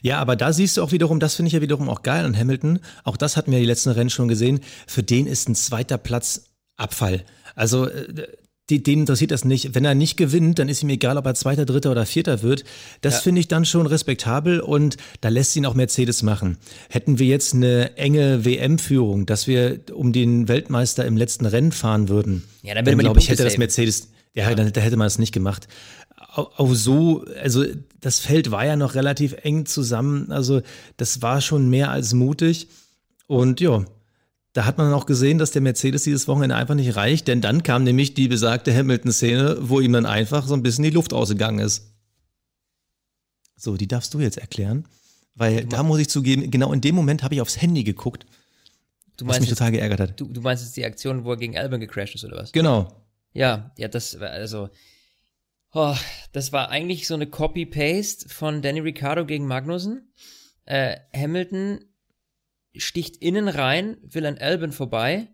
Ja, 0.03 0.19
aber 0.19 0.37
da 0.37 0.53
siehst 0.53 0.77
du 0.77 0.83
auch 0.83 0.93
wiederum, 0.93 1.21
das 1.21 1.35
finde 1.37 1.49
ich 1.49 1.53
ja 1.55 1.61
wiederum 1.61 1.89
auch 1.89 2.03
geil 2.03 2.25
an 2.25 2.37
Hamilton. 2.37 2.81
Auch 3.05 3.17
das 3.17 3.37
hatten 3.37 3.53
wir 3.53 3.59
die 3.59 3.67
letzten 3.67 3.91
Rennen 3.91 4.11
schon 4.11 4.29
gesehen. 4.29 4.61
Für 4.87 5.03
den 5.03 5.27
ist 5.27 5.49
ein 5.49 5.55
zweiter 5.55 5.99
Platz 5.99 6.51
Abfall. 6.77 7.25
Also 7.55 7.87
äh, 7.87 8.27
die, 8.71 8.83
den 8.83 9.01
interessiert 9.01 9.31
das 9.31 9.45
nicht. 9.45 9.75
Wenn 9.75 9.85
er 9.85 9.95
nicht 9.95 10.17
gewinnt, 10.17 10.59
dann 10.59 10.71
ist 10.71 10.83
ihm 10.83 10.89
egal, 10.89 11.19
ob 11.19 11.27
er 11.27 11.35
Zweiter, 11.35 11.67
Dritter 11.67 11.91
oder 11.91 12.07
Vierter 12.07 12.43
wird. 12.43 12.65
Das 13.03 13.17
Ja. 13.17 13.21
finde 13.21 13.41
ich 13.43 13.49
dann 13.49 13.67
schon 13.67 13.87
respektabel 13.87 14.61
und 14.61 14.97
da 15.21 15.29
lässt 15.29 15.55
ihn 15.55 15.67
auch 15.67 15.75
Mercedes 15.75 16.23
machen. 16.23 16.57
Hätten 16.89 17.19
wir 17.19 17.27
jetzt 17.27 17.53
eine 17.55 17.97
enge 17.99 18.45
WM-Führung, 18.47 19.27
dass 19.27 19.47
wir 19.47 19.81
um 19.93 20.15
den 20.15 20.49
Weltmeister 20.49 21.05
im 21.05 21.17
letzten 21.19 21.45
Rennen 21.45 21.73
fahren 21.73 22.09
würden, 22.09 22.43
Ja, 22.63 22.75
dann 22.75 22.87
die 22.87 22.95
glaube 22.97 23.21
ich, 23.21 23.29
hätte 23.29 23.45
das. 23.45 23.59
Mercedes, 23.59 24.09
ja, 24.35 24.53
dann 24.55 24.73
da 24.73 24.81
hätte 24.81 24.97
man 24.97 25.07
es 25.09 25.19
nicht 25.19 25.33
gemacht. 25.33 25.69
Auch, 26.37 26.75
so, 26.75 27.25
also 27.41 27.65
das 28.01 28.19
Feld 28.19 28.51
war 28.51 28.67
ja 28.67 28.75
noch 28.75 28.97
relativ 28.97 29.35
eng 29.45 29.67
zusammen, 29.67 30.33
also 30.33 30.63
das 30.97 31.23
war 31.23 31.41
schon 31.41 31.71
mehr 31.71 31.91
als 31.93 32.13
mutig 32.13 32.67
und 33.29 33.61
ja, 33.61 33.85
da 34.53 34.65
hat 34.65 34.79
man 34.79 34.93
auch 34.93 35.07
gesehen, 35.07 35.39
dass 35.39 35.53
der 35.53 35.63
Mercedes 35.63 36.03
dieses 36.03 36.27
Wochenende 36.27 36.57
einfach 36.57 36.75
nicht 36.75 36.97
reicht, 36.97 37.29
denn 37.29 37.41
dann 37.41 37.63
kam 37.63 37.85
nämlich 37.85 38.15
die 38.15 38.27
besagte 38.27 38.75
Hamilton-Szene, 38.75 39.59
wo 39.61 39.79
ihm 39.81 39.93
dann 39.93 40.07
einfach 40.07 40.47
so 40.47 40.55
ein 40.55 40.63
bisschen 40.65 40.83
die 40.83 40.91
Luft 40.91 41.13
ausgegangen 41.13 41.61
ist. 41.61 41.93
So, 43.57 43.77
die 43.77 43.87
darfst 43.87 44.13
du 44.15 44.19
jetzt 44.21 44.39
erklären, 44.39 44.87
weil 45.37 45.65
da 45.65 45.83
muss 45.83 46.01
ich 46.01 46.09
zugeben, 46.09 46.51
genau 46.51 46.73
in 46.73 46.81
dem 46.81 46.97
Moment 46.97 47.23
habe 47.23 47.35
ich 47.37 47.41
aufs 47.41 47.61
Handy 47.61 47.85
geguckt, 47.85 48.27
Du 49.17 49.27
was 49.29 49.39
mich 49.39 49.49
total 49.49 49.71
geärgert 49.71 50.01
hat. 50.01 50.21
du, 50.21 50.27
du 50.27 50.41
meinst 50.41 50.65
jetzt 50.65 50.77
die 50.77 50.85
Aktion, 50.85 51.25
wo 51.25 51.31
er 51.31 51.37
gegen 51.37 51.57
Albon 51.57 51.79
gecrashed 51.79 52.17
ist 52.17 52.25
oder 52.25 52.37
was? 52.37 52.51
Genau. 52.51 52.93
Ja, 53.33 53.71
ja, 53.79 53.87
das 53.87 54.19
war 54.19 54.31
also. 54.31 54.69
Oh, 55.77 55.97
das 56.31 56.53
war 56.53 56.71
eigentlich 56.71 57.09
so 57.09 57.15
eine 57.15 57.27
Copy-Paste 57.27 58.29
von 58.29 58.63
Danny 58.63 58.79
Ricciardo 58.79 59.27
gegen 59.27 59.49
Magnussen. 59.49 60.13
Äh, 60.67 60.99
Hamilton 61.13 61.85
sticht 62.77 63.17
innen 63.17 63.49
rein, 63.49 63.97
will 64.03 64.25
an 64.25 64.39
Albon 64.39 64.71
vorbei. 64.71 65.31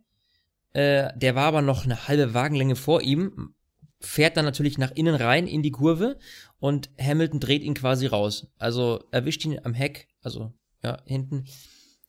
Äh, 0.73 1.13
der 1.15 1.35
war 1.35 1.45
aber 1.45 1.61
noch 1.61 1.85
eine 1.85 2.09
halbe 2.09 2.33
Wagenlänge 2.33 2.75
vor 2.75 3.03
ihm, 3.03 3.55
fährt 4.01 4.39
dann 4.39 4.47
natürlich 4.47 4.79
nach 4.79 4.93
innen 4.93 5.15
rein 5.15 5.47
in 5.47 5.63
die 5.63 5.73
Kurve 5.73 6.19
und 6.59 6.89
Hamilton 6.99 7.41
dreht 7.41 7.63
ihn 7.63 7.75
quasi 7.75 8.07
raus. 8.07 8.47
Also 8.57 9.05
erwischt 9.11 9.45
ihn 9.45 9.61
am 9.63 9.75
Heck, 9.75 10.09
also 10.23 10.55
ja, 10.83 11.03
hinten 11.05 11.45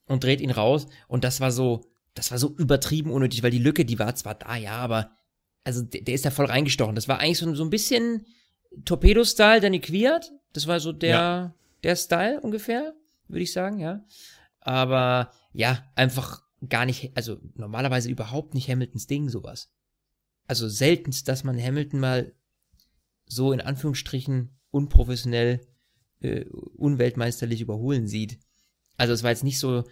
und 0.06 0.24
dreht 0.24 0.40
ihn 0.40 0.52
raus. 0.52 0.88
Und 1.10 1.26
das 1.26 1.42
war 1.42 1.52
so, 1.52 1.82
das 2.14 2.32
war 2.32 2.38
so 2.38 2.56
übertrieben 2.56 3.12
unnötig, 3.12 3.44
weil 3.44 3.52
die 3.52 3.60
Lücke, 3.60 3.84
die 3.84 4.00
war 4.00 4.16
zwar 4.16 4.36
da, 4.36 4.56
ja, 4.56 4.78
aber 4.78 5.12
also 5.64 5.82
der, 5.84 6.02
der 6.02 6.14
ist 6.16 6.26
da 6.26 6.32
voll 6.32 6.46
reingestochen. 6.46 6.96
Das 6.96 7.08
war 7.08 7.20
eigentlich 7.20 7.38
so, 7.38 7.54
so 7.56 7.64
ein 7.64 7.70
bisschen 7.70 8.26
Torpedo-Style, 8.86 9.62
Danny 9.62 9.80
Quiert. 9.80 10.32
Das 10.54 10.68
war 10.68 10.80
so 10.80 10.92
der, 10.92 11.10
Ja. 11.10 11.56
der 11.84 11.96
Style 11.96 12.40
ungefähr, 12.42 12.94
würde 13.28 13.44
ich 13.44 13.54
sagen, 13.54 13.80
ja. 13.80 14.04
Aber 14.60 15.32
ja, 15.54 15.84
einfach 15.96 16.44
gar 16.70 16.86
nicht, 16.86 17.12
also 17.16 17.38
normalerweise 17.56 18.10
überhaupt 18.10 18.54
nicht 18.54 18.70
Hamiltons 18.70 19.08
Ding, 19.08 19.30
sowas. 19.30 19.72
Also 20.48 20.68
seltenst, 20.70 21.28
dass 21.28 21.44
man 21.44 21.62
Hamilton 21.62 22.00
mal 22.00 22.34
so 23.26 23.52
in 23.54 23.62
Anführungsstrichen 23.62 24.58
unprofessionell, 24.72 25.62
äh, 26.22 26.46
unweltmeisterlich 26.76 27.62
überholen 27.62 28.08
sieht. 28.08 28.40
Also 28.98 29.14
es 29.14 29.24
war 29.24 29.32
jetzt 29.32 29.44
nicht 29.44 29.58
so, 29.60 29.84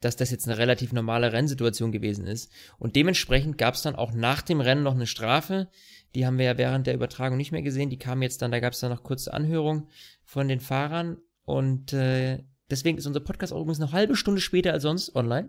dass 0.00 0.16
das 0.16 0.30
jetzt 0.30 0.46
eine 0.46 0.58
relativ 0.58 0.92
normale 0.92 1.32
Rennsituation 1.32 1.92
gewesen 1.92 2.26
ist. 2.26 2.52
Und 2.78 2.96
dementsprechend 2.96 3.58
gab 3.58 3.74
es 3.74 3.82
dann 3.82 3.96
auch 3.96 4.12
nach 4.12 4.42
dem 4.42 4.60
Rennen 4.60 4.82
noch 4.82 4.94
eine 4.94 5.06
Strafe. 5.06 5.68
Die 6.14 6.26
haben 6.26 6.38
wir 6.38 6.46
ja 6.46 6.58
während 6.58 6.86
der 6.86 6.94
Übertragung 6.94 7.36
nicht 7.36 7.52
mehr 7.52 7.62
gesehen. 7.62 7.90
Die 7.90 7.98
kam 7.98 8.22
jetzt 8.22 8.40
dann, 8.42 8.52
da 8.52 8.60
gab 8.60 8.72
es 8.72 8.80
dann 8.80 8.90
noch 8.90 9.02
kurze 9.02 9.32
Anhörung 9.32 9.88
von 10.24 10.48
den 10.48 10.60
Fahrern. 10.60 11.18
Und 11.44 11.92
äh, 11.92 12.44
deswegen 12.70 12.98
ist 12.98 13.06
unser 13.06 13.20
Podcast 13.20 13.52
auch 13.52 13.60
übrigens 13.60 13.80
eine 13.80 13.92
halbe 13.92 14.16
Stunde 14.16 14.40
später 14.40 14.72
als 14.72 14.84
sonst 14.84 15.16
online. 15.16 15.48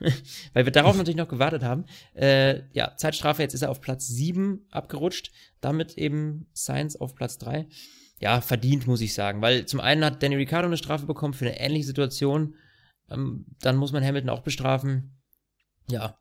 Weil 0.54 0.64
wir 0.64 0.72
darauf 0.72 0.96
natürlich 0.96 1.16
noch 1.16 1.28
gewartet 1.28 1.62
haben. 1.62 1.84
Äh, 2.14 2.62
ja, 2.72 2.96
Zeitstrafe, 2.96 3.42
jetzt 3.42 3.54
ist 3.54 3.62
er 3.62 3.70
auf 3.70 3.80
Platz 3.80 4.06
7 4.06 4.66
abgerutscht. 4.70 5.30
Damit 5.60 5.98
eben 5.98 6.46
Science 6.54 6.96
auf 6.96 7.14
Platz 7.14 7.36
3. 7.38 7.66
Ja, 8.18 8.40
verdient, 8.40 8.86
muss 8.86 9.00
ich 9.00 9.14
sagen. 9.14 9.42
Weil 9.42 9.66
zum 9.66 9.80
einen 9.80 10.04
hat 10.04 10.22
Danny 10.22 10.36
Ricciardo 10.36 10.66
eine 10.66 10.76
Strafe 10.76 11.06
bekommen 11.06 11.34
für 11.34 11.46
eine 11.46 11.60
ähnliche 11.60 11.86
Situation. 11.86 12.54
Ähm, 13.10 13.46
dann 13.60 13.76
muss 13.76 13.92
man 13.92 14.04
Hamilton 14.04 14.30
auch 14.30 14.40
bestrafen. 14.42 15.18
Ja. 15.88 16.16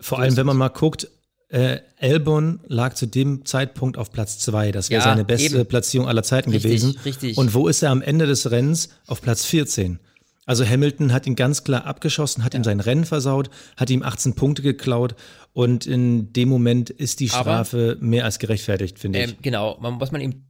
Vor 0.00 0.18
allem, 0.20 0.36
wenn 0.36 0.46
man 0.46 0.56
mal 0.56 0.68
guckt, 0.68 1.08
äh, 1.48 1.80
Albon 1.98 2.60
lag 2.68 2.94
zu 2.94 3.06
dem 3.06 3.44
Zeitpunkt 3.44 3.98
auf 3.98 4.12
Platz 4.12 4.38
zwei. 4.38 4.70
Das 4.70 4.88
wäre 4.90 5.00
Ja, 5.00 5.04
seine 5.04 5.24
beste 5.24 5.56
eben. 5.58 5.66
Platzierung 5.66 6.06
aller 6.06 6.22
Zeiten 6.22 6.50
Richtig, 6.50 6.70
gewesen. 6.70 6.98
richtig. 7.04 7.36
Und 7.38 7.54
wo 7.54 7.66
ist 7.66 7.82
er 7.82 7.90
am 7.90 8.02
Ende 8.02 8.26
des 8.26 8.50
Rennens? 8.50 8.90
Auf 9.06 9.20
Platz 9.20 9.44
14. 9.46 9.98
Also 10.46 10.64
Hamilton 10.66 11.12
hat 11.12 11.26
ihn 11.26 11.36
ganz 11.36 11.64
klar 11.64 11.86
abgeschossen, 11.86 12.44
hat 12.44 12.54
ihm 12.54 12.64
sein 12.64 12.80
Rennen 12.80 13.04
versaut, 13.04 13.50
hat 13.76 13.90
ihm 13.90 14.02
18 14.02 14.34
Punkte 14.34 14.62
geklaut 14.62 15.14
und 15.52 15.86
in 15.86 16.32
dem 16.32 16.48
Moment 16.48 16.90
ist 16.90 17.20
die 17.20 17.30
Aber- 17.30 17.40
Strafe 17.42 17.96
mehr 18.00 18.24
als 18.24 18.38
gerechtfertigt, 18.38 18.98
finde 18.98 19.22
ich. 19.22 19.30
Ähm, 19.32 19.36
genau, 19.42 19.78
man, 19.80 20.00
was 20.00 20.10
man 20.12 20.20
ihm 20.20 20.44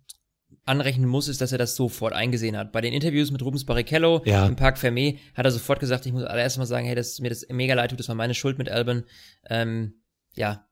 anrechnen 0.64 1.08
muss, 1.08 1.28
ist, 1.28 1.40
dass 1.40 1.52
er 1.52 1.58
das 1.58 1.74
sofort 1.74 2.12
eingesehen 2.12 2.56
hat. 2.56 2.72
Bei 2.72 2.80
den 2.80 2.92
Interviews 2.92 3.30
mit 3.30 3.42
Rubens 3.42 3.64
Barrichello 3.64 4.22
Ja. 4.24 4.46
im 4.46 4.56
Park 4.56 4.78
Fermé 4.78 5.18
hat 5.34 5.44
er 5.44 5.50
sofort 5.50 5.80
gesagt, 5.80 6.06
ich 6.06 6.12
muss 6.12 6.22
allererst 6.24 6.58
mal 6.58 6.66
sagen, 6.66 6.86
hey, 6.86 6.94
das 6.94 7.08
ist 7.08 7.20
mir 7.20 7.30
das 7.30 7.46
mega 7.48 7.74
leid 7.74 7.90
tut, 7.90 7.98
das 8.00 8.08
war 8.08 8.14
meine 8.14 8.34
Schuld 8.34 8.58
mit 8.58 8.68
Albon. 8.68 9.04
Ähm, 9.48 9.94
ja, 10.34 10.66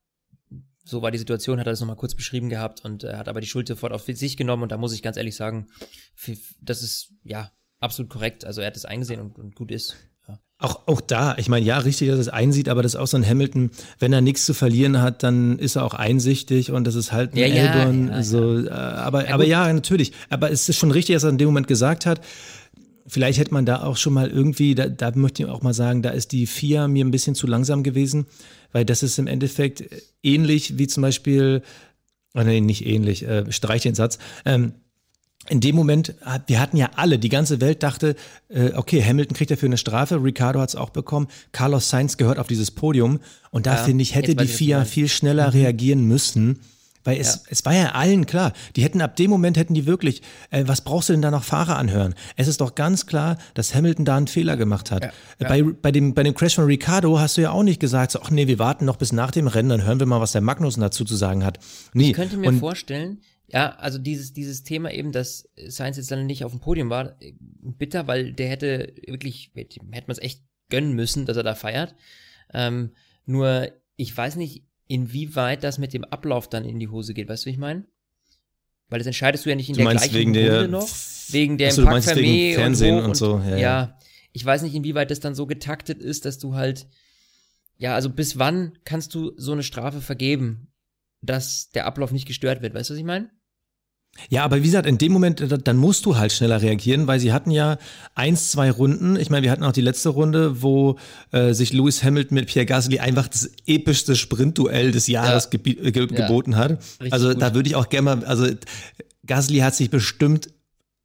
so 0.84 1.02
war 1.02 1.10
die 1.10 1.18
Situation, 1.18 1.58
hat 1.58 1.66
er 1.66 1.72
das 1.72 1.80
nochmal 1.80 1.96
kurz 1.96 2.14
beschrieben 2.14 2.48
gehabt 2.48 2.84
und 2.84 3.04
äh, 3.04 3.14
hat 3.14 3.28
aber 3.28 3.40
die 3.40 3.46
Schuld 3.46 3.68
sofort 3.68 3.92
auf 3.92 4.02
sich 4.04 4.36
genommen 4.36 4.62
und 4.62 4.72
da 4.72 4.78
muss 4.78 4.94
ich 4.94 5.02
ganz 5.02 5.16
ehrlich 5.16 5.36
sagen, 5.36 5.66
das 6.60 6.82
ist, 6.82 7.12
ja, 7.24 7.50
absolut 7.80 8.10
korrekt. 8.10 8.44
Also 8.44 8.60
er 8.60 8.68
hat 8.68 8.76
es 8.76 8.84
eingesehen 8.84 9.20
und, 9.20 9.38
und 9.38 9.54
gut 9.54 9.70
ist. 9.70 9.96
Ja. 10.60 10.66
Auch, 10.68 10.80
auch 10.88 11.00
da, 11.00 11.36
ich 11.38 11.48
meine, 11.48 11.64
ja, 11.64 11.78
richtig, 11.78 12.08
dass 12.08 12.16
er 12.16 12.20
es 12.22 12.28
einsieht, 12.28 12.68
aber 12.68 12.82
das 12.82 12.94
ist 12.94 13.00
auch 13.00 13.06
so 13.06 13.16
ein 13.16 13.24
Hamilton, 13.26 13.70
wenn 14.00 14.12
er 14.12 14.20
nichts 14.20 14.44
zu 14.44 14.54
verlieren 14.54 15.00
hat, 15.00 15.22
dann 15.22 15.58
ist 15.58 15.76
er 15.76 15.84
auch 15.84 15.94
einsichtig 15.94 16.72
und 16.72 16.84
das 16.84 16.96
ist 16.96 17.12
halt 17.12 17.34
ein 17.34 17.38
Ja, 17.38 17.46
ja, 17.46 17.70
Albon. 17.72 18.08
ja, 18.08 18.22
so, 18.24 18.58
äh, 18.66 18.68
aber, 18.70 19.26
Ja, 19.28 19.34
aber 19.34 19.44
gut. 19.44 19.50
ja, 19.52 19.72
natürlich. 19.72 20.12
Aber 20.30 20.50
es 20.50 20.68
ist 20.68 20.76
schon 20.76 20.90
richtig, 20.90 21.14
dass 21.14 21.22
er 21.22 21.30
in 21.30 21.38
dem 21.38 21.46
Moment 21.46 21.68
gesagt 21.68 22.06
hat. 22.06 22.20
Vielleicht 23.06 23.38
hätte 23.38 23.54
man 23.54 23.64
da 23.66 23.84
auch 23.84 23.96
schon 23.96 24.12
mal 24.12 24.28
irgendwie, 24.28 24.74
da, 24.74 24.88
da 24.88 25.12
möchte 25.14 25.42
ich 25.44 25.48
auch 25.48 25.62
mal 25.62 25.72
sagen, 25.74 26.02
da 26.02 26.10
ist 26.10 26.32
die 26.32 26.46
FIA 26.46 26.88
mir 26.88 27.04
ein 27.04 27.10
bisschen 27.12 27.34
zu 27.36 27.46
langsam 27.46 27.82
gewesen, 27.82 28.26
weil 28.72 28.84
das 28.84 29.02
ist 29.02 29.18
im 29.18 29.28
Endeffekt 29.28 29.84
ähnlich 30.22 30.76
wie 30.76 30.88
zum 30.88 31.02
Beispiel, 31.02 31.62
oh 32.34 32.42
nee, 32.42 32.60
nicht 32.60 32.84
ähnlich, 32.84 33.26
äh, 33.26 33.50
streich 33.50 33.82
den 33.82 33.94
Satz, 33.94 34.18
ähm, 34.44 34.72
in 35.50 35.60
dem 35.60 35.74
Moment, 35.76 36.14
wir 36.46 36.60
hatten 36.60 36.76
ja 36.76 36.90
alle, 36.96 37.18
die 37.18 37.28
ganze 37.28 37.60
Welt 37.60 37.82
dachte, 37.82 38.16
äh, 38.48 38.72
okay, 38.74 39.02
Hamilton 39.04 39.36
kriegt 39.36 39.50
dafür 39.50 39.68
eine 39.68 39.78
Strafe, 39.78 40.22
Ricardo 40.22 40.60
hat 40.60 40.68
es 40.70 40.76
auch 40.76 40.90
bekommen, 40.90 41.28
Carlos 41.52 41.88
Sainz 41.88 42.16
gehört 42.16 42.38
auf 42.38 42.46
dieses 42.46 42.70
Podium 42.70 43.20
und 43.50 43.66
da 43.66 43.76
Ja, 43.76 43.82
finde 43.84 44.02
ich, 44.02 44.14
hätte 44.14 44.34
die 44.34 44.46
FIA 44.46 44.84
viel 44.84 45.08
schneller 45.08 45.54
reagieren 45.54 46.04
müssen, 46.04 46.60
weil 47.04 47.18
es, 47.20 47.36
Ja. 47.36 47.40
es 47.50 47.64
war 47.64 47.74
ja 47.74 47.92
allen 47.92 48.26
klar, 48.26 48.52
die 48.76 48.82
hätten 48.82 49.00
ab 49.00 49.16
dem 49.16 49.30
Moment 49.30 49.56
hätten 49.56 49.72
die 49.72 49.86
wirklich, 49.86 50.20
äh, 50.50 50.64
was 50.66 50.82
brauchst 50.82 51.08
du 51.08 51.14
denn 51.14 51.22
da 51.22 51.30
noch 51.30 51.44
Fahrer 51.44 51.76
anhören? 51.78 52.14
Es 52.36 52.48
ist 52.48 52.60
doch 52.60 52.74
ganz 52.74 53.06
klar, 53.06 53.38
dass 53.54 53.74
Hamilton 53.74 54.04
da 54.04 54.16
einen 54.16 54.26
Fehler 54.26 54.56
gemacht 54.58 54.90
hat. 54.90 55.04
Äh, 55.04 55.10
Bei, 55.38 55.62
bei, 55.62 55.92
dem, 55.92 56.12
bei 56.12 56.22
dem 56.24 56.34
Crash 56.34 56.56
von 56.56 56.64
Ricardo 56.64 57.18
hast 57.18 57.38
du 57.38 57.40
ja 57.40 57.52
auch 57.52 57.62
nicht 57.62 57.80
gesagt, 57.80 58.12
so, 58.12 58.20
ach 58.22 58.30
nee, 58.30 58.46
wir 58.48 58.58
warten 58.58 58.84
noch 58.84 58.96
bis 58.96 59.12
nach 59.12 59.30
dem 59.30 59.46
Rennen, 59.46 59.70
dann 59.70 59.84
hören 59.84 60.00
wir 60.00 60.06
mal, 60.06 60.20
was 60.20 60.32
der 60.32 60.42
Magnussen 60.42 60.82
dazu 60.82 61.04
zu 61.04 61.16
sagen 61.16 61.44
hat. 61.44 61.58
Nee, 61.94 62.08
Ich 62.10 62.12
könnte 62.12 62.36
mir 62.36 62.48
und 62.48 62.58
vorstellen, 62.58 63.20
ja, 63.50 63.70
also 63.76 63.98
dieses, 63.98 64.32
dieses 64.34 64.62
Thema 64.62 64.92
eben, 64.92 65.10
dass 65.10 65.48
Sainz 65.66 65.96
jetzt 65.96 66.10
dann 66.10 66.26
nicht 66.26 66.44
auf 66.44 66.52
dem 66.52 66.60
Podium 66.60 66.90
war, 66.90 67.20
äh, 67.22 67.32
bitter, 67.40 68.06
weil 68.06 68.32
der 68.32 68.48
hätte 68.48 68.92
wirklich, 69.06 69.52
hätte 69.54 69.80
man 69.82 70.02
es 70.08 70.18
echt 70.18 70.42
gönnen 70.68 70.92
müssen, 70.92 71.24
dass 71.26 71.36
er 71.36 71.42
da 71.42 71.54
feiert. 71.54 71.94
Ähm, 72.52 72.92
nur, 73.24 73.70
ich 73.96 74.14
weiß 74.16 74.36
nicht, 74.36 74.64
inwieweit 74.86 75.64
das 75.64 75.78
mit 75.78 75.92
dem 75.94 76.04
Ablauf 76.04 76.48
dann 76.48 76.64
in 76.64 76.78
die 76.78 76.88
Hose 76.88 77.14
geht, 77.14 77.28
weißt 77.28 77.44
du, 77.44 77.48
wie 77.48 77.52
ich 77.54 77.58
meine? 77.58 77.84
Weil 78.90 78.98
das 79.00 79.06
entscheidest 79.06 79.44
du 79.44 79.50
ja 79.50 79.56
nicht 79.56 79.68
in 79.68 79.76
Du 79.76 79.82
der 79.82 79.92
gleichen 79.92 80.14
wegen 80.14 80.32
der- 80.32 80.52
Runde 80.62 80.68
noch, 80.68 80.88
wegen 81.28 81.58
der 81.58 81.68
Achso, 81.68 81.82
im 81.82 81.88
Park 81.88 82.16
wegen 82.16 82.54
Fernsehen 82.54 82.96
und, 82.96 83.02
wo 83.02 83.08
und 83.08 83.14
so, 83.16 83.38
ja, 83.38 83.48
ja, 83.50 83.56
ja. 83.58 83.98
ich 84.32 84.44
weiß 84.44 84.62
nicht, 84.62 84.74
inwieweit 84.74 85.10
das 85.10 85.20
dann 85.20 85.34
so 85.34 85.46
getaktet 85.46 86.02
ist, 86.02 86.24
dass 86.24 86.38
du 86.38 86.54
halt, 86.54 86.86
ja, 87.76 87.94
also 87.94 88.08
bis 88.10 88.38
wann 88.38 88.78
kannst 88.84 89.14
du 89.14 89.32
so 89.36 89.52
eine 89.52 89.62
Strafe 89.62 90.00
vergeben, 90.00 90.72
dass 91.20 91.70
der 91.70 91.86
Ablauf 91.86 92.12
nicht 92.12 92.26
gestört 92.26 92.62
wird, 92.62 92.74
weißt 92.74 92.88
du, 92.90 92.94
was 92.94 92.98
ich 92.98 93.04
meine? 93.04 93.30
Ja, 94.28 94.44
aber 94.44 94.56
wie 94.56 94.62
gesagt, 94.62 94.86
in 94.86 94.98
dem 94.98 95.12
Moment, 95.12 95.42
dann 95.64 95.76
musst 95.76 96.04
du 96.04 96.16
halt 96.16 96.32
schneller 96.32 96.60
reagieren, 96.60 97.06
weil 97.06 97.20
sie 97.20 97.32
hatten 97.32 97.50
ja 97.50 97.78
eins, 98.14 98.50
zwei 98.50 98.70
Runden. 98.70 99.16
Ich 99.16 99.30
meine, 99.30 99.44
wir 99.44 99.50
hatten 99.50 99.64
auch 99.64 99.72
die 99.72 99.80
letzte 99.80 100.08
Runde, 100.08 100.60
wo 100.62 100.98
äh, 101.30 101.52
sich 101.52 101.72
Lewis 101.72 102.02
Hamilton 102.02 102.34
mit 102.34 102.48
Pierre 102.48 102.66
Gasly 102.66 102.98
einfach 102.98 103.28
das 103.28 103.50
epischste 103.66 104.16
Sprintduell 104.16 104.90
des 104.90 105.06
Jahres 105.06 105.48
ja. 105.52 105.58
ge 105.58 105.92
ge 105.92 106.06
geboten 106.06 106.56
hat. 106.56 106.72
Richtig 106.72 107.12
also 107.12 107.30
gut. 107.30 107.40
da 107.40 107.54
würde 107.54 107.68
ich 107.68 107.76
auch 107.76 107.88
gerne 107.88 108.16
mal, 108.16 108.24
also 108.24 108.46
Gasly 109.24 109.58
hat 109.58 109.74
sich 109.74 109.90
bestimmt 109.90 110.48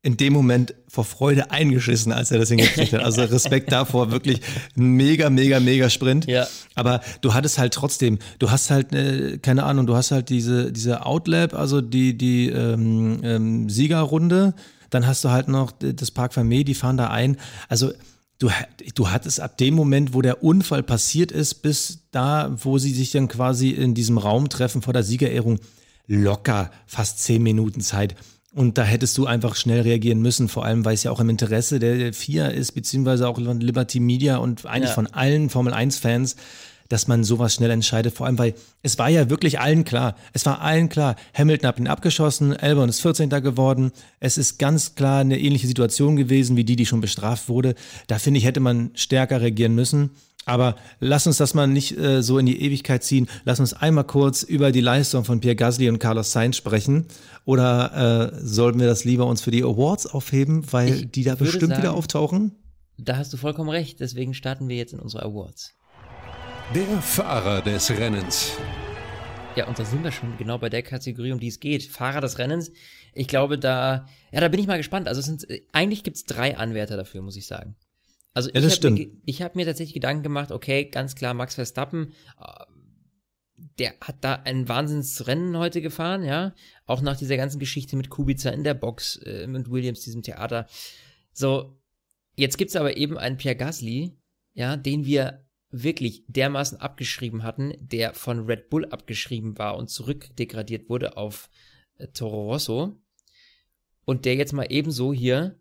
in 0.05 0.17
dem 0.17 0.33
Moment 0.33 0.75
vor 0.89 1.05
Freude 1.05 1.49
eingeschissen, 1.49 2.11
als 2.11 2.29
er 2.29 2.37
das 2.37 2.49
hingekriegt 2.49 2.91
hat. 2.91 3.01
Also 3.01 3.23
Respekt 3.23 3.71
davor, 3.71 4.11
wirklich 4.11 4.41
mega, 4.75 5.29
mega, 5.29 5.61
mega 5.61 5.89
Sprint. 5.89 6.27
Ja. 6.27 6.45
Aber 6.75 6.99
du 7.21 7.33
hattest 7.33 7.57
halt 7.57 7.73
trotzdem, 7.73 8.19
du 8.37 8.51
hast 8.51 8.69
halt, 8.69 8.93
äh, 8.93 9.37
keine 9.37 9.63
Ahnung, 9.63 9.87
du 9.87 9.95
hast 9.95 10.11
halt 10.11 10.27
diese, 10.27 10.73
diese 10.73 11.05
Outlap, 11.05 11.53
also 11.53 11.79
die, 11.79 12.17
die 12.17 12.49
ähm, 12.49 13.21
ähm, 13.23 13.69
Siegerrunde, 13.69 14.53
dann 14.89 15.07
hast 15.07 15.23
du 15.23 15.29
halt 15.29 15.47
noch 15.47 15.71
das 15.71 16.11
Park 16.11 16.33
Vermeer, 16.33 16.65
die 16.65 16.75
fahren 16.75 16.97
da 16.97 17.07
ein. 17.07 17.37
Also 17.69 17.93
du, 18.39 18.49
du 18.95 19.09
hattest 19.09 19.39
ab 19.39 19.57
dem 19.57 19.73
Moment, 19.73 20.13
wo 20.13 20.21
der 20.21 20.43
Unfall 20.43 20.83
passiert 20.83 21.31
ist, 21.31 21.55
bis 21.61 22.09
da, 22.11 22.53
wo 22.61 22.77
sie 22.77 22.93
sich 22.93 23.11
dann 23.11 23.29
quasi 23.29 23.69
in 23.69 23.93
diesem 23.93 24.17
Raum 24.17 24.49
treffen 24.49 24.81
vor 24.81 24.93
der 24.93 25.03
Siegerehrung, 25.03 25.59
locker 26.07 26.71
fast 26.85 27.23
zehn 27.23 27.41
Minuten 27.41 27.79
Zeit 27.79 28.15
und 28.55 28.77
da 28.77 28.83
hättest 28.83 29.17
du 29.17 29.25
einfach 29.25 29.55
schnell 29.55 29.81
reagieren 29.81 30.21
müssen, 30.21 30.47
vor 30.47 30.65
allem 30.65 30.85
weil 30.85 30.93
es 30.93 31.03
ja 31.03 31.11
auch 31.11 31.19
im 31.19 31.29
Interesse 31.29 31.79
der 31.79 32.13
FIA 32.13 32.47
ist, 32.47 32.73
beziehungsweise 32.73 33.27
auch 33.27 33.35
von 33.35 33.59
Liberty 33.59 33.99
Media 33.99 34.37
und 34.37 34.65
eigentlich 34.65 34.89
ja. 34.89 34.95
von 34.95 35.07
allen 35.07 35.49
Formel 35.49 35.73
1-Fans, 35.73 36.35
dass 36.89 37.07
man 37.07 37.23
sowas 37.23 37.55
schnell 37.55 37.71
entscheidet. 37.71 38.13
Vor 38.13 38.27
allem, 38.27 38.37
weil 38.37 38.53
es 38.83 38.99
war 38.99 39.09
ja 39.09 39.29
wirklich 39.29 39.59
allen 39.59 39.83
klar. 39.83 40.15
Es 40.33 40.45
war 40.45 40.61
allen 40.61 40.89
klar. 40.89 41.15
Hamilton 41.33 41.67
hat 41.67 41.79
ihn 41.79 41.87
abgeschossen, 41.87 42.55
Albon 42.55 42.89
ist 42.89 43.01
14. 43.01 43.29
geworden. 43.29 43.91
Es 44.19 44.37
ist 44.37 44.59
ganz 44.59 44.93
klar 44.93 45.21
eine 45.21 45.39
ähnliche 45.39 45.65
Situation 45.65 46.15
gewesen 46.15 46.55
wie 46.55 46.63
die, 46.63 46.75
die 46.75 46.85
schon 46.85 47.01
bestraft 47.01 47.49
wurde. 47.49 47.73
Da 48.05 48.19
finde 48.19 48.37
ich, 48.37 48.45
hätte 48.45 48.59
man 48.59 48.91
stärker 48.93 49.41
reagieren 49.41 49.73
müssen. 49.73 50.11
Aber 50.45 50.75
lass 50.99 51.25
uns 51.25 51.37
das 51.37 51.53
mal 51.53 51.67
nicht 51.67 51.97
äh, 51.97 52.21
so 52.21 52.37
in 52.37 52.45
die 52.45 52.61
Ewigkeit 52.61 53.03
ziehen. 53.03 53.27
Lass 53.45 53.59
uns 53.59 53.73
einmal 53.73 54.03
kurz 54.03 54.43
über 54.43 54.71
die 54.71 54.81
Leistung 54.81 55.23
von 55.23 55.39
Pierre 55.39 55.55
Gasly 55.55 55.87
und 55.89 55.99
Carlos 55.99 56.31
Sainz 56.31 56.57
sprechen. 56.57 57.05
Oder 57.45 58.33
äh, 58.33 58.39
sollten 58.41 58.79
wir 58.79 58.87
das 58.87 59.05
lieber 59.05 59.25
uns 59.25 59.41
für 59.41 59.51
die 59.51 59.63
Awards 59.63 60.05
aufheben, 60.07 60.65
weil 60.71 60.93
ich 60.93 61.11
die 61.11 61.23
da 61.23 61.35
bestimmt 61.35 61.69
sagen, 61.69 61.81
wieder 61.81 61.93
auftauchen? 61.93 62.51
Da 62.97 63.17
hast 63.17 63.31
du 63.31 63.37
vollkommen 63.37 63.69
recht. 63.69 63.99
Deswegen 63.99 64.33
starten 64.33 64.67
wir 64.67 64.75
jetzt 64.75 64.93
in 64.93 64.99
unsere 64.99 65.23
Awards. 65.23 65.73
Der 66.75 67.01
Fahrer 67.01 67.61
des 67.61 67.89
Rennens. 67.91 68.51
Ja, 69.55 69.67
und 69.67 69.77
da 69.77 69.85
sind 69.85 70.03
wir 70.03 70.11
schon 70.11 70.35
genau 70.37 70.57
bei 70.57 70.69
der 70.69 70.81
Kategorie, 70.81 71.31
um 71.31 71.39
die 71.39 71.47
es 71.47 71.59
geht. 71.59 71.83
Fahrer 71.83 72.21
des 72.21 72.39
Rennens. 72.39 72.71
Ich 73.13 73.27
glaube, 73.27 73.59
da, 73.59 74.07
ja, 74.31 74.41
da 74.41 74.47
bin 74.47 74.59
ich 74.59 74.67
mal 74.67 74.77
gespannt. 74.77 75.07
Also 75.07 75.19
es 75.19 75.25
sind, 75.27 75.45
eigentlich 75.71 76.03
gibt's 76.03 76.25
drei 76.25 76.57
Anwärter 76.57 76.97
dafür, 76.97 77.21
muss 77.21 77.37
ich 77.37 77.45
sagen. 77.45 77.75
Also 78.33 78.49
ja, 78.49 78.61
ich 78.61 78.83
habe 78.83 78.91
mir, 78.91 79.09
hab 79.27 79.55
mir 79.55 79.65
tatsächlich 79.65 79.93
Gedanken 79.93 80.23
gemacht, 80.23 80.51
okay, 80.51 80.85
ganz 80.85 81.15
klar, 81.15 81.33
Max 81.33 81.55
Verstappen, 81.55 82.13
äh, 82.39 82.65
der 83.79 83.93
hat 84.01 84.17
da 84.21 84.33
ein 84.35 84.67
Wahnsinnsrennen 84.67 85.57
heute 85.57 85.81
gefahren, 85.81 86.23
ja. 86.23 86.53
Auch 86.85 87.01
nach 87.01 87.17
dieser 87.17 87.37
ganzen 87.37 87.59
Geschichte 87.59 87.95
mit 87.95 88.09
Kubica 88.09 88.49
in 88.49 88.63
der 88.63 88.73
Box, 88.73 89.17
äh, 89.17 89.47
mit 89.47 89.69
Williams, 89.69 90.01
diesem 90.01 90.23
Theater. 90.23 90.67
So, 91.31 91.79
jetzt 92.35 92.57
gibt's 92.57 92.75
aber 92.75 92.97
eben 92.97 93.17
einen 93.17 93.37
Pierre 93.37 93.55
Gasly, 93.55 94.17
ja, 94.53 94.77
den 94.77 95.05
wir 95.05 95.45
wirklich 95.69 96.23
dermaßen 96.27 96.79
abgeschrieben 96.79 97.43
hatten, 97.43 97.73
der 97.79 98.13
von 98.13 98.45
Red 98.45 98.69
Bull 98.69 98.85
abgeschrieben 98.85 99.57
war 99.57 99.77
und 99.77 99.89
zurückdegradiert 99.89 100.89
wurde 100.89 101.17
auf 101.17 101.49
äh, 101.97 102.07
Toro 102.07 102.51
Rosso 102.51 102.99
und 104.05 104.25
der 104.25 104.35
jetzt 104.35 104.53
mal 104.53 104.67
ebenso 104.69 105.13
hier 105.13 105.59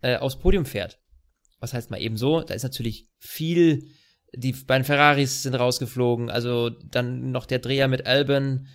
äh, 0.00 0.16
aufs 0.16 0.38
Podium 0.38 0.64
fährt 0.64 1.00
was 1.60 1.72
heißt 1.72 1.90
mal 1.90 2.00
eben 2.00 2.16
so, 2.16 2.40
da 2.40 2.54
ist 2.54 2.62
natürlich 2.62 3.08
viel, 3.18 3.86
die 4.34 4.52
beiden 4.52 4.84
Ferraris 4.84 5.42
sind 5.42 5.54
rausgeflogen, 5.54 6.30
also 6.30 6.70
dann 6.70 7.30
noch 7.30 7.46
der 7.46 7.58
Dreher 7.58 7.88
mit 7.88 8.06
Albon, 8.06 8.66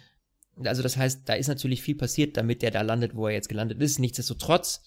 also 0.65 0.81
das 0.81 0.97
heißt, 0.97 1.27
da 1.27 1.33
ist 1.33 1.47
natürlich 1.47 1.81
viel 1.81 1.95
passiert, 1.95 2.37
damit 2.37 2.61
der 2.61 2.71
da 2.71 2.81
landet, 2.81 3.15
wo 3.15 3.27
er 3.27 3.33
jetzt 3.33 3.49
gelandet 3.49 3.81
ist. 3.81 3.99
Nichtsdestotrotz 3.99 4.81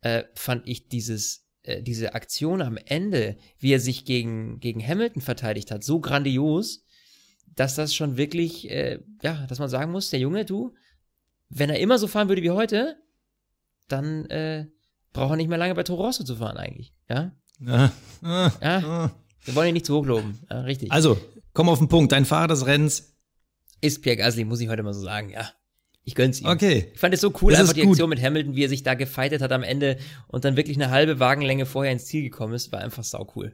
äh, 0.00 0.24
fand 0.34 0.66
ich 0.66 0.88
dieses, 0.88 1.46
äh, 1.62 1.82
diese 1.82 2.14
Aktion 2.14 2.60
am 2.60 2.76
Ende, 2.76 3.36
wie 3.58 3.72
er 3.72 3.80
sich 3.80 4.04
gegen, 4.04 4.58
gegen 4.58 4.86
Hamilton 4.86 5.22
verteidigt 5.22 5.70
hat, 5.70 5.84
so 5.84 6.00
grandios, 6.00 6.84
dass 7.54 7.76
das 7.76 7.94
schon 7.94 8.16
wirklich, 8.16 8.70
äh, 8.70 9.00
ja, 9.22 9.46
dass 9.46 9.58
man 9.58 9.68
sagen 9.68 9.92
muss, 9.92 10.10
der 10.10 10.20
Junge, 10.20 10.44
du, 10.44 10.74
wenn 11.48 11.70
er 11.70 11.78
immer 11.78 11.98
so 11.98 12.08
fahren 12.08 12.28
würde 12.28 12.42
wie 12.42 12.50
heute, 12.50 12.96
dann 13.88 14.26
äh, 14.26 14.66
braucht 15.12 15.30
er 15.30 15.36
nicht 15.36 15.48
mehr 15.48 15.58
lange 15.58 15.74
bei 15.74 15.82
Toro 15.82 16.04
Rosso 16.06 16.24
zu 16.24 16.36
fahren 16.36 16.56
eigentlich, 16.56 16.92
ja? 17.08 17.32
Ah, 17.66 17.90
ja, 18.60 19.10
wir 19.44 19.54
wollen 19.54 19.68
ihn 19.68 19.74
nicht 19.74 19.86
zu 19.86 19.96
hoch 19.96 20.06
loben. 20.06 20.38
Ja, 20.50 20.60
richtig. 20.62 20.90
Also, 20.90 21.18
komm 21.52 21.68
auf 21.68 21.78
den 21.78 21.88
Punkt. 21.88 22.12
Dein 22.12 22.24
Fahrer 22.24 22.48
des 22.48 22.66
Rennens 22.66 23.14
ist 23.80 24.02
Pierre 24.02 24.16
Gasly, 24.16 24.44
muss 24.44 24.60
ich 24.60 24.68
heute 24.68 24.82
mal 24.82 24.94
so 24.94 25.02
sagen, 25.02 25.30
ja. 25.30 25.50
Ich 26.04 26.16
gönn's 26.16 26.40
ihm. 26.40 26.48
Okay. 26.48 26.90
Ich 26.92 26.98
fand 26.98 27.14
es 27.14 27.20
so 27.20 27.32
cool, 27.40 27.52
das 27.52 27.60
einfach 27.60 27.74
die 27.74 27.86
Aktion 27.86 28.08
mit 28.08 28.20
Hamilton, 28.20 28.56
wie 28.56 28.64
er 28.64 28.68
sich 28.68 28.82
da 28.82 28.94
gefeitet 28.94 29.40
hat 29.40 29.52
am 29.52 29.62
Ende 29.62 29.98
und 30.26 30.44
dann 30.44 30.56
wirklich 30.56 30.76
eine 30.76 30.90
halbe 30.90 31.20
Wagenlänge 31.20 31.66
vorher 31.66 31.92
ins 31.92 32.06
Ziel 32.06 32.22
gekommen 32.22 32.54
ist, 32.54 32.72
war 32.72 32.80
einfach 32.80 33.04
sau 33.04 33.30
cool. 33.36 33.52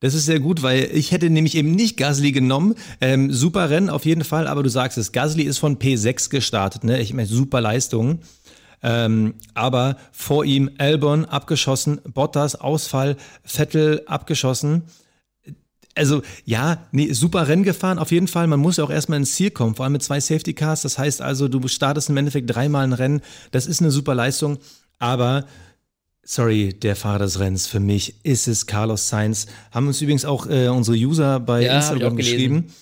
Das 0.00 0.14
ist 0.14 0.26
sehr 0.26 0.40
gut, 0.40 0.62
weil 0.62 0.90
ich 0.92 1.12
hätte 1.12 1.30
nämlich 1.30 1.54
eben 1.54 1.70
nicht 1.72 1.96
Gasly 1.96 2.32
genommen. 2.32 2.74
Ähm, 3.00 3.32
super 3.32 3.70
Rennen 3.70 3.88
auf 3.88 4.04
jeden 4.04 4.24
Fall, 4.24 4.48
aber 4.48 4.62
du 4.62 4.68
sagst 4.68 4.98
es, 4.98 5.12
Gasly 5.12 5.44
ist 5.44 5.58
von 5.58 5.78
P6 5.78 6.28
gestartet, 6.28 6.82
ne? 6.82 7.00
Ich 7.00 7.12
meine, 7.12 7.28
super 7.28 7.60
Leistung. 7.60 8.20
Ähm, 8.82 9.34
aber 9.54 9.96
vor 10.10 10.44
ihm 10.44 10.70
Albon 10.78 11.24
abgeschossen, 11.24 12.00
Bottas 12.12 12.56
Ausfall, 12.56 13.16
Vettel 13.44 14.02
abgeschossen. 14.06 14.82
Also 15.94 16.22
ja, 16.44 16.86
nee, 16.90 17.12
super 17.12 17.48
Rennen 17.48 17.64
gefahren, 17.64 17.98
auf 17.98 18.10
jeden 18.10 18.28
Fall. 18.28 18.46
Man 18.46 18.60
muss 18.60 18.78
ja 18.78 18.84
auch 18.84 18.90
erstmal 18.90 19.18
ins 19.18 19.34
Ziel 19.34 19.50
kommen, 19.50 19.74
vor 19.74 19.84
allem 19.84 19.92
mit 19.92 20.02
zwei 20.02 20.20
Safety 20.20 20.54
Cars. 20.54 20.82
Das 20.82 20.98
heißt 20.98 21.20
also, 21.22 21.48
du 21.48 21.66
startest 21.68 22.08
im 22.08 22.16
Endeffekt 22.16 22.52
dreimal 22.52 22.84
ein 22.84 22.92
Rennen. 22.92 23.20
Das 23.50 23.66
ist 23.66 23.80
eine 23.80 23.90
super 23.90 24.14
Leistung, 24.14 24.58
aber 24.98 25.44
Sorry, 26.24 26.72
der 26.72 26.94
Fahrer 26.94 27.18
des 27.24 27.40
Rennens. 27.40 27.66
Für 27.66 27.80
mich 27.80 28.24
ist 28.24 28.46
es 28.46 28.66
Carlos 28.66 29.08
Sainz. 29.08 29.46
Haben 29.72 29.88
uns 29.88 30.00
übrigens 30.00 30.24
auch 30.24 30.46
äh, 30.46 30.68
unsere 30.68 30.96
User 30.96 31.40
bei 31.40 31.62
ja, 31.62 31.76
Instagram 31.76 32.16
geschrieben. 32.16 32.72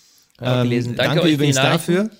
Ähm, 0.42 0.70
danke, 0.70 0.94
danke 0.94 1.28
übrigens 1.28 1.56
dafür. 1.56 2.10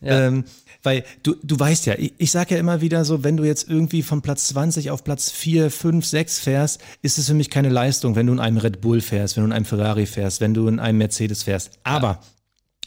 Ja. 0.00 0.26
Ähm, 0.26 0.44
weil 0.84 1.04
du, 1.22 1.34
du 1.42 1.58
weißt 1.58 1.86
ja, 1.86 1.94
ich, 1.98 2.14
ich 2.18 2.30
sage 2.30 2.54
ja 2.54 2.60
immer 2.60 2.80
wieder 2.80 3.04
so, 3.04 3.24
wenn 3.24 3.36
du 3.36 3.44
jetzt 3.44 3.68
irgendwie 3.68 4.02
von 4.02 4.22
Platz 4.22 4.48
20 4.48 4.90
auf 4.90 5.02
Platz 5.02 5.30
4, 5.30 5.70
5, 5.70 6.04
6 6.04 6.38
fährst, 6.38 6.80
ist 7.02 7.18
es 7.18 7.26
für 7.26 7.34
mich 7.34 7.50
keine 7.50 7.70
Leistung, 7.70 8.14
wenn 8.14 8.26
du 8.26 8.34
in 8.34 8.40
einem 8.40 8.58
Red 8.58 8.80
Bull 8.80 9.00
fährst, 9.00 9.36
wenn 9.36 9.42
du 9.42 9.48
in 9.48 9.52
einem 9.52 9.64
Ferrari 9.64 10.06
fährst, 10.06 10.40
wenn 10.40 10.54
du 10.54 10.68
in 10.68 10.78
einem 10.78 10.98
Mercedes 10.98 11.42
fährst. 11.42 11.72
Aber 11.82 12.20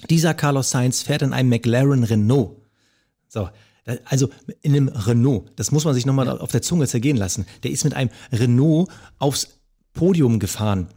dieser 0.09 0.33
Carlos 0.33 0.69
Sainz 0.69 1.01
fährt 1.01 1.23
in 1.23 1.33
einem 1.33 1.49
McLaren 1.49 2.03
Renault. 2.03 2.61
So, 3.27 3.49
also 4.05 4.29
in 4.61 4.75
einem 4.75 4.87
Renault, 4.89 5.51
das 5.55 5.71
muss 5.71 5.85
man 5.85 5.93
sich 5.93 6.05
nochmal 6.05 6.29
auf 6.29 6.51
der 6.51 6.61
Zunge 6.61 6.87
zergehen 6.87 7.17
lassen. 7.17 7.45
Der 7.63 7.71
ist 7.71 7.83
mit 7.83 7.93
einem 7.93 8.11
Renault 8.31 8.89
aufs 9.17 9.59
Podium 9.93 10.39
gefahren. 10.39 10.87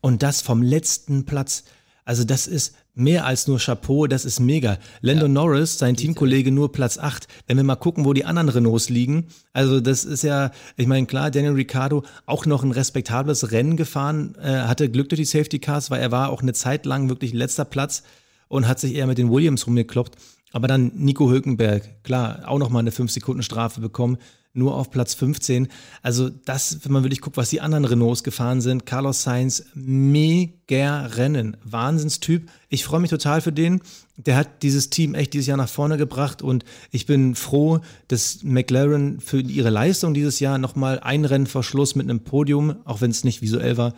Und 0.00 0.22
das 0.22 0.40
vom 0.40 0.62
letzten 0.62 1.26
Platz. 1.26 1.64
Also 2.04 2.24
das 2.24 2.46
ist 2.46 2.74
mehr 2.96 3.26
als 3.26 3.46
nur 3.46 3.58
Chapeau, 3.58 4.06
das 4.06 4.24
ist 4.24 4.40
mega. 4.40 4.78
Lando 5.02 5.26
ja. 5.26 5.28
Norris, 5.28 5.78
sein 5.78 5.96
Teamkollege, 5.96 6.50
nur 6.50 6.72
Platz 6.72 6.98
8. 6.98 7.28
Wenn 7.46 7.58
wir 7.58 7.64
mal 7.64 7.76
gucken, 7.76 8.04
wo 8.04 8.12
die 8.14 8.24
anderen 8.24 8.48
Renaults 8.48 8.88
liegen, 8.88 9.26
also 9.52 9.80
das 9.80 10.04
ist 10.04 10.24
ja, 10.24 10.50
ich 10.76 10.86
meine, 10.86 11.06
klar, 11.06 11.30
Daniel 11.30 11.52
Ricciardo 11.52 12.02
auch 12.24 12.46
noch 12.46 12.64
ein 12.64 12.72
respektables 12.72 13.52
Rennen 13.52 13.76
gefahren, 13.76 14.34
äh, 14.42 14.62
hatte 14.62 14.90
Glück 14.90 15.10
durch 15.10 15.20
die 15.20 15.26
Safety 15.26 15.58
Cars, 15.58 15.90
weil 15.90 16.00
er 16.00 16.10
war 16.10 16.30
auch 16.30 16.42
eine 16.42 16.54
Zeit 16.54 16.86
lang 16.86 17.08
wirklich 17.08 17.34
letzter 17.34 17.66
Platz 17.66 18.02
und 18.48 18.66
hat 18.66 18.80
sich 18.80 18.94
eher 18.94 19.06
mit 19.06 19.18
den 19.18 19.30
Williams 19.30 19.66
rumgekloppt. 19.66 20.16
Aber 20.52 20.66
dann 20.66 20.90
Nico 20.94 21.28
Hülkenberg, 21.28 22.02
klar, 22.02 22.44
auch 22.46 22.58
nochmal 22.58 22.80
eine 22.80 22.90
5-Sekunden-Strafe 22.90 23.80
bekommen 23.80 24.16
nur 24.56 24.74
auf 24.74 24.90
Platz 24.90 25.14
15. 25.14 25.68
Also 26.02 26.28
das, 26.28 26.84
wenn 26.84 26.92
man 26.92 27.04
wirklich 27.04 27.20
guckt, 27.20 27.36
was 27.36 27.50
die 27.50 27.60
anderen 27.60 27.84
Renaults 27.84 28.24
gefahren 28.24 28.60
sind, 28.60 28.86
Carlos 28.86 29.22
Sainz, 29.22 29.64
mega 29.74 31.06
Rennen, 31.06 31.56
Wahnsinnstyp. 31.64 32.48
Ich 32.68 32.84
freue 32.84 33.00
mich 33.00 33.10
total 33.10 33.40
für 33.40 33.52
den. 33.52 33.80
Der 34.16 34.36
hat 34.36 34.62
dieses 34.62 34.90
Team 34.90 35.14
echt 35.14 35.34
dieses 35.34 35.46
Jahr 35.46 35.58
nach 35.58 35.68
vorne 35.68 35.98
gebracht 35.98 36.40
und 36.42 36.64
ich 36.90 37.06
bin 37.06 37.34
froh, 37.34 37.80
dass 38.08 38.42
McLaren 38.42 39.20
für 39.20 39.40
ihre 39.40 39.70
Leistung 39.70 40.14
dieses 40.14 40.40
Jahr 40.40 40.58
nochmal 40.58 41.00
ein 41.00 41.24
Rennen 41.24 41.46
vor 41.46 41.62
Schluss 41.62 41.94
mit 41.94 42.08
einem 42.08 42.20
Podium, 42.20 42.76
auch 42.84 43.00
wenn 43.00 43.10
es 43.10 43.24
nicht 43.24 43.42
visuell 43.42 43.76
war, 43.76 43.94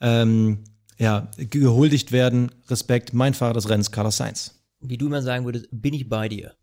ähm, 0.00 0.58
ja, 0.98 1.30
gehuldigt 1.36 2.12
werden. 2.12 2.52
Respekt, 2.68 3.14
mein 3.14 3.34
Fahrer 3.34 3.54
des 3.54 3.68
Rennens, 3.68 3.90
Carlos 3.90 4.18
Sainz. 4.18 4.62
Wie 4.80 4.98
du 4.98 5.06
immer 5.06 5.22
sagen 5.22 5.44
würdest, 5.44 5.68
bin 5.70 5.94
ich 5.94 6.08
bei 6.08 6.28
dir. 6.28 6.54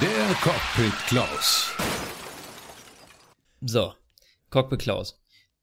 Der 0.00 0.34
Cockpit 0.42 0.92
Klaus. 1.06 1.70
So, 3.66 3.94
Cockpit 4.50 4.80
Klaus. 4.80 5.20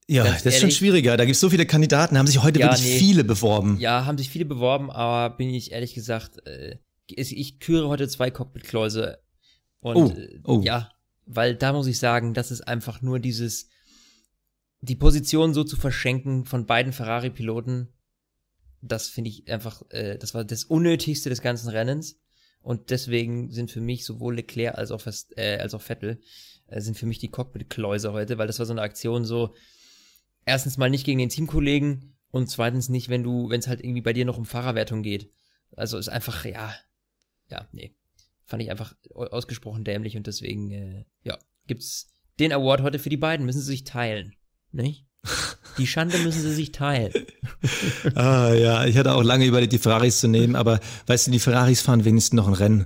Ja, 0.07 0.23
Ganz 0.23 0.37
das 0.37 0.45
ehrlich, 0.45 0.55
ist 0.55 0.61
schon 0.61 0.71
schwieriger. 0.71 1.15
Da 1.15 1.25
gibt 1.25 1.35
es 1.35 1.39
so 1.39 1.49
viele 1.49 1.65
Kandidaten, 1.65 2.17
haben 2.17 2.27
sich 2.27 2.41
heute 2.41 2.59
ja, 2.59 2.67
wirklich 2.67 2.85
nee. 2.85 2.99
viele 2.99 3.23
beworben. 3.23 3.77
Ja, 3.79 4.05
haben 4.05 4.17
sich 4.17 4.29
viele 4.29 4.45
beworben, 4.45 4.91
aber 4.91 5.35
bin 5.35 5.49
ich 5.53 5.71
ehrlich 5.71 5.93
gesagt, 5.93 6.45
äh, 6.45 6.77
ich 7.07 7.59
küre 7.59 7.87
heute 7.87 8.07
zwei 8.07 8.31
Cockpit-Kläuse 8.31 9.19
Und 9.79 9.95
Oh, 9.95 10.09
äh, 10.09 10.39
oh. 10.45 10.61
ja, 10.63 10.91
weil 11.25 11.55
da 11.55 11.73
muss 11.73 11.87
ich 11.87 11.99
sagen, 11.99 12.33
das 12.33 12.51
ist 12.51 12.61
einfach 12.61 13.01
nur 13.01 13.19
dieses, 13.19 13.69
die 14.81 14.95
Position 14.95 15.53
so 15.53 15.63
zu 15.63 15.77
verschenken 15.77 16.45
von 16.45 16.65
beiden 16.65 16.93
Ferrari-Piloten, 16.93 17.89
das 18.81 19.07
finde 19.07 19.29
ich 19.29 19.49
einfach, 19.49 19.83
äh, 19.89 20.17
das 20.17 20.33
war 20.33 20.43
das 20.43 20.63
Unnötigste 20.63 21.29
des 21.29 21.41
ganzen 21.41 21.69
Rennens. 21.69 22.19
Und 22.61 22.89
deswegen 22.91 23.51
sind 23.51 23.71
für 23.71 23.81
mich 23.81 24.05
sowohl 24.05 24.35
Leclerc 24.35 24.77
als 24.77 24.91
auch, 24.91 25.01
Verst- 25.01 25.35
äh, 25.37 25.57
als 25.57 25.73
auch 25.73 25.81
Vettel, 25.81 26.21
äh, 26.67 26.79
sind 26.81 26.97
für 26.97 27.05
mich 27.07 27.19
die 27.19 27.29
Cockpit-Kläuse 27.29 28.13
heute, 28.13 28.37
weil 28.37 28.47
das 28.47 28.59
war 28.59 28.65
so 28.65 28.73
eine 28.73 28.81
Aktion 28.81 29.25
so, 29.25 29.55
erstens 30.45 30.77
mal 30.77 30.89
nicht 30.89 31.05
gegen 31.05 31.19
den 31.19 31.29
Teamkollegen 31.29 32.15
und 32.29 32.49
zweitens 32.49 32.87
nicht, 32.89 33.09
wenn 33.09 33.23
du, 33.23 33.49
wenn 33.49 33.59
es 33.59 33.67
halt 33.67 33.81
irgendwie 33.83 34.01
bei 34.01 34.13
dir 34.13 34.25
noch 34.25 34.37
um 34.37 34.45
Fahrerwertung 34.45 35.01
geht. 35.01 35.31
Also 35.75 35.97
ist 35.97 36.09
einfach, 36.09 36.45
ja, 36.45 36.73
ja, 37.49 37.67
nee. 37.71 37.95
Fand 38.45 38.61
ich 38.61 38.69
einfach 38.69 38.95
au- 39.13 39.25
ausgesprochen 39.25 39.83
dämlich 39.83 40.17
und 40.17 40.27
deswegen, 40.27 40.71
äh, 40.71 41.05
ja, 41.23 41.37
gibt's 41.67 42.09
den 42.39 42.51
Award 42.53 42.81
heute 42.81 42.99
für 42.99 43.09
die 43.09 43.17
beiden, 43.17 43.45
müssen 43.45 43.61
sie 43.61 43.67
sich 43.67 43.83
teilen. 43.83 44.35
Nicht? 44.71 45.05
Die 45.77 45.87
Schande 45.87 46.17
müssen 46.19 46.41
sie 46.41 46.53
sich 46.53 46.71
teilen. 46.71 47.13
Ah, 48.15 48.51
ja, 48.53 48.85
ich 48.85 48.97
hatte 48.97 49.13
auch 49.13 49.21
lange 49.21 49.45
überlegt, 49.45 49.71
die 49.71 49.77
Ferraris 49.77 50.19
zu 50.19 50.27
nehmen, 50.27 50.55
aber 50.55 50.79
weißt 51.05 51.27
du, 51.27 51.31
die 51.31 51.37
Ferraris 51.37 51.81
fahren 51.81 52.05
wenigstens 52.05 52.35
noch 52.35 52.47
ein 52.47 52.55
Rennen. 52.55 52.85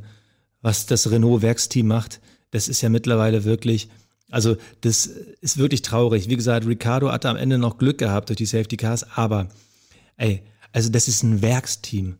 Was 0.62 0.86
das 0.86 1.10
Renault-Werksteam 1.10 1.88
macht, 1.88 2.20
das 2.52 2.68
ist 2.68 2.82
ja 2.82 2.90
mittlerweile 2.90 3.46
wirklich, 3.46 3.88
also 4.30 4.58
das 4.82 5.06
ist 5.06 5.58
wirklich 5.58 5.82
traurig. 5.82 6.28
Wie 6.28 6.36
gesagt, 6.36 6.68
Ricardo 6.68 7.10
hatte 7.10 7.30
am 7.30 7.38
Ende 7.38 7.58
noch 7.58 7.78
Glück 7.78 7.98
gehabt 8.00 8.28
durch 8.28 8.36
die 8.38 8.46
Safety 8.46 8.76
Cars, 8.76 9.06
aber 9.16 9.48
ey, 10.18 10.44
also 10.74 10.90
das 10.90 11.08
ist 11.08 11.24
ein 11.24 11.42
Werksteam. 11.42 12.18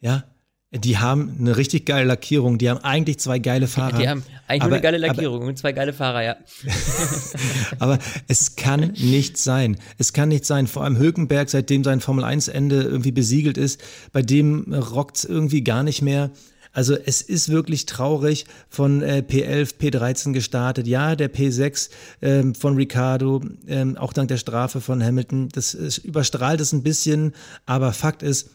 Ja, 0.00 0.24
die 0.72 0.98
haben 0.98 1.36
eine 1.38 1.56
richtig 1.56 1.86
geile 1.86 2.06
Lackierung, 2.06 2.58
die 2.58 2.68
haben 2.68 2.80
eigentlich 2.82 3.18
zwei 3.18 3.38
geile 3.38 3.66
Fahrer. 3.68 3.98
Die 3.98 4.08
haben 4.08 4.22
eigentlich 4.48 4.62
Aber- 4.62 4.68
nur 4.70 4.76
eine 4.76 4.82
geile 4.82 4.96
aber- 4.98 5.06
Lackierung 5.06 5.42
und 5.46 5.58
zwei 5.58 5.72
geile 5.72 5.92
Fahrer, 5.92 6.22
ja. 6.22 6.36
Aber 7.78 7.98
es 8.28 8.56
kann 8.56 8.92
nicht 8.98 9.38
sein. 9.38 9.76
Es 9.98 10.12
kann 10.12 10.28
nicht 10.28 10.44
sein. 10.44 10.66
Vor 10.66 10.84
allem 10.84 10.98
Hülkenberg, 10.98 11.48
seitdem 11.50 11.84
sein 11.84 12.00
Formel-1-Ende 12.00 12.82
irgendwie 12.82 13.12
besiegelt 13.12 13.58
ist, 13.58 13.80
bei 14.12 14.22
dem 14.22 14.72
rockt's 14.72 15.24
irgendwie 15.24 15.62
gar 15.62 15.82
nicht 15.82 16.02
mehr. 16.02 16.30
Also 16.72 16.94
es 16.94 17.22
ist 17.22 17.48
wirklich 17.48 17.86
traurig 17.86 18.44
von 18.68 19.00
äh, 19.02 19.22
P11, 19.26 19.76
P13 19.80 20.32
gestartet. 20.34 20.86
Ja, 20.86 21.16
der 21.16 21.32
P6 21.32 21.88
ähm, 22.20 22.54
von 22.54 22.74
Ricardo, 22.76 23.40
ähm, 23.66 23.96
auch 23.96 24.12
dank 24.12 24.28
der 24.28 24.36
Strafe 24.36 24.82
von 24.82 25.02
Hamilton, 25.02 25.48
das 25.48 25.72
ist, 25.72 25.98
überstrahlt 25.98 26.60
es 26.60 26.72
ein 26.74 26.82
bisschen. 26.82 27.32
Aber 27.64 27.94
Fakt 27.94 28.22
ist, 28.22 28.50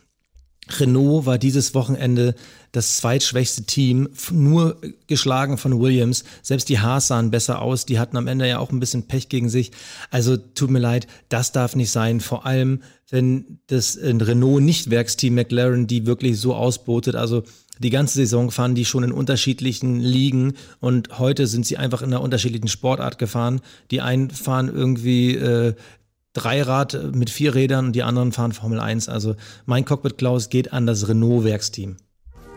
Renault 0.69 1.25
war 1.25 1.37
dieses 1.37 1.73
Wochenende 1.73 2.35
das 2.71 2.97
zweitschwächste 2.97 3.63
Team, 3.63 4.09
nur 4.31 4.79
geschlagen 5.07 5.57
von 5.57 5.79
Williams. 5.79 6.23
Selbst 6.41 6.69
die 6.69 6.79
Haas 6.79 7.07
sahen 7.07 7.31
besser 7.31 7.61
aus, 7.61 7.85
die 7.85 7.99
hatten 7.99 8.15
am 8.15 8.27
Ende 8.27 8.47
ja 8.47 8.59
auch 8.59 8.71
ein 8.71 8.79
bisschen 8.79 9.07
Pech 9.07 9.27
gegen 9.27 9.49
sich. 9.49 9.71
Also 10.09 10.37
tut 10.37 10.69
mir 10.69 10.79
leid, 10.79 11.07
das 11.29 11.51
darf 11.51 11.75
nicht 11.75 11.91
sein. 11.91 12.21
Vor 12.21 12.45
allem, 12.45 12.81
wenn 13.09 13.59
das 13.67 13.97
äh, 13.97 14.15
Renault 14.15 14.63
nicht 14.63 14.89
Werksteam 14.89 15.35
McLaren 15.35 15.87
die 15.87 16.05
wirklich 16.05 16.39
so 16.39 16.55
ausbotet. 16.55 17.15
Also 17.15 17.43
die 17.79 17.89
ganze 17.89 18.13
Saison 18.13 18.51
fahren 18.51 18.75
die 18.75 18.85
schon 18.85 19.03
in 19.03 19.11
unterschiedlichen 19.11 19.99
Ligen 19.99 20.53
und 20.79 21.17
heute 21.17 21.47
sind 21.47 21.65
sie 21.65 21.77
einfach 21.77 22.03
in 22.03 22.09
einer 22.13 22.21
unterschiedlichen 22.21 22.67
Sportart 22.67 23.17
gefahren. 23.17 23.59
Die 23.89 24.01
einen 24.01 24.29
fahren 24.29 24.69
irgendwie 24.73 25.35
äh, 25.35 25.73
Dreirad 26.33 27.13
mit 27.13 27.29
vier 27.29 27.55
Rädern 27.55 27.87
und 27.87 27.93
die 27.93 28.03
anderen 28.03 28.31
fahren 28.31 28.53
Formel 28.53 28.79
1. 28.79 29.09
Also 29.09 29.35
mein 29.65 29.85
Cockpit 29.85 30.17
Klaus 30.17 30.49
geht 30.49 30.71
an 30.71 30.85
das 30.85 31.07
Renault-Werksteam. 31.07 31.97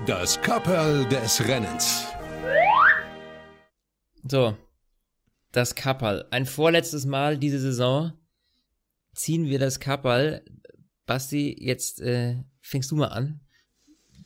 Das 0.06 0.40
Kapperl 0.42 1.06
des 1.08 1.46
Rennens. 1.46 2.04
So, 4.22 4.56
das 5.52 5.74
Kapperl. 5.74 6.26
Ein 6.30 6.46
vorletztes 6.46 7.04
Mal 7.04 7.38
diese 7.38 7.58
Saison 7.58 8.12
ziehen 9.14 9.46
wir 9.48 9.58
das 9.58 9.80
Kapperl. 9.80 10.44
Basti, 11.06 11.56
jetzt 11.58 12.00
äh, 12.00 12.36
fängst 12.60 12.90
du 12.90 12.96
mal 12.96 13.08
an. 13.08 13.40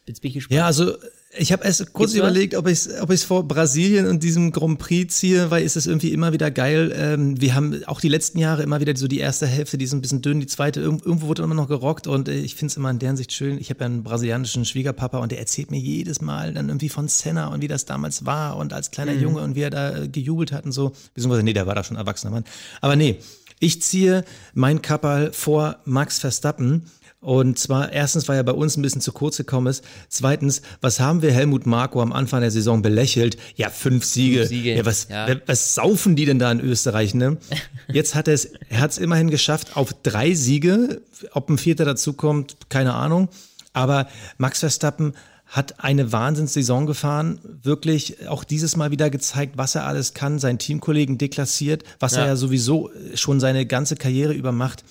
Jetzt 0.07 0.21
bin 0.21 0.29
ich 0.29 0.35
gespannt. 0.35 0.57
Ja, 0.57 0.67
also 0.67 0.97
ich 1.39 1.53
habe 1.53 1.65
erst 1.65 1.93
kurz 1.93 2.13
Gibt's 2.13 2.23
was? 2.25 2.31
überlegt, 2.31 2.55
ob 2.55 2.67
ich 2.67 2.73
es 2.87 3.01
ob 3.01 3.11
ich's 3.11 3.25
vor 3.25 3.47
Brasilien 3.47 4.07
und 4.07 4.23
diesem 4.23 4.53
Grand 4.53 4.79
Prix 4.79 5.17
ziehe, 5.17 5.51
weil 5.51 5.65
ist 5.65 5.77
es 5.77 5.87
irgendwie 5.87 6.13
immer 6.13 6.33
wieder 6.33 6.51
geil. 6.51 6.93
Ähm, 6.95 7.41
wir 7.41 7.55
haben 7.55 7.83
auch 7.87 8.01
die 8.01 8.09
letzten 8.09 8.39
Jahre 8.39 8.63
immer 8.63 8.81
wieder 8.81 8.97
so 8.97 9.09
die 9.09 9.19
erste 9.19 9.47
Hälfte, 9.47 9.79
die 9.79 9.85
ist 9.85 9.93
ein 9.93 10.01
bisschen 10.01 10.21
dünn, 10.23 10.41
die 10.41 10.47
zweite, 10.47 10.81
irg- 10.81 11.05
irgendwo 11.05 11.29
wurde 11.29 11.43
immer 11.43 11.55
noch 11.55 11.69
gerockt 11.69 12.07
und 12.07 12.29
äh, 12.29 12.35
ich 12.35 12.55
finde 12.55 12.73
es 12.73 12.77
immer 12.77 12.91
in 12.91 12.99
deren 12.99 13.17
Sicht 13.17 13.33
schön. 13.33 13.59
Ich 13.59 13.71
habe 13.71 13.81
ja 13.81 13.87
einen 13.87 14.03
brasilianischen 14.03 14.65
Schwiegerpapa 14.65 15.19
und 15.19 15.33
der 15.33 15.39
erzählt 15.39 15.71
mir 15.71 15.81
jedes 15.81 16.21
Mal 16.21 16.53
dann 16.53 16.69
irgendwie 16.69 16.89
von 16.89 17.09
Senna 17.09 17.49
und 17.49 17.63
wie 17.63 17.69
das 17.69 17.85
damals 17.85 18.27
war 18.27 18.57
und 18.57 18.73
als 18.73 18.91
kleiner 18.91 19.13
Mhm. 19.13 19.23
Junge 19.23 19.41
und 19.43 19.55
wie 19.55 19.63
er 19.63 19.71
da 19.71 19.97
äh, 19.97 20.09
gejubelt 20.09 20.53
hat 20.53 20.65
und 20.65 20.73
so. 20.73 20.93
Beziehungsweise, 21.15 21.43
nee, 21.43 21.53
der 21.53 21.67
war 21.67 21.75
da 21.75 21.85
schon 21.85 21.97
ein 21.97 22.01
erwachsener 22.01 22.33
Mann. 22.33 22.45
Aber 22.81 22.97
nee, 22.97 23.17
ich 23.61 23.83
ziehe 23.83 24.25
mein 24.55 24.83
Kapperl 24.83 25.33
vor 25.33 25.79
Max 25.85 26.19
Verstappen. 26.21 26.85
Und 27.21 27.59
zwar, 27.59 27.93
erstens, 27.93 28.29
weil 28.29 28.37
er 28.37 28.45
bei 28.45 28.53
uns 28.53 28.77
ein 28.77 28.83
bisschen 28.83 29.01
zu 29.01 29.11
kurz 29.11 29.37
gekommen 29.37 29.67
ist. 29.67 29.83
Zweitens, 30.09 30.63
was 30.81 31.01
haben 31.01 31.21
wir 31.21 31.33
Helmut 31.33 31.67
Marko 31.67 32.01
am 32.01 32.13
Anfang 32.13 32.41
der 32.43 32.53
Saison 32.53 32.81
belächelt? 32.81 33.37
Ja, 33.57 33.71
fünf 33.71 34.05
Siege. 34.05 34.39
Fünf 34.39 34.49
Siege, 34.51 34.77
Ja, 34.77 34.87
was, 34.87 35.09
ja. 35.11 35.27
was 35.47 35.75
saufen 35.75 36.15
die 36.15 36.27
denn 36.27 36.39
da 36.39 36.51
in 36.53 36.61
Österreich, 36.61 37.15
ne? 37.15 37.37
Jetzt 37.93 38.15
hat 38.15 38.29
er 38.29 38.35
es, 38.35 38.51
er 38.69 38.81
hat 38.81 38.93
es 38.93 38.99
immerhin 38.99 39.31
geschafft 39.31 39.77
auf 39.77 39.93
drei 40.05 40.33
Siege. 40.35 41.03
Ob 41.33 41.51
ein 41.51 41.59
vierter 41.59 41.85
dazukommt, 41.85 42.57
keine 42.69 42.95
Ahnung. 42.95 43.29
Aber 43.73 44.07
Max 44.39 44.61
Verstappen 44.61 45.15
hat 45.47 45.83
eine 45.83 46.13
Wahnsinnssaison 46.13 46.87
gefahren, 46.87 47.41
wirklich 47.63 48.29
auch 48.29 48.45
dieses 48.45 48.77
Mal 48.77 48.91
wieder 48.91 49.09
gezeigt, 49.11 49.55
was 49.57 49.75
er 49.75 49.87
alles 49.87 50.13
kann, 50.15 50.39
seinen 50.39 50.59
Teamkollegen 50.59 51.17
deklassiert, 51.19 51.85
was 51.99 52.13
Ja. 52.15 52.21
er 52.23 52.27
ja 52.29 52.37
sowieso 52.37 52.91
schon 53.15 53.41
seine 53.41 53.65
ganze 53.67 53.97
Karriere 53.97 54.35
über 54.35 54.53
macht. 54.53 54.85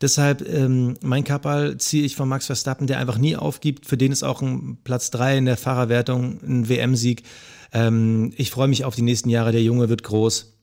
Deshalb 0.00 0.48
ähm, 0.48 0.96
mein 1.02 1.24
Kapperl 1.24 1.76
ziehe 1.78 2.04
ich 2.04 2.14
von 2.14 2.28
Max 2.28 2.46
Verstappen, 2.46 2.86
der 2.86 2.98
einfach 2.98 3.18
nie 3.18 3.36
aufgibt. 3.36 3.86
Für 3.86 3.96
den 3.96 4.12
ist 4.12 4.22
auch 4.22 4.42
ein 4.42 4.78
Platz 4.84 5.10
drei 5.10 5.36
in 5.36 5.44
der 5.44 5.56
Fahrerwertung 5.56 6.40
ein 6.42 6.68
WM-Sieg. 6.68 7.24
Ähm, 7.72 8.32
ich 8.36 8.50
freue 8.50 8.68
mich 8.68 8.84
auf 8.84 8.94
die 8.94 9.02
nächsten 9.02 9.28
Jahre. 9.28 9.50
Der 9.50 9.62
Junge 9.62 9.88
wird 9.88 10.04
groß. 10.04 10.54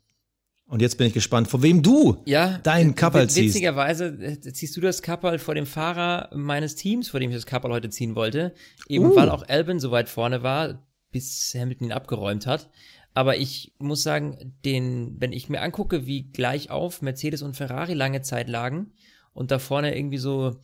Und 0.68 0.82
jetzt 0.82 0.98
bin 0.98 1.06
ich 1.06 1.14
gespannt, 1.14 1.48
vor 1.48 1.62
wem 1.62 1.84
du 1.84 2.18
Ja, 2.26 2.60
dein 2.64 2.96
Kapperl 2.96 3.30
ziehst. 3.30 3.56
Witzigerweise 3.56 4.06
äh, 4.06 4.40
ziehst 4.40 4.76
du 4.76 4.82
das 4.82 5.02
Kapperl 5.02 5.38
vor 5.38 5.54
dem 5.54 5.66
Fahrer 5.66 6.30
meines 6.34 6.76
Teams, 6.76 7.10
vor 7.10 7.20
dem 7.20 7.30
ich 7.30 7.36
das 7.36 7.46
Kapperl 7.46 7.72
heute 7.72 7.90
ziehen 7.90 8.16
wollte. 8.16 8.54
Eben 8.88 9.06
Uh. 9.06 9.16
weil 9.16 9.30
auch 9.30 9.48
Albin 9.48 9.80
so 9.80 9.92
weit 9.92 10.10
vorne 10.10 10.44
war, 10.44 10.88
bis 11.12 11.54
Hamilton 11.54 11.88
ihn 11.88 11.94
abgeräumt 11.94 12.48
hat. 12.48 12.70
Aber 13.14 13.38
ich 13.38 13.74
muss 13.80 14.02
sagen, 14.02 14.56
den, 14.66 15.16
wenn 15.20 15.34
ich 15.34 15.50
mir 15.50 15.62
angucke, 15.62 16.06
wie 16.06 16.24
gleich 16.24 16.72
auf 16.72 17.02
Mercedes 17.02 17.42
und 17.42 17.56
Ferrari 17.56 17.94
lange 17.94 18.22
Zeit 18.22 18.50
lagen 18.50 18.92
und 19.36 19.52
da 19.52 19.60
vorne 19.60 19.96
irgendwie 19.96 20.18
so, 20.18 20.56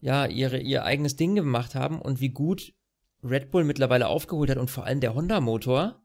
ja, 0.00 0.26
ihre, 0.26 0.58
ihr 0.58 0.84
eigenes 0.84 1.14
Ding 1.14 1.36
gemacht 1.36 1.76
haben 1.76 2.00
und 2.00 2.20
wie 2.20 2.30
gut 2.30 2.74
Red 3.22 3.50
Bull 3.50 3.64
mittlerweile 3.64 4.08
aufgeholt 4.08 4.50
hat 4.50 4.58
und 4.58 4.70
vor 4.70 4.84
allem 4.84 5.00
der 5.00 5.14
Honda-Motor, 5.14 6.02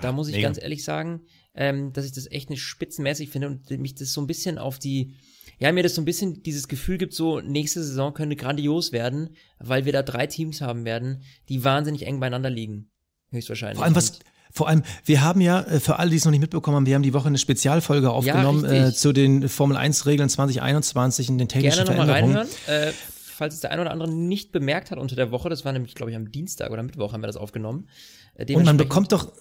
da 0.00 0.12
muss 0.12 0.28
ich 0.28 0.36
mega. 0.36 0.48
ganz 0.48 0.62
ehrlich 0.62 0.84
sagen, 0.84 1.22
ähm, 1.54 1.92
dass 1.92 2.06
ich 2.06 2.12
das 2.12 2.30
echt 2.30 2.48
nicht 2.48 2.62
spitzenmäßig 2.62 3.30
finde 3.30 3.48
und 3.48 3.70
mich 3.70 3.96
das 3.96 4.12
so 4.12 4.20
ein 4.20 4.28
bisschen 4.28 4.56
auf 4.58 4.78
die, 4.78 5.14
ja, 5.58 5.72
mir 5.72 5.82
das 5.82 5.96
so 5.96 6.00
ein 6.00 6.04
bisschen 6.04 6.42
dieses 6.44 6.68
Gefühl 6.68 6.96
gibt, 6.96 7.12
so 7.12 7.40
nächste 7.40 7.82
Saison 7.82 8.14
könnte 8.14 8.36
grandios 8.36 8.92
werden, 8.92 9.30
weil 9.58 9.84
wir 9.84 9.92
da 9.92 10.02
drei 10.02 10.28
Teams 10.28 10.60
haben 10.60 10.84
werden, 10.84 11.24
die 11.48 11.64
wahnsinnig 11.64 12.06
eng 12.06 12.20
beieinander 12.20 12.50
liegen. 12.50 12.90
Höchstwahrscheinlich. 13.30 13.78
Vor 13.78 13.84
allem, 13.84 13.96
was, 13.96 14.20
vor 14.52 14.68
allem, 14.68 14.82
wir 15.04 15.22
haben 15.22 15.40
ja, 15.40 15.60
äh, 15.62 15.80
für 15.80 15.98
alle, 15.98 16.10
die 16.10 16.16
es 16.16 16.24
noch 16.24 16.30
nicht 16.32 16.40
mitbekommen 16.40 16.76
haben, 16.76 16.86
wir 16.86 16.94
haben 16.94 17.02
die 17.02 17.14
Woche 17.14 17.28
eine 17.28 17.38
Spezialfolge 17.38 18.10
aufgenommen 18.10 18.64
richtig. 18.64 18.80
äh, 18.88 18.92
zu 18.94 19.12
den 19.12 19.48
Formel 19.48 19.76
1 19.76 20.06
Regeln 20.06 20.28
2021 20.28 21.28
und 21.30 21.38
den 21.38 21.48
technischen 21.48 21.84
Gerne 21.84 21.90
nochmal 21.90 22.06
Veränderungen. 22.06 22.48
reinhören. 22.66 22.88
Äh, 22.88 22.92
falls 23.36 23.54
es 23.54 23.60
der 23.60 23.70
ein 23.72 23.80
oder 23.80 23.90
andere 23.90 24.10
nicht 24.10 24.52
bemerkt 24.52 24.90
hat 24.90 24.98
unter 24.98 25.16
der 25.16 25.30
Woche, 25.30 25.48
das 25.48 25.64
war 25.64 25.72
nämlich, 25.72 25.94
glaube 25.94 26.10
ich, 26.10 26.16
am 26.16 26.30
Dienstag 26.30 26.70
oder 26.70 26.82
Mittwoch 26.82 27.12
haben 27.12 27.22
wir 27.22 27.26
das 27.28 27.36
aufgenommen. 27.36 27.88
Äh, 28.34 28.42
Und 28.54 28.64
man 28.64 28.76
dementsprechend- 28.76 28.78
bekommt 28.78 29.12
doch, 29.12 29.32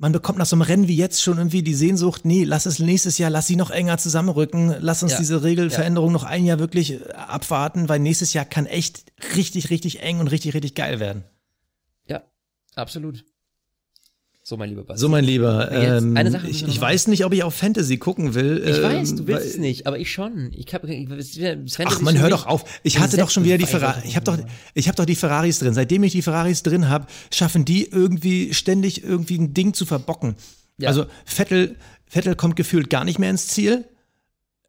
man 0.00 0.12
bekommt 0.12 0.38
nach 0.38 0.46
so 0.46 0.54
einem 0.54 0.62
Rennen 0.62 0.86
wie 0.86 0.94
jetzt 0.96 1.20
schon 1.22 1.38
irgendwie 1.38 1.62
die 1.64 1.74
Sehnsucht, 1.74 2.24
nee, 2.24 2.44
lass 2.44 2.66
es 2.66 2.78
nächstes 2.78 3.18
Jahr, 3.18 3.30
lass 3.30 3.48
sie 3.48 3.56
noch 3.56 3.70
enger 3.72 3.98
zusammenrücken, 3.98 4.76
lass 4.78 5.02
uns 5.02 5.12
Ja. 5.12 5.18
diese 5.18 5.42
Regelveränderung 5.42 6.12
noch 6.12 6.22
ein 6.22 6.44
Jahr 6.44 6.60
wirklich 6.60 6.92
äh, 7.00 7.12
abwarten, 7.14 7.88
weil 7.88 7.98
nächstes 7.98 8.32
Jahr 8.32 8.44
kann 8.44 8.66
echt 8.66 9.06
richtig, 9.34 9.70
richtig 9.70 10.00
eng 10.02 10.20
und 10.20 10.28
richtig, 10.28 10.54
richtig 10.54 10.76
geil 10.76 11.00
werden. 11.00 11.24
Ja, 12.06 12.22
absolut. 12.76 13.24
So, 14.48 14.56
mein 14.56 14.70
lieber 14.70 14.82
Basti. 14.82 15.02
So, 15.02 15.10
mein 15.10 15.24
Lieber, 15.24 15.70
ähm, 15.72 16.16
eine 16.16 16.30
Sache 16.30 16.48
ich, 16.48 16.66
ich 16.66 16.80
weiß 16.80 17.08
nicht, 17.08 17.26
ob 17.26 17.34
ich 17.34 17.42
auf 17.42 17.54
Fantasy 17.54 17.98
gucken 17.98 18.32
will. 18.32 18.62
ich 18.66 18.78
ähm, 18.78 18.82
weiß, 18.82 19.14
du 19.16 19.26
willst 19.26 19.44
es 19.44 19.58
nicht, 19.58 19.86
aber 19.86 19.98
ich 19.98 20.10
schon. 20.10 20.52
Ich 20.54 20.72
hab, 20.72 20.84
ich, 20.84 21.06
Sven, 21.26 21.68
Ach 21.84 22.00
man, 22.00 22.18
hör 22.18 22.30
doch 22.30 22.46
auf. 22.46 22.64
Ich 22.82 22.98
hatte 22.98 23.18
doch 23.18 23.28
schon 23.28 23.44
wieder 23.44 23.58
die 23.58 23.66
Ferrari. 23.66 24.00
Ich 24.06 24.16
habe 24.16 24.24
doch, 24.24 24.38
ich 24.72 24.88
habe 24.88 24.96
doch 24.96 25.04
die 25.04 25.16
Ferraris 25.16 25.58
drin. 25.58 25.74
Seitdem 25.74 26.02
ich 26.02 26.12
die 26.12 26.22
Ferraris 26.22 26.62
drin 26.62 26.88
habe, 26.88 27.08
schaffen 27.30 27.66
die 27.66 27.90
irgendwie 27.90 28.54
ständig 28.54 29.04
irgendwie 29.04 29.36
ein 29.36 29.52
Ding 29.52 29.74
zu 29.74 29.84
verbocken. 29.84 30.34
Ja. 30.78 30.88
Also 30.88 31.04
Vettel, 31.26 31.76
Vettel 32.06 32.34
kommt 32.34 32.56
gefühlt 32.56 32.88
gar 32.88 33.04
nicht 33.04 33.18
mehr 33.18 33.28
ins 33.28 33.48
Ziel. 33.48 33.84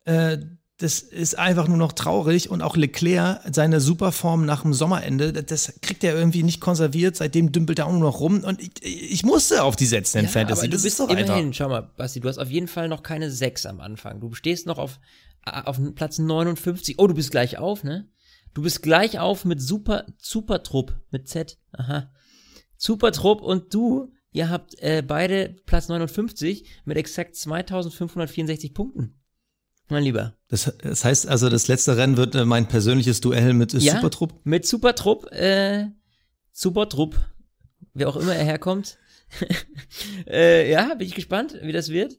Äh, 0.04 0.40
das 0.80 1.00
ist 1.02 1.38
einfach 1.38 1.68
nur 1.68 1.78
noch 1.78 1.92
traurig 1.92 2.50
und 2.50 2.62
auch 2.62 2.78
Leclerc, 2.78 3.42
seine 3.54 3.82
Superform 3.82 4.46
nach 4.46 4.62
dem 4.62 4.74
Sommerende, 4.74 5.34
das 5.34 5.74
kriegt 5.82 6.04
er 6.06 6.16
irgendwie 6.16 6.42
nicht 6.42 6.62
konserviert, 6.62 7.18
seitdem 7.18 7.52
dümpelt 7.52 7.80
er 7.80 7.88
auch 7.88 7.92
nur 7.92 8.00
noch 8.02 8.22
rum 8.22 8.44
und 8.46 8.62
ich, 8.62 8.72
ich 8.82 9.24
musste 9.24 9.64
auf 9.64 9.76
die 9.76 9.86
setzen 9.86 10.20
in 10.20 10.26
Ja, 10.26 10.32
Fantasy. 10.32 10.60
aber 10.62 10.68
du 10.68 10.72
das 10.74 10.84
bist 10.84 10.94
ist 10.94 11.00
doch 11.02 11.10
immerhin, 11.10 11.48
einfach. 11.48 11.54
schau 11.54 11.68
mal, 11.70 11.82
Basti, 11.82 12.22
du 12.22 12.30
hast 12.30 12.38
auf 12.38 12.50
jeden 12.50 12.68
Fall 12.70 12.88
noch 12.88 13.04
keine 13.04 13.30
6 13.30 13.66
am 13.66 13.82
Anfang. 13.82 14.22
Du 14.22 14.34
stehst 14.34 14.68
noch 14.68 14.78
auf, 14.78 15.00
auf 15.46 15.78
Platz 15.96 16.18
59. 16.18 16.96
Oh, 16.98 17.08
du 17.08 17.14
bist 17.14 17.32
gleich 17.32 17.58
auf, 17.58 17.84
ne? 17.84 18.08
Du 18.54 18.62
bist 18.62 18.82
gleich 18.82 19.20
auf 19.20 19.44
mit 19.46 19.62
Super, 19.62 20.06
Supertrupp, 20.18 20.96
mit 21.12 21.28
Z. 21.28 21.58
Aha. 21.74 22.10
Supertrupp 22.78 23.42
und 23.42 23.74
du, 23.74 24.14
ihr 24.32 24.50
habt 24.50 24.80
äh, 24.82 25.04
beide 25.06 25.56
Platz 25.66 25.90
59 25.90 26.64
mit 26.86 26.98
exakt 26.98 27.36
2564 27.36 28.74
Punkten. 28.74 29.19
Mein 29.90 30.04
Lieber. 30.04 30.36
Das, 30.48 30.72
das 30.82 31.04
heißt 31.04 31.28
also, 31.28 31.50
das 31.50 31.68
letzte 31.68 31.98
Rennen 31.98 32.16
wird 32.16 32.36
äh, 32.36 32.46
mein 32.46 32.68
persönliches 32.68 33.22
Duell 33.22 33.54
mit 33.54 33.74
äh, 33.74 33.80
Ja, 33.80 33.96
Supertrupp. 33.96 34.40
Mit 34.44 34.66
Supertrupp, 34.66 35.32
äh, 35.32 35.88
Supertrupp, 36.52 37.16
wer 37.94 38.08
auch 38.08 38.16
immer 38.16 38.36
er 38.36 38.46
herkommt. 38.46 38.98
äh, 40.28 40.72
ja, 40.72 40.94
bin 40.94 41.08
ich 41.08 41.16
gespannt, 41.16 41.58
wie 41.62 41.72
das 41.72 41.90
wird. 41.90 42.18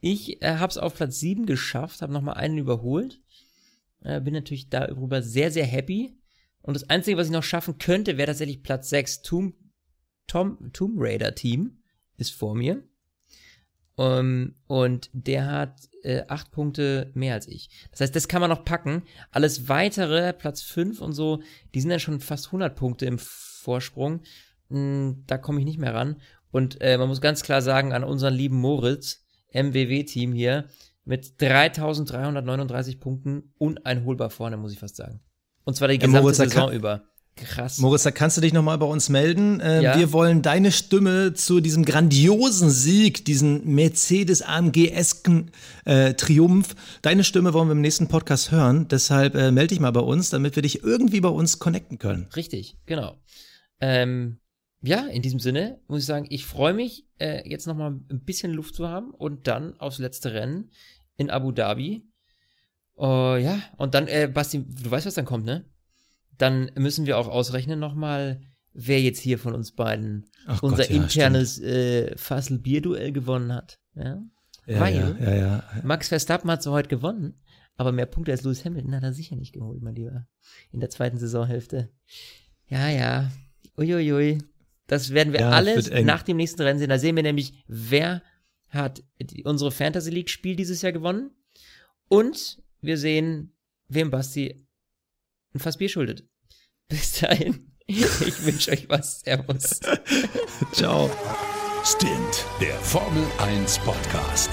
Ich 0.00 0.42
äh, 0.42 0.56
habe 0.56 0.70
es 0.70 0.78
auf 0.78 0.94
Platz 0.94 1.20
7 1.20 1.44
geschafft, 1.44 2.00
habe 2.00 2.12
nochmal 2.12 2.34
einen 2.34 2.56
überholt. 2.56 3.20
Äh, 4.02 4.20
bin 4.22 4.32
natürlich 4.32 4.70
darüber 4.70 5.22
sehr, 5.22 5.50
sehr 5.50 5.66
happy. 5.66 6.16
Und 6.62 6.74
das 6.74 6.88
Einzige, 6.88 7.18
was 7.18 7.26
ich 7.26 7.32
noch 7.32 7.42
schaffen 7.42 7.78
könnte, 7.78 8.16
wäre 8.16 8.28
tatsächlich 8.28 8.62
Platz 8.62 8.88
6. 8.90 9.22
Tomb, 9.22 9.54
Tom, 10.26 10.72
Tomb 10.72 10.94
Raider 10.96 11.34
Team 11.34 11.82
ist 12.16 12.32
vor 12.32 12.54
mir. 12.54 12.82
Ähm, 13.98 14.54
und 14.66 15.10
der 15.12 15.46
hat 15.46 15.89
äh, 16.02 16.22
acht 16.28 16.50
Punkte 16.50 17.10
mehr 17.14 17.34
als 17.34 17.46
ich. 17.48 17.70
Das 17.90 18.00
heißt, 18.00 18.16
das 18.16 18.28
kann 18.28 18.40
man 18.40 18.50
noch 18.50 18.64
packen. 18.64 19.02
Alles 19.30 19.68
weitere, 19.68 20.32
Platz 20.32 20.62
5 20.62 21.00
und 21.00 21.12
so, 21.12 21.42
die 21.74 21.80
sind 21.80 21.90
dann 21.90 22.00
schon 22.00 22.20
fast 22.20 22.46
100 22.46 22.74
Punkte 22.76 23.06
im 23.06 23.18
Vorsprung. 23.18 24.22
Hm, 24.68 25.24
da 25.26 25.38
komme 25.38 25.60
ich 25.60 25.64
nicht 25.64 25.78
mehr 25.78 25.94
ran. 25.94 26.16
Und 26.50 26.80
äh, 26.80 26.98
man 26.98 27.08
muss 27.08 27.20
ganz 27.20 27.42
klar 27.42 27.62
sagen, 27.62 27.92
an 27.92 28.04
unseren 28.04 28.34
lieben 28.34 28.56
Moritz, 28.56 29.24
MWW-Team 29.52 30.32
hier, 30.32 30.66
mit 31.04 31.40
3339 31.40 33.00
Punkten 33.00 33.52
uneinholbar 33.58 34.30
vorne, 34.30 34.56
muss 34.56 34.72
ich 34.72 34.78
fast 34.78 34.96
sagen. 34.96 35.20
Und 35.64 35.74
zwar 35.74 35.88
die 35.88 35.94
Ja, 35.94 36.06
gesamte 36.06 36.28
da 36.28 36.34
Saison 36.34 36.72
über. 36.72 37.02
Krass. 37.36 37.78
Moritz, 37.78 38.02
da 38.02 38.10
kannst 38.10 38.36
du 38.36 38.40
dich 38.42 38.52
nochmal 38.52 38.76
bei 38.78 38.86
uns 38.86 39.08
melden. 39.08 39.60
Äh, 39.60 39.82
Ja. 39.82 39.98
Wir 39.98 40.12
wollen 40.12 40.42
deine 40.42 40.72
Stimme 40.72 41.32
zu 41.32 41.60
diesem 41.60 41.84
grandiosen 41.84 42.68
Sieg, 42.70 43.24
diesen 43.24 43.64
Mercedes-AMG-esken 43.74 45.50
äh, 45.86 46.14
Triumph. 46.14 46.74
Deine 47.02 47.24
Stimme 47.24 47.54
wollen 47.54 47.68
wir 47.68 47.72
im 47.72 47.80
nächsten 47.80 48.08
Podcast 48.08 48.50
hören. 48.50 48.88
Deshalb 48.88 49.34
äh, 49.34 49.50
melde 49.52 49.68
dich 49.68 49.80
mal 49.80 49.90
bei 49.90 50.00
uns, 50.00 50.30
damit 50.30 50.54
wir 50.56 50.62
dich 50.62 50.82
irgendwie 50.82 51.20
bei 51.20 51.28
uns 51.30 51.58
connecten 51.58 51.98
können. 51.98 52.28
Richtig, 52.36 52.76
genau. 52.86 53.16
Ähm, 53.80 54.38
ja, 54.82 55.06
in 55.06 55.22
diesem 55.22 55.40
Sinne 55.40 55.80
muss 55.88 56.00
ich 56.00 56.06
sagen, 56.06 56.26
ich 56.28 56.44
freue 56.46 56.74
mich, 56.74 57.06
äh, 57.18 57.48
jetzt 57.48 57.66
nochmal 57.66 57.92
ein 58.10 58.24
bisschen 58.24 58.52
Luft 58.52 58.74
zu 58.74 58.88
haben 58.88 59.10
und 59.12 59.46
dann 59.46 59.78
aufs 59.80 59.98
letzte 59.98 60.32
Rennen 60.34 60.70
in 61.16 61.30
Abu 61.30 61.52
Dhabi. 61.52 62.06
Oh, 62.96 63.36
ja, 63.40 63.62
und 63.78 63.94
dann, 63.94 64.08
äh, 64.08 64.28
Basti, 64.32 64.62
du 64.62 64.90
weißt, 64.90 65.06
was 65.06 65.14
dann 65.14 65.24
kommt, 65.24 65.46
ne? 65.46 65.64
Dann 66.40 66.70
müssen 66.74 67.04
wir 67.04 67.18
auch 67.18 67.28
ausrechnen 67.28 67.78
nochmal, 67.78 68.40
wer 68.72 68.98
jetzt 69.00 69.20
hier 69.20 69.38
von 69.38 69.54
uns 69.54 69.72
beiden 69.72 70.30
Ach 70.46 70.62
unser 70.62 70.84
Gott, 70.84 70.90
ja, 70.90 71.02
internes 71.02 71.60
äh, 71.60 72.16
Fassel-Bier-Duell 72.16 73.12
gewonnen 73.12 73.52
hat. 73.52 73.78
Ja? 73.94 74.22
Ja, 74.66 74.80
Weil 74.80 75.16
ja, 75.20 75.34
ja. 75.34 75.64
Max 75.82 76.08
Verstappen 76.08 76.50
hat 76.50 76.62
zwar 76.62 76.72
heute 76.72 76.88
gewonnen, 76.88 77.42
aber 77.76 77.92
mehr 77.92 78.06
Punkte 78.06 78.32
als 78.32 78.42
Lewis 78.42 78.64
Hamilton 78.64 78.94
hat 78.94 79.02
er 79.02 79.12
sicher 79.12 79.36
nicht 79.36 79.52
geholt, 79.52 79.82
mein 79.82 79.94
Lieber. 79.94 80.26
In 80.72 80.80
der 80.80 80.88
zweiten 80.88 81.18
Saisonhälfte. 81.18 81.90
Ja, 82.68 82.88
ja. 82.88 83.30
Uiuiui. 83.76 84.38
Das 84.86 85.10
werden 85.10 85.34
wir 85.34 85.46
alles 85.46 85.90
nach 85.90 86.22
dem 86.22 86.38
nächsten 86.38 86.62
Rennen 86.62 86.78
sehen. 86.78 86.88
Da 86.88 86.98
sehen 86.98 87.16
wir 87.16 87.22
nämlich, 87.22 87.62
wer 87.66 88.22
hat 88.70 89.02
unsere 89.44 89.72
Fantasy 89.72 90.10
League 90.10 90.30
Spiel 90.30 90.56
dieses 90.56 90.80
Jahr 90.80 90.92
gewonnen. 90.92 91.32
Und 92.08 92.62
wir 92.80 92.96
sehen, 92.96 93.52
wem 93.88 94.10
Basti 94.10 94.66
ein 95.54 95.58
Fass 95.58 95.76
Bier 95.76 95.88
schuldet. 95.88 96.24
Bis 96.90 97.20
dahin. 97.20 97.72
Ich 97.86 98.44
wünsche 98.44 98.72
euch 98.72 98.88
was. 98.88 99.20
Servus. 99.20 99.80
Ciao. 100.72 101.10
Stint, 101.84 102.44
der 102.60 102.74
Formel 102.80 103.24
1 103.38 103.78
Podcast. 103.78 104.50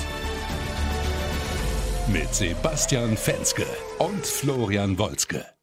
Mit 2.08 2.34
Sebastian 2.34 3.18
Fenske 3.18 3.66
und 4.00 4.26
Florian 4.26 4.98
Wolzke. 4.98 5.57